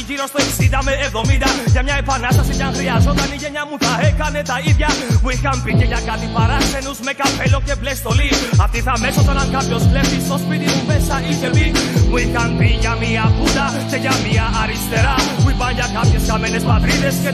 γύρω 0.09 0.25
στο 0.31 0.39
60 0.79 0.87
με 0.87 0.93
70 1.37 1.73
Για 1.73 1.83
μια 1.87 1.97
επανάσταση 2.03 2.51
κι 2.57 2.65
αν 2.67 2.73
χρειαζόταν 2.77 3.29
η 3.35 3.37
γενιά 3.43 3.63
μου 3.69 3.75
θα 3.85 3.93
έκανε 4.09 4.39
τα 4.51 4.57
ίδια. 4.69 4.89
Μου 5.23 5.29
είχαν 5.35 5.57
πει 5.63 5.71
και 5.79 5.87
για 5.91 6.01
κάτι 6.09 6.27
παράξενους 6.35 6.97
με 7.05 7.11
καπέλο 7.19 7.57
και 7.67 7.75
μπλε 7.79 7.93
στολή 8.01 8.29
Αυτοί 8.65 8.79
θα 8.87 8.93
μέσω 9.03 9.19
όταν 9.33 9.47
κάποιος 9.55 9.83
βλέπει 9.91 10.17
στο 10.27 10.35
σπίτι 10.43 10.67
μου 10.73 10.81
μέσα 10.91 11.15
είχε 11.29 11.47
μπει. 11.53 11.67
Μου 12.09 12.17
είχαν 12.23 12.49
πει 12.57 12.69
για 12.83 12.93
μια 13.01 13.25
πούτα 13.37 13.65
και 13.89 13.97
για 14.03 14.15
μια 14.25 14.45
αριστερά. 14.61 15.15
Μου 15.41 15.49
είπαν 15.51 15.71
για 15.77 15.87
κάποιες 15.97 16.23
χαμένες 16.29 16.63
πατρίδες 16.69 17.15
και 17.23 17.31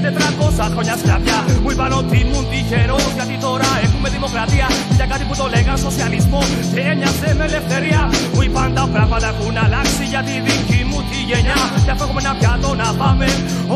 400 0.59 0.73
χρόνια 0.73 0.95
σκλαβιά. 1.01 1.39
Μου 1.63 1.69
είπαν 1.73 1.91
ότι 2.01 2.15
ήμουν 2.23 2.45
τυχερός 2.51 3.05
γιατί 3.17 3.36
τώρα 3.45 3.69
έχουμε 3.86 4.07
δημοκρατία. 4.15 4.67
Για 4.97 5.07
κάτι 5.11 5.23
που 5.28 5.36
το 5.41 5.45
λέγαν 5.53 5.78
σοσιαλισμό 5.86 6.41
και 6.73 6.82
ένοιαζε 6.91 7.30
με 7.38 7.43
ελευθερία. 7.49 8.01
Μου 8.34 8.41
είπαν 8.45 8.69
τα 8.78 8.86
πράγματα 8.93 9.28
έχουν 9.34 9.55
αλλάξει 9.65 10.03
για 10.13 10.21
τη 10.28 10.36
δική 10.47 10.82
μου 10.89 10.99
τη 11.09 11.19
γενιά 11.30 11.59
Γι' 11.86 11.91
αυτό 11.93 12.03
έχουμε 12.07 12.21
ένα 12.26 12.34
πιάτο 12.39 12.69
να 12.82 12.88
πάμε 13.01 13.28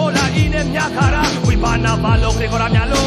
όλα 0.06 0.24
είναι 0.40 0.60
μια 0.72 0.88
χαρά. 0.98 1.24
Μου 1.44 1.52
είπαν 1.54 1.80
να 1.88 1.94
βάλω 2.04 2.30
γρήγορα 2.38 2.68
μυαλό 2.74 3.04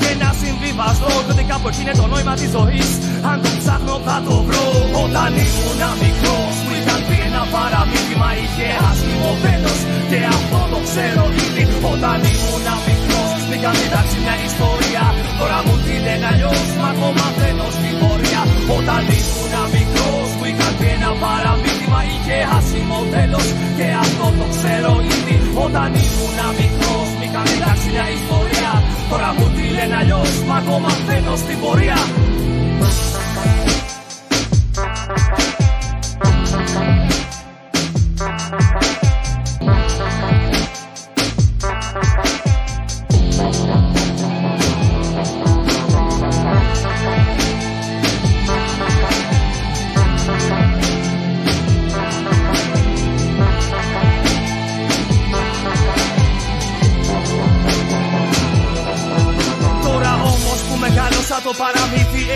και 0.00 0.10
να 0.22 0.28
συμβιβαστώ. 0.42 1.12
Το 1.26 1.32
ότι 1.34 1.44
κάπου 1.50 1.68
εκεί 1.70 1.80
είναι 1.84 1.96
το 2.00 2.06
νόημα 2.12 2.34
της 2.40 2.50
ζωής. 2.56 2.90
Αν 3.30 3.36
το 3.44 3.50
ψάχνω 3.60 3.94
θα 4.06 4.16
το 4.26 4.34
βρω. 4.46 4.66
Όταν 5.02 5.30
ήμουν 5.44 5.82
μικρός 6.02 6.54
μου 6.64 6.72
είχαν 6.78 7.00
πει 7.06 7.16
ένα 7.28 7.42
παραμύθι 7.52 8.14
Μα 8.22 8.30
είχε 8.40 8.68
άσχημο 8.88 9.30
βέλος 9.42 9.80
και 10.10 10.18
αυτό 10.36 10.60
το 10.72 10.78
ξέρω 10.86 11.24
ήδη. 11.44 11.64
Όταν 11.92 12.18
ήμουν 12.32 12.66
μικρός 12.86 13.30
μου 13.46 13.52
είχαν 13.56 13.74
διδάξει 13.80 14.16
μια 14.24 14.36
ιστορία. 14.48 15.04
Τώρα 15.40 15.58
μου 15.64 15.74
τη 15.84 15.94
λένε 16.04 16.26
αλλιώς 16.32 16.68
μα 16.78 16.86
ακόμα 16.92 17.26
μένω 17.38 17.66
στην 17.76 17.94
πορεία. 18.00 18.42
Όταν 18.76 19.02
ήμουν 19.18 19.54
μικρός 19.74 20.21
μου 20.52 20.58
είχαν 20.60 20.74
πει 20.78 20.86
ένα 20.96 21.10
παραμύθι 21.22 21.86
Μα 21.92 22.00
είχε 22.10 22.36
άσχημο 22.56 22.98
τέλος 23.14 23.46
και 23.76 23.86
αυτό 24.04 24.26
το 24.38 24.46
ξέρω 24.54 24.92
ήδη. 25.14 25.36
Όταν 25.64 25.90
ήμουν 26.04 26.40
μικρός 26.58 27.08
μου 27.16 27.24
είχαν 27.26 27.44
διδάξει 27.50 27.88
μια 27.94 28.06
ιστορία. 28.18 28.72
Τώρα 29.10 29.28
μου 29.36 29.46
τη 29.56 29.64
λένε 29.76 29.96
αλλιώς 30.00 30.32
μα 30.48 30.56
ακόμα 30.62 30.90
μένω 31.06 31.34
στην 31.42 31.56
πορεία 31.62 31.98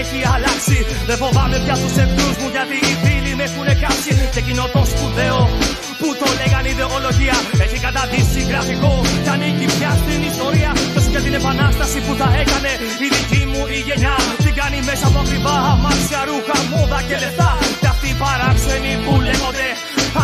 έχει 0.03 0.21
αλλάξει. 0.35 0.79
Δεν 1.09 1.17
φοβάμαι 1.23 1.57
πια 1.65 1.77
τους 1.83 1.95
εχθρούς 2.03 2.37
μου 2.41 2.49
γιατί 2.57 2.77
οι 2.89 2.95
φίλοι 3.03 3.33
με 3.39 3.45
έχουν 3.49 3.69
κάψει. 3.83 4.13
Και 4.33 4.41
εκείνο 4.45 4.65
το 4.75 4.83
σπουδαίο 4.93 5.39
που 6.01 6.09
το 6.21 6.29
λέγανε 6.39 6.69
ιδεολογία 6.75 7.37
έχει 7.65 7.79
καταδείξει 7.87 8.41
γραφικό 8.51 8.93
και 9.25 9.31
ανήκει 9.35 9.67
πια 9.77 9.91
στην 10.03 10.21
ιστορία. 10.31 10.71
Τόσο 10.95 11.11
για 11.15 11.23
την 11.27 11.35
επανάσταση 11.41 11.99
που 12.07 12.13
θα 12.21 12.29
έκανε 12.43 12.73
η 13.05 13.07
δική 13.15 13.43
μου 13.51 13.63
η 13.77 13.79
γενιά. 13.89 14.17
Την 14.45 14.55
κάνει 14.61 14.79
μέσα 14.89 15.05
από 15.11 15.19
ακριβά 15.25 15.55
αμάξια, 15.73 16.21
ρούχα, 16.29 16.57
μόδα 16.73 16.99
και 17.09 17.17
λεφτά. 17.23 17.51
Και 17.81 17.89
αυτοί 17.95 18.09
οι 18.15 18.17
παράξενοι 18.25 18.93
που 19.05 19.13
λέγονται 19.29 19.69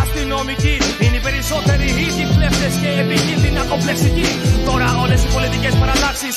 αστυνομικοί 0.02 0.76
είναι 1.02 1.16
οι 1.18 1.24
περισσότεροι 1.28 1.86
ίδιοι 2.06 2.24
κλέφτε 2.34 2.68
και 2.80 2.90
επικίνδυνα 3.02 3.62
κομπλεξικοί. 3.70 4.28
Τώρα 4.68 4.88
όλες 5.02 5.20
οι 5.24 5.28
πολιτικές 5.36 5.74
παρατάξεις 5.80 6.34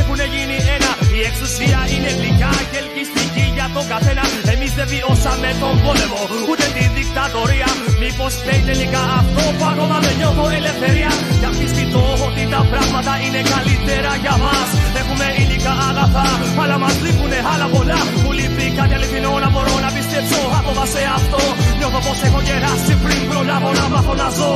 έχουν 0.00 0.18
γίνει 0.34 0.56
ένα. 0.76 0.90
Η 1.18 1.20
εξουσία 1.28 1.80
είναι 1.92 2.10
γλυκά 2.18 2.52
και 2.70 2.78
ελκυστική 2.82 3.46
για 3.56 3.66
τον 3.76 3.84
καθένα. 3.92 4.24
Εμείς 4.54 4.72
δεν 4.78 4.86
βιώσαμε 4.92 5.48
τον 5.62 5.74
πόλεμο, 5.84 6.20
ούτε 6.50 6.64
τη 6.76 6.84
δικτατορία. 6.96 7.70
Μήπως 8.02 8.32
φταίει 8.40 8.62
τελικά 8.70 9.02
αυτό 9.20 9.42
που 9.56 9.64
ακόμα 9.72 9.96
δεν 10.04 10.14
νιώθω 10.20 10.44
ελευθερία. 10.60 11.10
Για 11.40 11.50
πιστητώ 11.58 12.04
ότι 12.28 12.42
τα 12.54 12.60
πράγματα 12.70 13.12
είναι 13.24 13.40
καλύτερα 13.54 14.10
για 14.24 14.34
μας. 14.44 14.68
Έχουμε 15.00 15.26
υλικά 15.42 15.74
αγαθά, 15.88 16.28
αλλά 16.62 16.76
μας 16.82 16.96
λείπουνε 17.04 17.38
άλλα 17.52 17.66
πολλά. 17.74 18.00
Μου 18.22 18.30
λείπει 18.38 18.64
κάτι 18.78 18.94
αληθινό 18.98 19.32
να 19.44 19.48
μπορώ 19.52 19.74
να 19.84 19.90
πιστέψω 19.96 20.40
ακόμα 20.58 20.84
σε 20.92 21.00
αυτό. 21.18 21.42
Νιώθω 21.78 22.00
πως 22.06 22.18
έχω 22.26 22.40
γεράσει 22.46 22.94
πριν 23.04 23.22
προλάβω 23.30 23.70
να 23.78 23.86
μάθω 23.92 24.14
να 24.22 24.28
ζω. 24.38 24.52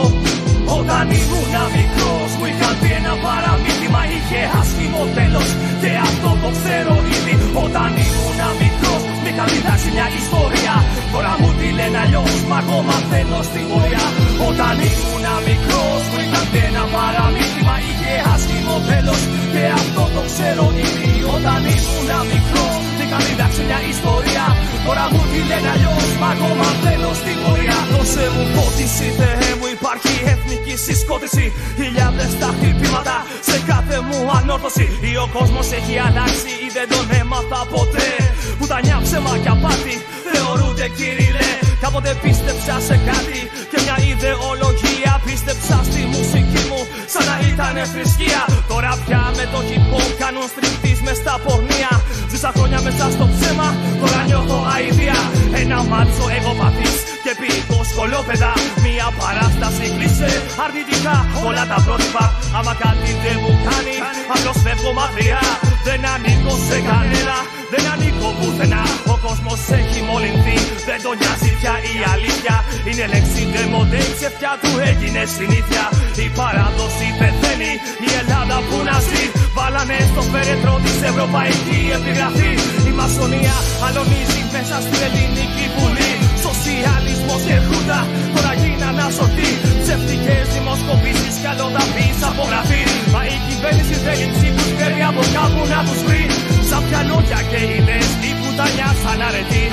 Όταν 0.79 1.05
ήμουν 1.21 1.55
μικρός 1.77 2.31
μου 2.39 2.47
είχαν 2.51 2.75
πει 2.81 2.89
ένα 3.01 3.15
παραμύθι 3.25 3.89
Μα 3.95 4.03
είχε 4.15 4.41
άσχημο 4.61 5.03
τέλος. 5.17 5.49
Και 5.81 5.91
αυτό 6.09 6.31
το 6.43 6.49
ξέρω 6.57 6.95
ήδη. 7.17 7.35
Όταν 7.65 7.91
ήμουν 8.05 8.41
μικρός 8.61 9.03
μου 9.19 9.27
είχαν 9.31 9.49
διδάξει 9.53 9.89
μια 9.97 10.07
ιστορία. 10.21 10.75
Τώρα 11.13 11.33
μου 11.41 11.51
τη 11.59 11.69
λένε 11.79 11.99
αλλιώς 12.05 12.41
μα 12.51 12.57
ακόμα 12.63 12.97
θέλω 13.11 13.41
στην 13.49 13.65
πορεία 13.71 14.05
Όταν 14.49 14.75
ήμουν 14.91 15.27
μικρός 15.49 16.03
μου 16.11 16.19
είχαν 16.25 16.45
πει 16.51 16.61
ένα 16.71 16.85
παραμύθι 16.95 17.63
Μα 17.69 17.77
είχε 18.11 18.23
άσχημο 18.35 18.77
τέλος. 18.91 19.21
Και 19.53 19.63
αυτό 19.81 20.05
το 20.15 20.23
ξέρω 20.31 20.65
ήδη 20.87 21.13
Όταν 21.37 21.61
ήμουν 21.75 22.11
μικρός 22.31 22.75
μου 22.83 23.01
είχαν 23.03 23.23
διδάξει 23.27 23.63
μια 23.69 23.81
ιστορία. 23.95 24.45
Τώρα 24.87 25.05
μου 25.13 25.23
τη 25.31 25.41
λένε 25.51 25.69
αλλιώς 25.75 26.11
μα 26.21 26.29
ακόμα 26.35 26.69
θέλω 26.83 27.11
στην 27.21 27.37
πορεία. 27.43 27.79
Δώσε 27.93 28.25
μου 28.35 28.45
φώτιση 28.55 29.07
Θεέ 29.19 29.51
μου 29.59 29.67
υπάρχει 29.77 30.13
εθνική 30.33 30.75
συσκότηση. 30.87 31.47
Χιλιάδες 31.79 32.31
τα 32.41 32.49
χτυπήματα 32.57 33.17
σε 33.49 33.57
κάθε 33.71 33.97
μου 34.07 34.19
ανόρθωση. 34.39 34.87
Ή 35.11 35.13
ο 35.25 35.27
κόσμος 35.37 35.67
έχει 35.79 35.95
αλλάξει 36.07 36.51
ή 36.67 36.69
δεν 36.77 36.87
τον 36.93 37.07
έμαθα 37.21 37.61
ποτέ. 37.75 38.11
Που 38.59 38.65
τα 38.71 38.79
ψέμα 39.05 39.33
και 39.43 39.51
απάτη 39.55 39.95
θεωρούνται 40.33 40.87
κύριλε 40.99 41.51
Κάποτε 41.81 42.19
πίστεψα 42.23 42.81
σε 42.89 42.97
κάτι 43.09 43.41
και 43.71 43.79
μια 43.85 43.97
ιδεολογία. 44.13 45.13
Πίστεψα 45.27 45.77
στη 45.89 46.01
μουσική 46.15 46.63
μου 46.71 46.81
σαν 47.13 47.25
να 47.31 47.37
ήταν 47.51 47.75
θρησκεία. 47.93 48.43
Τώρα 48.73 48.91
πια 49.05 49.23
με 49.39 49.45
το 49.53 49.59
hip 49.69 49.87
hop 49.93 50.11
κάνουν 50.23 50.47
στριπτής 50.53 50.99
μες 51.05 51.17
στα 51.23 51.35
πορνεία. 51.45 51.93
Ζήσα 52.31 52.51
χρόνια 52.57 52.81
μέσα 52.87 53.05
στο 53.17 53.25
ψέμα, 53.35 53.69
τώρα 54.01 54.21
νιώθω 54.29 54.59
αηδία. 54.75 55.19
Ένα 55.63 55.79
μάτσο 55.91 56.25
εγωπαθής 56.37 56.97
και 57.25 57.33
ποιητό 57.41 57.79
σκολόπεδα 57.91 58.53
Μια 58.85 59.09
παράσταση 59.21 59.85
κλείσε 59.95 60.31
αρνητικά 60.65 61.17
όλα 61.49 61.65
τα 61.73 61.79
πρότυπα. 61.87 62.25
Άμα 62.59 62.73
κάτι 62.85 63.11
δεν 63.25 63.37
μου 63.43 63.53
κάνει, 63.69 63.97
απλώς 64.35 64.59
φεύγω 64.65 64.93
μακριά. 65.01 65.43
Δεν 65.87 66.01
ανήκω 66.13 66.55
σε 66.69 66.79
κανένα, 66.89 67.37
δεν 67.73 67.85
ανήκω 67.93 68.29
πουθενά. 68.39 68.83
Ο 69.13 69.15
κόσμος 69.27 69.61
έχει 69.81 69.99
μολυνθεί, 70.09 70.57
δεν 70.89 70.99
τον 71.05 71.15
νοιάζει 71.21 71.51
πια 71.59 71.75
η 71.93 71.95
αλήθεια. 72.13 72.55
Είναι 72.89 73.05
λέξη 73.13 73.41
ντεμοντέ, 73.51 74.01
η 74.11 74.13
ψευτιά 74.19 74.53
του 74.63 74.71
έγινε 74.91 75.23
συνήθεια. 75.37 75.85
Η 76.27 76.29
παράδοση 76.39 77.07
πεθαίνει, 77.21 77.73
η 78.07 78.09
Ελλάδα 78.21 78.57
που 78.67 78.77
να 78.89 78.97
ζει. 79.09 79.25
Βάλανε 79.57 79.99
στο 80.11 80.23
φέρετρο 80.33 80.75
της 80.85 80.99
Ευρωπαϊκή 81.11 81.79
Επιγραφή. 81.99 82.53
Η 82.89 82.93
μασονία 82.99 83.57
αλωνίζει 83.87 84.41
μέσα 84.55 84.77
στην 84.87 85.01
ελληνική 85.07 85.67
βουλή. 85.77 86.13
Σοσιαλισμός 86.45 87.43
και 87.49 87.57
χούντα 87.67 88.01
τώρα 88.35 88.53
γίναν 88.61 88.99
ασωτοί 89.07 89.51
Ψευτικές 89.83 90.45
δημοσκοπήσεις 90.55 91.35
κι 91.41 91.49
άλλο 91.53 91.67
τα 91.77 91.85
πεις 91.95 92.19
από 92.31 92.43
γραφή 92.51 92.83
Μα 93.13 93.21
η 93.35 93.37
κυβέρνηση 93.47 93.95
θέλει 94.05 94.27
ψήφους 94.35 94.71
φέρει 94.79 95.03
από 95.11 95.23
κάπου 95.37 95.63
να 95.73 95.81
τους 95.87 96.01
βρει 96.07 96.25
Σαν 96.71 96.83
πιανότια 96.87 97.41
και 97.51 97.61
ιδέες 97.77 98.13
η 98.29 98.31
πουτανιά 98.39 98.91
σαν 99.03 99.21
αρετή. 99.29 99.65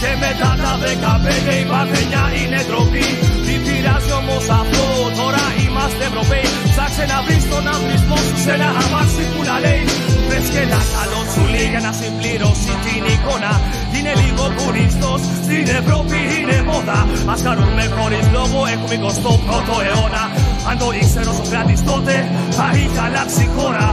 Και 0.00 0.10
μετά 0.22 0.50
τα 0.62 0.72
δεκαπέντε 0.82 1.54
η 1.62 1.64
παρθενιά 1.70 2.24
είναι 2.38 2.60
ντροπή. 2.66 3.06
Τι 3.44 3.54
πειράζει 3.64 4.12
όμως 4.20 4.44
αυτό 4.60 4.84
τώρα 5.18 5.44
είμαστε 5.62 6.02
Ευρωπαίοι. 6.10 6.46
Ψάξε 6.72 7.04
να 7.12 7.18
βρεις 7.24 7.44
τον 7.52 7.64
ανδρισμό 7.74 8.18
σου 8.26 8.36
σε 8.44 8.50
ένα 8.56 8.68
αμάξι 8.82 9.24
που 9.32 9.40
να 9.48 9.56
λέει. 9.64 9.84
Βρες 10.28 10.46
και 10.52 10.60
ένα 10.66 10.80
καλό 10.94 11.20
τσουλί 11.28 11.64
για 11.72 11.82
να 11.86 11.92
συμπληρώσει 11.98 12.72
την 12.84 13.02
εικόνα. 13.12 13.52
Είναι 13.96 14.12
λίγο 14.22 14.44
κουριστός, 14.58 15.20
στην 15.46 15.66
Ευρώπη 15.80 16.18
είναι 16.36 16.56
μόδα. 16.68 17.00
Ας 17.32 17.40
χαρούμε 17.46 17.84
χωρίς 17.96 18.26
λόγο, 18.36 18.58
έχουμε 18.74 18.94
21ο 19.04 19.76
αιώνα. 19.86 20.24
Αν 20.68 20.74
το 20.80 20.88
ήξερε 21.00 21.30
ο 21.32 21.34
Σοκράτης 21.38 21.80
τότε, 21.90 22.14
θα 22.58 22.66
είχε 22.78 23.00
αλλάξει 23.06 23.42
η 23.46 23.50
χώρα 23.56 23.86